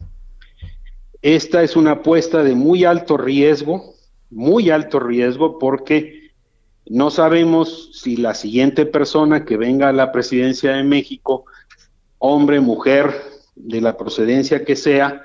Esta 1.23 1.63
es 1.63 1.77
una 1.77 1.93
apuesta 1.93 2.43
de 2.43 2.55
muy 2.55 2.85
alto 2.85 3.17
riesgo, 3.17 3.96
muy 4.37 4.69
alto 4.69 5.01
riesgo, 5.01 5.59
porque 5.59 6.33
no 6.85 7.11
sabemos 7.11 7.91
si 7.95 8.19
la 8.19 8.35
siguiente 8.35 8.85
persona 8.85 9.47
que 9.47 9.57
venga 9.57 9.89
a 9.89 9.95
la 9.95 10.13
presidencia 10.13 10.73
de 10.73 10.85
México, 10.85 11.47
hombre, 12.19 12.61
mujer, 12.61 13.15
de 13.55 13.81
la 13.81 13.97
procedencia 13.97 14.63
que 14.63 14.77
sea, 14.77 15.23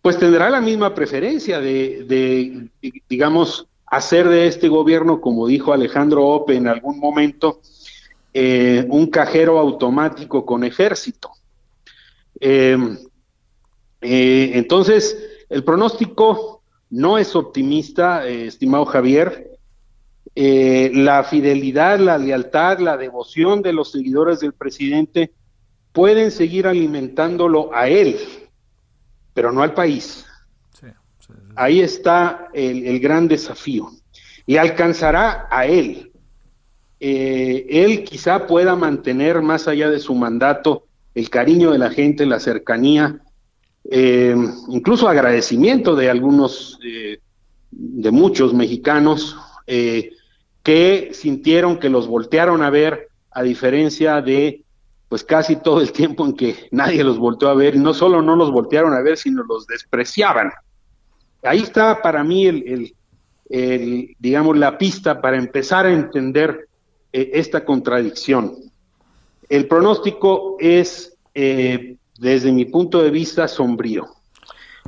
pues 0.00 0.18
tendrá 0.18 0.48
la 0.48 0.62
misma 0.62 0.94
preferencia 0.94 1.60
de, 1.60 2.70
digamos, 3.10 3.68
hacer 3.84 4.26
de 4.26 4.46
este 4.46 4.68
gobierno, 4.68 5.20
como 5.20 5.46
dijo 5.46 5.74
Alejandro 5.74 6.26
Ope 6.28 6.56
en 6.56 6.66
algún 6.66 6.98
momento, 6.98 7.60
eh, 8.32 8.86
un 8.88 9.08
cajero 9.08 9.58
automático 9.58 10.46
con 10.46 10.64
ejército. 10.64 11.30
Em, 12.40 12.96
eh, 14.00 14.52
entonces, 14.54 15.14
el 15.50 15.62
pronóstico 15.62 16.57
no 16.90 17.18
es 17.18 17.34
optimista, 17.36 18.26
eh, 18.26 18.46
estimado 18.46 18.84
Javier. 18.86 19.50
la 20.34 21.24
fidelidad, 21.24 21.98
la 21.98 22.16
lealtad, 22.16 22.78
la 22.78 22.96
devoción 22.96 23.60
de 23.60 23.72
los 23.72 23.90
seguidores 23.90 24.38
del 24.40 24.52
presidente 24.52 25.32
pueden 25.92 26.30
seguir 26.30 26.68
alimentándolo 26.68 27.74
a 27.74 27.88
él, 27.88 28.16
pero 29.34 29.50
no 29.50 29.62
al 29.62 29.74
país. 29.74 30.24
Ahí 31.56 31.80
está 31.80 32.50
el, 32.52 33.00
gran 33.00 33.26
desafío. 33.26 33.90
Y 34.46 34.58
alcanzará 34.58 35.48
a 35.50 35.66
él. 35.66 36.12
Eh, 37.00 37.66
él 37.68 38.04
quizá 38.04 38.46
pueda 38.46 38.76
mantener 38.76 39.42
más 39.42 39.66
allá 39.66 39.90
de 39.90 39.98
su 39.98 40.14
mandato 40.14 40.84
el 41.16 41.30
cariño 41.30 41.72
de 41.72 41.78
la 41.78 41.90
gente, 41.90 42.26
la 42.26 42.38
cercanía, 42.38 43.20
eh, 43.90 44.36
incluso 44.68 45.08
agradecimiento 45.08 45.96
de 45.96 46.10
algunos, 46.10 46.78
eh, 46.84 47.18
de 47.70 48.10
muchos 48.10 48.54
mexicanos 48.54 49.36
que 50.62 51.10
sintieron 51.12 51.78
que 51.78 51.90
los 51.90 52.06
voltearon 52.06 52.62
a 52.62 52.70
ver, 52.70 53.08
a 53.30 53.42
diferencia 53.42 54.22
de 54.22 54.64
pues 55.08 55.24
casi 55.24 55.56
todo 55.56 55.80
el 55.80 55.92
tiempo 55.92 56.24
en 56.24 56.34
que 56.34 56.56
nadie 56.70 57.04
los 57.04 57.18
volteó 57.18 57.48
a 57.48 57.54
ver, 57.54 57.74
y 57.74 57.78
no 57.78 57.94
solo 57.94 58.22
no 58.22 58.36
los 58.36 58.50
voltearon 58.50 58.94
a 58.94 59.00
ver, 59.00 59.16
sino 59.16 59.42
los 59.44 59.66
despreciaban. 59.66 60.50
Ahí 61.42 61.60
está 61.60 62.02
para 62.02 62.24
mí 62.24 62.46
el, 62.46 62.94
digamos, 64.18 64.56
la 64.58 64.76
pista 64.76 65.20
para 65.20 65.38
empezar 65.38 65.86
a 65.86 65.92
entender 65.92 66.68
eh, 67.12 67.30
esta 67.34 67.64
contradicción. 67.64 68.56
El 69.48 69.66
pronóstico 69.66 70.56
es, 70.58 71.16
eh, 71.34 71.96
desde 72.18 72.52
mi 72.52 72.64
punto 72.64 73.02
de 73.02 73.10
vista, 73.10 73.48
sombrío. 73.48 74.08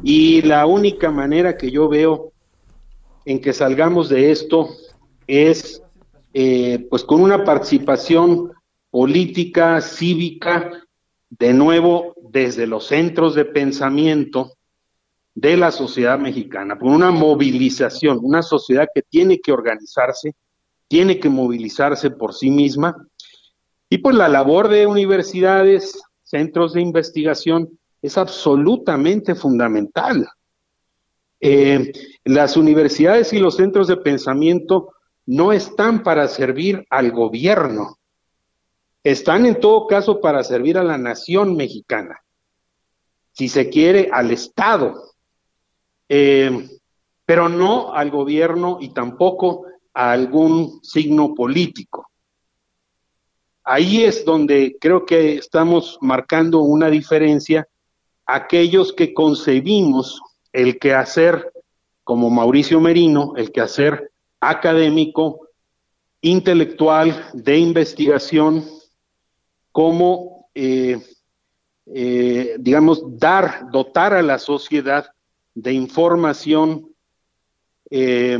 Y 0.02 0.42
la 0.42 0.66
única 0.66 1.10
manera 1.10 1.56
que 1.56 1.70
yo 1.70 1.88
veo 1.88 2.32
en 3.24 3.40
que 3.40 3.52
salgamos 3.52 4.08
de 4.08 4.30
esto 4.30 4.68
es, 5.26 5.82
eh, 6.34 6.86
pues, 6.90 7.04
con 7.04 7.20
una 7.20 7.44
participación 7.44 8.52
política, 8.90 9.80
cívica, 9.80 10.70
de 11.30 11.54
nuevo, 11.54 12.14
desde 12.30 12.66
los 12.66 12.86
centros 12.86 13.34
de 13.34 13.44
pensamiento, 13.44 14.54
de 15.34 15.56
la 15.56 15.70
sociedad 15.70 16.18
mexicana, 16.18 16.76
por 16.78 16.90
una 16.90 17.12
movilización, 17.12 18.18
una 18.20 18.42
sociedad 18.42 18.88
que 18.92 19.02
tiene 19.02 19.38
que 19.38 19.52
organizarse, 19.52 20.34
tiene 20.88 21.20
que 21.20 21.28
movilizarse 21.28 22.10
por 22.10 22.34
sí 22.34 22.50
misma, 22.50 22.96
y 23.88 23.98
pues 23.98 24.16
la 24.16 24.28
labor 24.28 24.68
de 24.68 24.86
universidades, 24.86 26.00
centros 26.30 26.74
de 26.74 26.80
investigación, 26.80 27.78
es 28.00 28.16
absolutamente 28.16 29.34
fundamental. 29.34 30.28
Eh, 31.40 31.92
las 32.24 32.56
universidades 32.56 33.32
y 33.32 33.38
los 33.38 33.56
centros 33.56 33.88
de 33.88 33.96
pensamiento 33.96 34.92
no 35.26 35.52
están 35.52 36.02
para 36.02 36.28
servir 36.28 36.86
al 36.88 37.10
gobierno, 37.10 37.98
están 39.02 39.46
en 39.46 39.58
todo 39.58 39.86
caso 39.86 40.20
para 40.20 40.44
servir 40.44 40.78
a 40.78 40.84
la 40.84 40.98
nación 40.98 41.56
mexicana, 41.56 42.22
si 43.32 43.48
se 43.48 43.68
quiere, 43.68 44.10
al 44.12 44.30
Estado, 44.30 45.02
eh, 46.08 46.68
pero 47.24 47.48
no 47.48 47.92
al 47.92 48.10
gobierno 48.10 48.78
y 48.80 48.90
tampoco 48.90 49.64
a 49.94 50.12
algún 50.12 50.80
signo 50.82 51.34
político. 51.34 52.09
Ahí 53.72 54.02
es 54.02 54.24
donde 54.24 54.76
creo 54.80 55.06
que 55.06 55.36
estamos 55.36 55.96
marcando 56.00 56.58
una 56.58 56.90
diferencia. 56.90 57.68
Aquellos 58.26 58.92
que 58.92 59.14
concebimos 59.14 60.20
el 60.52 60.76
quehacer 60.80 61.52
como 62.02 62.30
Mauricio 62.30 62.80
Merino, 62.80 63.34
el 63.36 63.52
quehacer 63.52 64.10
académico, 64.40 65.46
intelectual, 66.20 67.30
de 67.32 67.58
investigación, 67.58 68.64
como, 69.70 70.48
eh, 70.52 71.00
eh, 71.94 72.56
digamos, 72.58 73.04
dar, 73.20 73.70
dotar 73.70 74.14
a 74.14 74.22
la 74.22 74.40
sociedad 74.40 75.12
de 75.54 75.74
información, 75.74 76.88
eh, 77.88 78.36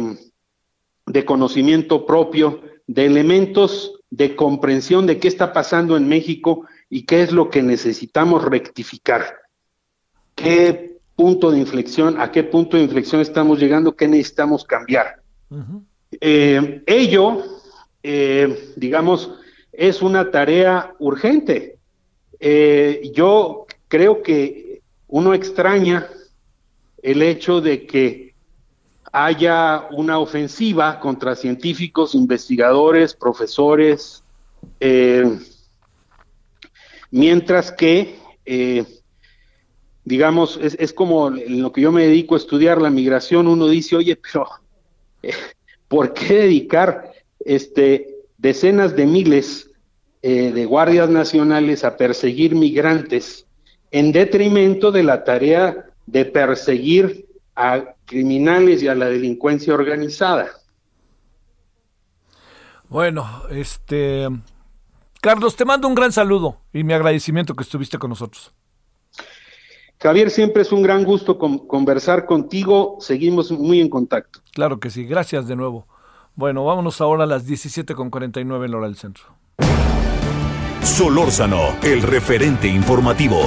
de 1.06 1.24
conocimiento 1.24 2.04
propio, 2.04 2.62
de 2.88 3.06
elementos 3.06 3.99
de 4.11 4.34
comprensión 4.36 5.06
de 5.06 5.18
qué 5.18 5.28
está 5.28 5.52
pasando 5.52 5.96
en 5.96 6.08
México 6.08 6.66
y 6.88 7.02
qué 7.02 7.22
es 7.22 7.32
lo 7.32 7.48
que 7.48 7.62
necesitamos 7.62 8.44
rectificar. 8.44 9.24
¿Qué 10.34 10.98
punto 11.14 11.50
de 11.50 11.58
inflexión, 11.58 12.20
a 12.20 12.32
qué 12.32 12.42
punto 12.42 12.76
de 12.76 12.82
inflexión 12.82 13.20
estamos 13.20 13.61
llegando, 13.61 13.94
qué 13.94 14.08
necesitamos 14.08 14.64
cambiar? 14.64 15.22
Eh, 16.20 16.82
ello, 16.86 17.44
eh, 18.02 18.72
digamos, 18.76 19.32
es 19.72 20.02
una 20.02 20.30
tarea 20.30 20.94
urgente. 20.98 21.76
yo 23.12 23.66
creo 23.88 24.22
que 24.22 24.80
uno 25.08 25.34
extraña 25.34 26.08
el 27.02 27.22
hecho 27.22 27.61
de 27.61 27.86
que 27.86 28.29
haya 29.12 29.88
una 29.90 30.18
ofensiva 30.18 31.00
contra 31.00 31.34
científicos, 31.34 32.14
investigadores, 32.14 33.14
profesores, 33.14 34.22
eh, 34.78 35.38
Mientras 37.12 37.72
que, 37.72 38.18
eh, 38.46 38.84
digamos, 40.04 40.58
es, 40.62 40.92
como 40.92 41.28
en 41.28 41.61
lo 41.61 41.72
que 41.72 41.80
yo 41.80 41.90
me 41.90 42.06
dedico 42.06 42.34
a 42.34 42.38
estudiar 42.38 42.80
la 42.80 42.90
migración, 42.90 43.48
uno 43.48 43.66
dice, 43.66 43.96
oye, 43.96 44.16
pero 44.16 44.46
eh, 45.22 45.32
¿por 45.88 46.14
qué 46.14 46.34
dedicar 46.34 47.11
este, 47.40 48.14
decenas 48.38 48.94
de 48.94 49.06
miles 49.06 49.66
de 50.22 50.66
guardias 50.66 51.08
nacionales 51.08 51.82
a 51.82 51.96
perseguir 51.96 52.54
migrantes 52.54 53.46
en 53.90 54.12
detrimento 54.12 54.92
de 54.92 55.02
la 55.02 55.24
tarea 55.24 55.86
de 56.04 56.26
perseguir 56.26 57.24
a 57.56 57.94
criminales 58.11 58.82
y 58.82 58.88
a 58.88 58.94
la 58.96 59.06
delincuencia 59.06 59.72
organizada? 59.72 60.48
Bueno, 62.88 63.44
este 63.50 64.28
Carlos, 65.20 65.54
te 65.54 65.64
mando 65.64 65.86
un 65.86 65.94
gran 65.94 66.11
saludo 66.12 66.56
y 66.72 66.82
mi 66.82 66.92
agradecimiento 66.92 67.54
que 67.54 67.62
estuviste 67.62 67.98
con 67.98 68.11
nosotros. 68.11 68.52
Javier, 70.00 70.30
siempre 70.30 70.62
es 70.62 70.72
un 70.72 70.82
gran 70.82 71.04
gusto 71.04 71.38
conversar 71.38 72.24
contigo. 72.24 72.96
Seguimos 73.00 73.52
muy 73.52 73.80
en 73.80 73.90
contacto. 73.90 74.40
Claro 74.52 74.80
que 74.80 74.88
sí. 74.88 75.04
Gracias 75.04 75.46
de 75.46 75.56
nuevo. 75.56 75.86
Bueno, 76.34 76.64
vámonos 76.64 77.02
ahora 77.02 77.24
a 77.24 77.26
las 77.26 77.46
17.49 77.46 78.64
en 78.64 78.74
Hora 78.74 78.86
del 78.86 78.96
Centro. 78.96 79.24
Solórzano, 80.82 81.76
el 81.82 82.00
referente 82.00 82.66
informativo. 82.66 83.42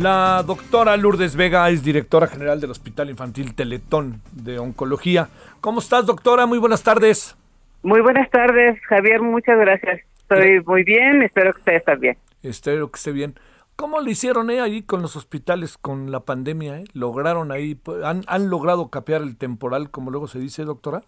La 0.00 0.44
doctora 0.46 0.96
Lourdes 0.96 1.34
Vega 1.34 1.68
es 1.70 1.82
directora 1.82 2.28
general 2.28 2.60
del 2.60 2.70
Hospital 2.70 3.10
Infantil 3.10 3.56
Teletón 3.56 4.20
de 4.30 4.60
Oncología. 4.60 5.28
¿Cómo 5.60 5.80
estás, 5.80 6.06
doctora? 6.06 6.46
Muy 6.46 6.58
buenas 6.58 6.84
tardes. 6.84 7.36
Muy 7.82 8.00
buenas 8.00 8.30
tardes, 8.30 8.80
Javier. 8.82 9.20
Muchas 9.22 9.58
gracias. 9.58 10.02
Estoy 10.20 10.60
muy 10.64 10.84
bien. 10.84 11.22
Espero 11.22 11.52
que 11.52 11.58
usted 11.58 11.72
esté 11.74 11.96
bien. 11.96 12.16
Espero 12.44 12.88
que 12.92 12.96
esté 12.96 13.10
bien. 13.10 13.34
¿Cómo 13.74 14.00
le 14.00 14.12
hicieron 14.12 14.52
eh, 14.52 14.60
ahí 14.60 14.82
con 14.82 15.02
los 15.02 15.16
hospitales 15.16 15.76
con 15.76 16.12
la 16.12 16.20
pandemia? 16.20 16.78
Eh? 16.78 16.84
¿Lograron 16.92 17.50
ahí, 17.50 17.76
han, 18.04 18.22
han 18.28 18.50
logrado 18.50 18.90
capear 18.90 19.22
el 19.22 19.36
temporal, 19.36 19.90
como 19.90 20.12
luego 20.12 20.28
se 20.28 20.38
dice, 20.38 20.62
doctora? 20.62 21.02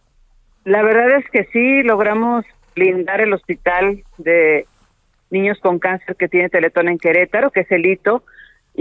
La 0.64 0.82
verdad 0.82 1.16
es 1.16 1.30
que 1.30 1.44
sí, 1.52 1.84
logramos 1.84 2.44
blindar 2.74 3.20
el 3.20 3.34
hospital 3.34 4.02
de 4.18 4.66
niños 5.30 5.60
con 5.60 5.78
cáncer 5.78 6.16
que 6.16 6.26
tiene 6.26 6.48
Teletón 6.48 6.88
en 6.88 6.98
Querétaro, 6.98 7.52
que 7.52 7.60
es 7.60 7.70
el 7.70 7.86
hito 7.86 8.24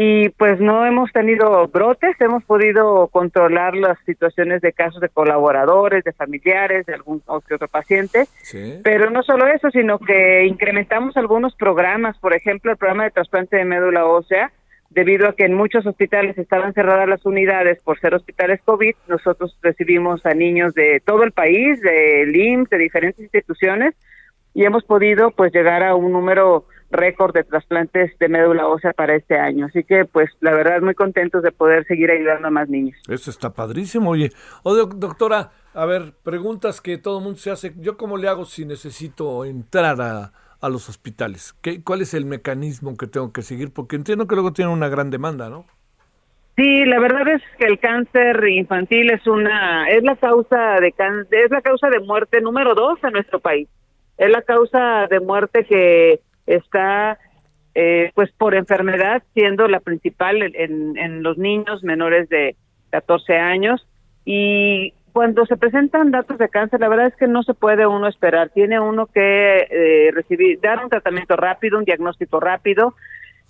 y 0.02 0.30
pues 0.30 0.62
no 0.62 0.86
hemos 0.86 1.12
tenido 1.12 1.68
brotes, 1.68 2.16
hemos 2.22 2.42
podido 2.46 3.10
controlar 3.10 3.76
las 3.76 4.00
situaciones 4.06 4.62
de 4.62 4.72
casos 4.72 5.02
de 5.02 5.10
colaboradores, 5.10 6.06
de 6.06 6.14
familiares, 6.14 6.86
de 6.86 6.94
algún 6.94 7.22
otro 7.26 7.68
paciente, 7.68 8.26
pero 8.82 9.10
no 9.10 9.24
solo 9.24 9.46
eso, 9.48 9.70
sino 9.72 10.00
que 10.00 10.46
incrementamos 10.46 11.18
algunos 11.18 11.54
programas, 11.54 12.18
por 12.20 12.34
ejemplo, 12.34 12.72
el 12.72 12.78
programa 12.78 13.04
de 13.04 13.12
trasplante 13.12 13.58
de 13.58 13.66
médula 13.66 14.06
ósea, 14.06 14.54
debido 14.90 15.28
a 15.28 15.34
que 15.34 15.44
en 15.44 15.54
muchos 15.54 15.86
hospitales 15.86 16.38
estaban 16.38 16.74
cerradas 16.74 17.10
las 17.10 17.26
unidades 17.26 17.82
por 17.84 18.00
ser 18.00 18.16
hospitales 18.16 18.62
COVID, 18.64 18.96
nosotros 19.10 19.60
recibimos 19.62 20.26
a 20.26 20.34
niños 20.34 20.74
de 20.76 21.02
todo 21.06 21.24
el 21.24 21.34
país, 21.34 21.82
de 21.82 22.32
IMSS, 22.34 22.70
de 22.70 22.78
diferentes 22.78 23.20
instituciones, 23.20 23.96
y 24.60 24.66
hemos 24.66 24.84
podido 24.84 25.32
pues 25.32 25.54
llegar 25.54 25.84
a 25.84 25.96
un 25.96 26.12
número 26.12 26.66
récord 26.92 27.34
de 27.34 27.46
trasplantes 27.46 28.12
de 28.20 28.28
médula 28.28 28.68
ósea 28.68 28.92
para 28.92 29.16
este 29.16 29.40
año. 29.40 29.68
Así 29.68 29.86
que, 29.86 30.04
pues, 30.04 30.30
la 30.42 30.52
verdad, 30.52 30.82
muy 30.82 30.96
contentos 30.96 31.44
de 31.44 31.54
poder 31.54 31.86
seguir 31.86 32.12
ayudando 32.12 32.50
a 32.50 32.52
más 32.52 32.68
niños. 32.68 32.98
Eso 33.08 33.32
está 33.32 33.54
padrísimo. 33.54 34.10
Oye, 34.10 34.32
o 34.64 34.76
doctora, 34.76 35.52
a 35.74 35.86
ver, 35.86 36.12
preguntas 36.24 36.82
que 36.82 36.98
todo 36.98 37.20
el 37.20 37.24
mundo 37.24 37.40
se 37.40 37.52
hace. 37.52 37.74
¿Yo 37.78 37.96
cómo 37.96 38.18
le 38.18 38.28
hago 38.28 38.44
si 38.44 38.66
necesito 38.66 39.46
entrar 39.46 40.02
a, 40.02 40.34
a 40.60 40.68
los 40.68 40.90
hospitales? 40.90 41.54
¿Qué, 41.62 41.82
¿Cuál 41.82 42.02
es 42.02 42.14
el 42.14 42.26
mecanismo 42.26 42.98
que 42.98 43.08
tengo 43.08 43.32
que 43.32 43.44
seguir? 43.44 43.72
Porque 43.74 43.96
entiendo 43.96 44.28
que 44.28 44.36
luego 44.36 44.52
tienen 44.52 44.74
una 44.74 44.90
gran 44.90 45.10
demanda, 45.10 45.50
¿no? 45.50 45.68
Sí, 46.58 46.84
la 46.84 47.00
verdad 47.00 47.26
es 47.30 47.42
que 47.58 47.66
el 47.66 47.80
cáncer 47.80 48.46
infantil 48.50 49.10
es 49.12 49.26
una 49.26 49.90
es 49.90 50.04
la 50.04 50.18
causa 50.18 50.82
de 50.82 50.94
es 51.32 51.50
la 51.50 51.62
causa 51.62 51.90
de 51.90 52.02
muerte 52.02 52.42
número 52.42 52.76
dos 52.76 53.02
en 53.06 53.14
nuestro 53.14 53.40
país. 53.40 53.70
Es 54.20 54.30
la 54.30 54.44
causa 54.44 55.08
de 55.08 55.20
muerte 55.20 55.66
que 55.66 56.20
está 56.46 57.18
eh, 57.74 58.12
pues 58.14 58.32
por 58.34 58.54
enfermedad 58.54 59.24
siendo 59.34 59.68
la 59.68 59.80
principal 59.80 60.44
en, 60.44 60.98
en 60.98 61.24
los 61.24 61.38
niños 61.40 61.84
menores 61.84 62.30
de 62.30 62.56
14 62.92 63.38
años 63.38 63.88
y 64.26 64.94
cuando 65.12 65.46
se 65.46 65.58
presentan 65.58 66.12
datos 66.12 66.38
de 66.38 66.50
cáncer, 66.50 66.80
la 66.80 66.88
verdad 66.88 67.08
es 67.08 67.16
que 67.16 67.28
no 67.28 67.44
se 67.44 67.54
puede 67.54 67.88
uno 67.88 68.08
esperar. 68.08 68.50
Tiene 68.50 68.80
uno 68.80 69.08
que 69.08 69.68
eh, 69.70 70.12
recibir, 70.14 70.60
dar 70.62 70.84
un 70.84 70.90
tratamiento 70.90 71.36
rápido, 71.36 71.78
un 71.78 71.86
diagnóstico 71.86 72.40
rápido. 72.40 72.96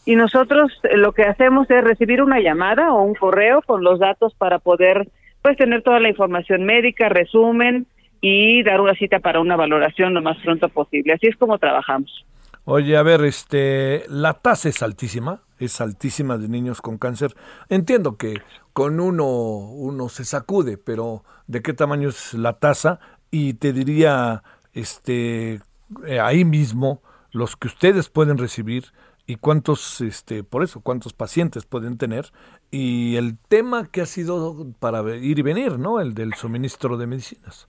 Y 0.05 0.15
nosotros 0.15 0.71
eh, 0.83 0.97
lo 0.97 1.11
que 1.11 1.23
hacemos 1.23 1.69
es 1.69 1.83
recibir 1.83 2.21
una 2.21 2.39
llamada 2.39 2.93
o 2.93 3.03
un 3.03 3.13
correo 3.13 3.61
con 3.61 3.83
los 3.83 3.99
datos 3.99 4.33
para 4.35 4.59
poder, 4.59 5.09
pues, 5.41 5.57
tener 5.57 5.83
toda 5.83 5.99
la 5.99 6.09
información 6.09 6.63
médica, 6.63 7.09
resumen 7.09 7.85
y 8.21 8.63
dar 8.63 8.81
una 8.81 8.95
cita 8.95 9.19
para 9.19 9.39
una 9.39 9.55
valoración 9.55 10.13
lo 10.13 10.21
más 10.21 10.37
pronto 10.43 10.69
posible. 10.69 11.13
Así 11.13 11.27
es 11.27 11.37
como 11.37 11.57
trabajamos. 11.57 12.25
Oye, 12.65 12.97
a 12.97 13.03
ver, 13.03 13.23
este, 13.23 14.03
la 14.09 14.33
tasa 14.33 14.69
es 14.69 14.83
altísima, 14.83 15.41
es 15.57 15.81
altísima 15.81 16.37
de 16.37 16.49
niños 16.49 16.81
con 16.81 16.97
cáncer. 16.97 17.33
Entiendo 17.69 18.17
que 18.17 18.41
con 18.73 18.99
uno 18.99 19.25
uno 19.25 20.09
se 20.09 20.25
sacude, 20.25 20.77
pero 20.77 21.23
¿de 21.47 21.61
qué 21.61 21.73
tamaño 21.73 22.09
es 22.09 22.33
la 22.33 22.59
tasa? 22.59 22.99
Y 23.31 23.55
te 23.55 23.73
diría, 23.73 24.43
este, 24.73 25.61
eh, 26.05 26.19
ahí 26.21 26.45
mismo 26.45 27.01
los 27.31 27.55
que 27.55 27.67
ustedes 27.67 28.09
pueden 28.09 28.37
recibir 28.37 28.85
y 29.25 29.35
cuántos, 29.35 30.01
este, 30.01 30.43
por 30.43 30.63
eso, 30.63 30.81
cuántos 30.81 31.13
pacientes 31.13 31.65
pueden 31.65 31.97
tener 31.97 32.31
y 32.71 33.15
el 33.15 33.37
tema 33.37 33.87
que 33.87 34.01
ha 34.01 34.05
sido 34.05 34.73
para 34.79 35.01
ir 35.15 35.39
y 35.39 35.41
venir, 35.41 35.79
¿no? 35.79 35.99
El 35.99 36.13
del 36.13 36.33
suministro 36.33 36.97
de 36.97 37.07
medicinas. 37.07 37.67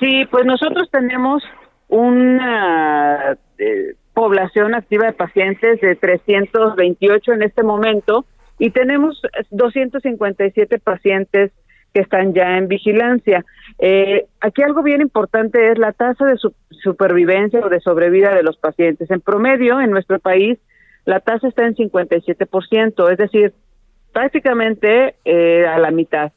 Sí, 0.00 0.24
pues 0.30 0.44
nosotros 0.44 0.90
tenemos 0.90 1.42
una 1.88 3.36
eh, 3.58 3.94
población 4.14 4.74
activa 4.74 5.06
de 5.06 5.12
pacientes 5.12 5.80
de 5.80 5.96
328 5.96 7.32
en 7.32 7.42
este 7.42 7.62
momento 7.62 8.24
y 8.58 8.70
tenemos 8.70 9.20
257 9.50 10.78
pacientes 10.78 11.52
que 11.92 12.00
están 12.00 12.32
ya 12.32 12.56
en 12.56 12.68
vigilancia. 12.68 13.44
Eh, 13.78 14.26
aquí 14.40 14.62
algo 14.62 14.82
bien 14.82 15.00
importante 15.00 15.72
es 15.72 15.78
la 15.78 15.92
tasa 15.92 16.24
de 16.26 16.36
supervivencia 16.70 17.60
o 17.60 17.68
de 17.68 17.80
sobrevida 17.80 18.34
de 18.34 18.42
los 18.42 18.56
pacientes. 18.56 19.10
En 19.10 19.20
promedio, 19.20 19.80
en 19.80 19.90
nuestro 19.90 20.18
país, 20.18 20.58
la 21.04 21.20
tasa 21.20 21.48
está 21.48 21.66
en 21.66 21.74
57%, 21.74 23.10
es 23.10 23.18
decir, 23.18 23.52
prácticamente 24.12 25.16
eh, 25.24 25.66
a 25.66 25.78
la 25.78 25.90
mitad. 25.90 26.32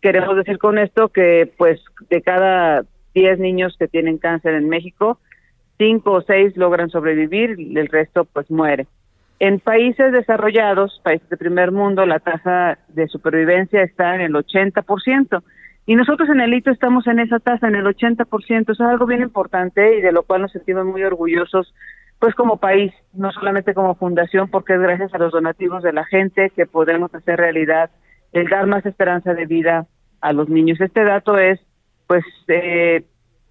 Queremos 0.00 0.36
decir 0.36 0.58
con 0.58 0.78
esto 0.78 1.08
que, 1.08 1.52
pues, 1.56 1.80
de 2.08 2.22
cada 2.22 2.84
10 3.14 3.38
niños 3.38 3.76
que 3.78 3.88
tienen 3.88 4.18
cáncer 4.18 4.54
en 4.54 4.68
México, 4.68 5.18
cinco 5.80 6.12
o 6.12 6.22
seis 6.22 6.56
logran 6.56 6.90
sobrevivir 6.90 7.56
el 7.58 7.88
resto 7.88 8.26
pues 8.26 8.50
muere. 8.50 8.86
En 9.38 9.58
países 9.58 10.12
desarrollados, 10.12 11.00
países 11.02 11.26
de 11.30 11.38
primer 11.38 11.72
mundo, 11.72 12.04
la 12.04 12.18
tasa 12.18 12.78
de 12.88 13.08
supervivencia 13.08 13.82
está 13.82 14.14
en 14.14 14.20
el 14.20 14.34
80%. 14.34 15.42
Y 15.86 15.96
nosotros 15.96 16.28
en 16.28 16.42
el 16.42 16.52
hito 16.52 16.70
estamos 16.70 17.06
en 17.06 17.20
esa 17.20 17.38
tasa, 17.38 17.66
en 17.66 17.74
el 17.74 17.86
80%. 17.86 18.70
Eso 18.70 18.72
es 18.72 18.80
algo 18.80 19.06
bien 19.06 19.22
importante 19.22 19.96
y 19.96 20.02
de 20.02 20.12
lo 20.12 20.24
cual 20.24 20.42
nos 20.42 20.52
sentimos 20.52 20.84
muy 20.84 21.02
orgullosos, 21.02 21.74
pues 22.18 22.34
como 22.34 22.58
país, 22.58 22.92
no 23.14 23.32
solamente 23.32 23.72
como 23.72 23.94
fundación, 23.94 24.50
porque 24.50 24.74
es 24.74 24.80
gracias 24.80 25.14
a 25.14 25.18
los 25.18 25.32
donativos 25.32 25.82
de 25.82 25.94
la 25.94 26.04
gente 26.04 26.52
que 26.54 26.66
podemos 26.66 27.14
hacer 27.14 27.38
realidad 27.38 27.90
el 28.32 28.48
dar 28.48 28.66
más 28.66 28.84
esperanza 28.86 29.34
de 29.34 29.46
vida 29.46 29.86
a 30.20 30.32
los 30.32 30.48
niños. 30.48 30.80
Este 30.80 31.04
dato 31.04 31.38
es, 31.38 31.60
pues, 32.06 32.24
eh, 32.48 33.04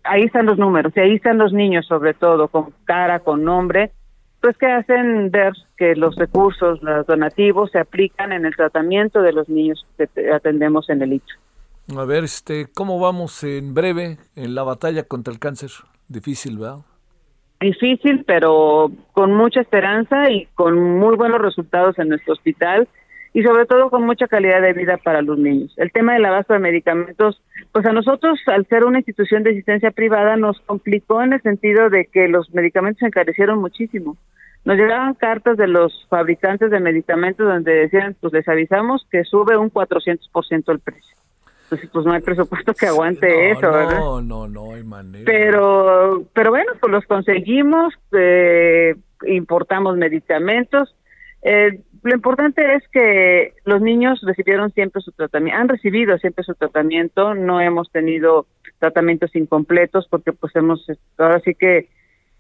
ahí 0.03 0.23
están 0.23 0.45
los 0.45 0.57
números 0.57 0.93
y 0.95 0.99
ahí 0.99 1.15
están 1.15 1.37
los 1.37 1.53
niños 1.53 1.85
sobre 1.87 2.13
todo, 2.13 2.47
con 2.47 2.73
cara, 2.85 3.19
con 3.19 3.43
nombre, 3.43 3.91
pues 4.41 4.57
que 4.57 4.67
hacen 4.67 5.31
ver 5.31 5.53
que 5.77 5.95
los 5.95 6.15
recursos, 6.15 6.81
los 6.81 7.05
donativos 7.05 7.71
se 7.71 7.79
aplican 7.79 8.31
en 8.31 8.45
el 8.45 8.55
tratamiento 8.55 9.21
de 9.21 9.33
los 9.33 9.49
niños 9.49 9.85
que 9.97 10.31
atendemos 10.31 10.89
en 10.89 11.01
el 11.01 11.13
ICHO. 11.13 11.39
A 11.97 12.05
ver, 12.05 12.23
este, 12.23 12.67
¿cómo 12.73 12.99
vamos 12.99 13.43
en 13.43 13.73
breve 13.73 14.17
en 14.35 14.55
la 14.55 14.63
batalla 14.63 15.03
contra 15.03 15.33
el 15.33 15.39
cáncer? 15.39 15.71
Difícil, 16.07 16.57
¿verdad? 16.57 16.85
Difícil, 17.59 18.23
pero 18.25 18.91
con 19.11 19.33
mucha 19.33 19.59
esperanza 19.59 20.29
y 20.29 20.45
con 20.55 20.97
muy 20.97 21.17
buenos 21.17 21.41
resultados 21.41 21.99
en 21.99 22.09
nuestro 22.09 22.33
hospital 22.33 22.87
y 23.33 23.43
sobre 23.43 23.65
todo 23.65 23.89
con 23.89 24.05
mucha 24.05 24.27
calidad 24.27 24.61
de 24.61 24.73
vida 24.73 24.97
para 24.97 25.21
los 25.21 25.37
niños. 25.37 25.73
El 25.77 25.91
tema 25.91 26.13
del 26.13 26.25
abasto 26.25 26.53
de 26.53 26.59
medicamentos, 26.59 27.41
pues 27.71 27.85
a 27.85 27.91
nosotros, 27.91 28.39
al 28.47 28.65
ser 28.67 28.85
una 28.85 28.99
institución 28.99 29.43
de 29.43 29.51
asistencia 29.51 29.91
privada, 29.91 30.35
nos 30.35 30.59
complicó 30.61 31.21
en 31.21 31.33
el 31.33 31.41
sentido 31.41 31.89
de 31.89 32.05
que 32.05 32.27
los 32.27 32.53
medicamentos 32.53 32.99
se 32.99 33.07
encarecieron 33.07 33.59
muchísimo. 33.59 34.17
Nos 34.65 34.77
llegaban 34.77 35.13
cartas 35.13 35.57
de 35.57 35.67
los 35.67 36.05
fabricantes 36.09 36.69
de 36.69 36.79
medicamentos 36.79 37.47
donde 37.47 37.71
decían, 37.71 38.15
pues 38.19 38.33
les 38.33 38.47
avisamos 38.47 39.05
que 39.09 39.23
sube 39.23 39.57
un 39.57 39.71
400% 39.71 40.71
el 40.71 40.79
precio. 40.79 41.15
pues, 41.69 41.87
pues 41.93 42.05
no 42.05 42.11
hay 42.13 42.21
presupuesto 42.21 42.73
que 42.73 42.87
aguante 42.87 43.51
eso, 43.51 43.71
¿verdad? 43.71 43.99
No, 43.99 44.21
no, 44.21 44.47
no 44.47 44.73
hay 44.73 44.83
manera. 44.83 45.23
Pero, 45.25 46.23
pero 46.33 46.49
bueno, 46.49 46.73
pues 46.79 46.91
los 46.91 47.05
conseguimos, 47.05 47.93
eh, 48.11 48.95
importamos 49.27 49.95
medicamentos. 49.95 50.93
Eh, 51.41 51.79
lo 52.03 52.15
importante 52.15 52.75
es 52.75 52.87
que 52.89 53.53
los 53.65 53.81
niños 53.81 54.21
recibieron 54.23 54.71
siempre 54.71 55.01
su 55.01 55.11
tratamiento, 55.11 55.59
han 55.59 55.69
recibido 55.69 56.17
siempre 56.17 56.43
su 56.43 56.53
tratamiento, 56.55 57.33
no 57.33 57.61
hemos 57.61 57.91
tenido 57.91 58.45
tratamientos 58.79 59.35
incompletos 59.35 60.07
porque 60.09 60.33
pues 60.33 60.55
hemos, 60.55 60.85
ahora 61.17 61.39
sí 61.41 61.53
que 61.55 61.87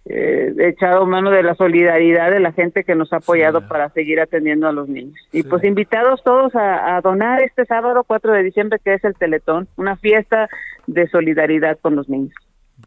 eh, 0.05 0.55
echado 0.59 1.05
mano 1.05 1.29
de 1.29 1.43
la 1.43 1.55
solidaridad 1.55 2.31
de 2.31 2.39
la 2.39 2.51
gente 2.51 2.83
que 2.83 2.95
nos 2.95 3.13
ha 3.13 3.17
apoyado 3.17 3.67
para 3.67 3.89
seguir 3.89 4.19
atendiendo 4.19 4.67
a 4.67 4.71
los 4.71 4.87
niños. 4.89 5.19
Y 5.31 5.43
pues 5.43 5.63
invitados 5.63 6.23
todos 6.23 6.55
a, 6.55 6.99
donar 7.01 7.43
este 7.43 7.65
sábado 7.65 8.03
4 8.07 8.33
de 8.33 8.43
diciembre 8.43 8.79
que 8.83 8.93
es 8.93 9.03
el 9.03 9.13
Teletón, 9.15 9.67
una 9.75 9.97
fiesta 9.97 10.49
de 10.87 11.07
solidaridad 11.09 11.77
con 11.79 11.95
los 11.95 12.09
niños. 12.09 12.33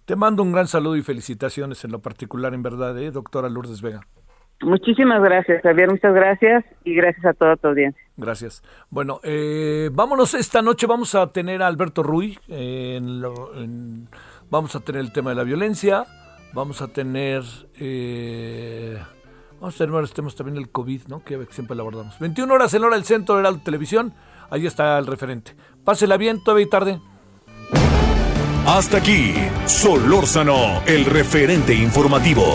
Te 0.04 0.16
mando 0.16 0.42
un 0.42 0.52
gran 0.52 0.66
saludo 0.66 0.96
y 0.96 1.02
felicitaciones 1.02 1.84
en 1.84 1.92
lo 1.92 2.00
particular, 2.00 2.54
en 2.54 2.62
verdad, 2.62 2.98
¿eh? 2.98 3.10
doctora 3.10 3.48
Lourdes 3.48 3.82
Vega. 3.82 4.00
Muchísimas 4.62 5.20
gracias, 5.22 5.60
Javier, 5.62 5.90
muchas 5.90 6.14
gracias 6.14 6.64
y 6.84 6.94
gracias 6.94 7.24
a 7.26 7.32
toda 7.32 7.56
tu 7.56 7.68
audiencia. 7.68 8.00
Gracias. 8.16 8.62
Bueno, 8.90 9.20
eh, 9.24 9.90
vámonos 9.92 10.34
esta 10.34 10.62
noche, 10.62 10.86
vamos 10.86 11.14
a 11.14 11.32
tener 11.32 11.62
a 11.62 11.66
Alberto 11.66 12.02
Ruy, 12.02 12.38
vamos 14.50 14.76
a 14.76 14.80
tener 14.80 15.00
el 15.00 15.12
tema 15.12 15.30
de 15.30 15.36
la 15.36 15.44
violencia, 15.44 16.04
vamos 16.52 16.80
a 16.80 16.88
tener... 16.88 17.42
Eh, 17.78 18.98
vamos 19.60 19.74
a 19.74 19.78
tener 19.78 19.92
varios 19.92 20.14
temas 20.14 20.34
también 20.36 20.58
el 20.58 20.70
COVID, 20.70 21.02
¿no? 21.08 21.24
Que 21.24 21.44
siempre 21.50 21.76
lo 21.76 21.82
abordamos. 21.82 22.18
21 22.18 22.52
horas 22.52 22.72
en 22.74 22.84
hora 22.84 22.96
del 22.96 23.04
centro 23.04 23.36
de 23.36 23.42
la 23.42 23.52
televisión, 23.64 24.14
ahí 24.50 24.66
está 24.66 24.98
el 24.98 25.06
referente. 25.06 25.54
Pásela 25.84 26.16
bien, 26.16 26.42
todavía 26.42 26.66
y 26.66 26.70
tarde. 26.70 27.00
Hasta 28.66 28.98
aquí, 28.98 29.34
Solórzano, 29.66 30.82
el 30.86 31.04
referente 31.04 31.74
informativo. 31.74 32.54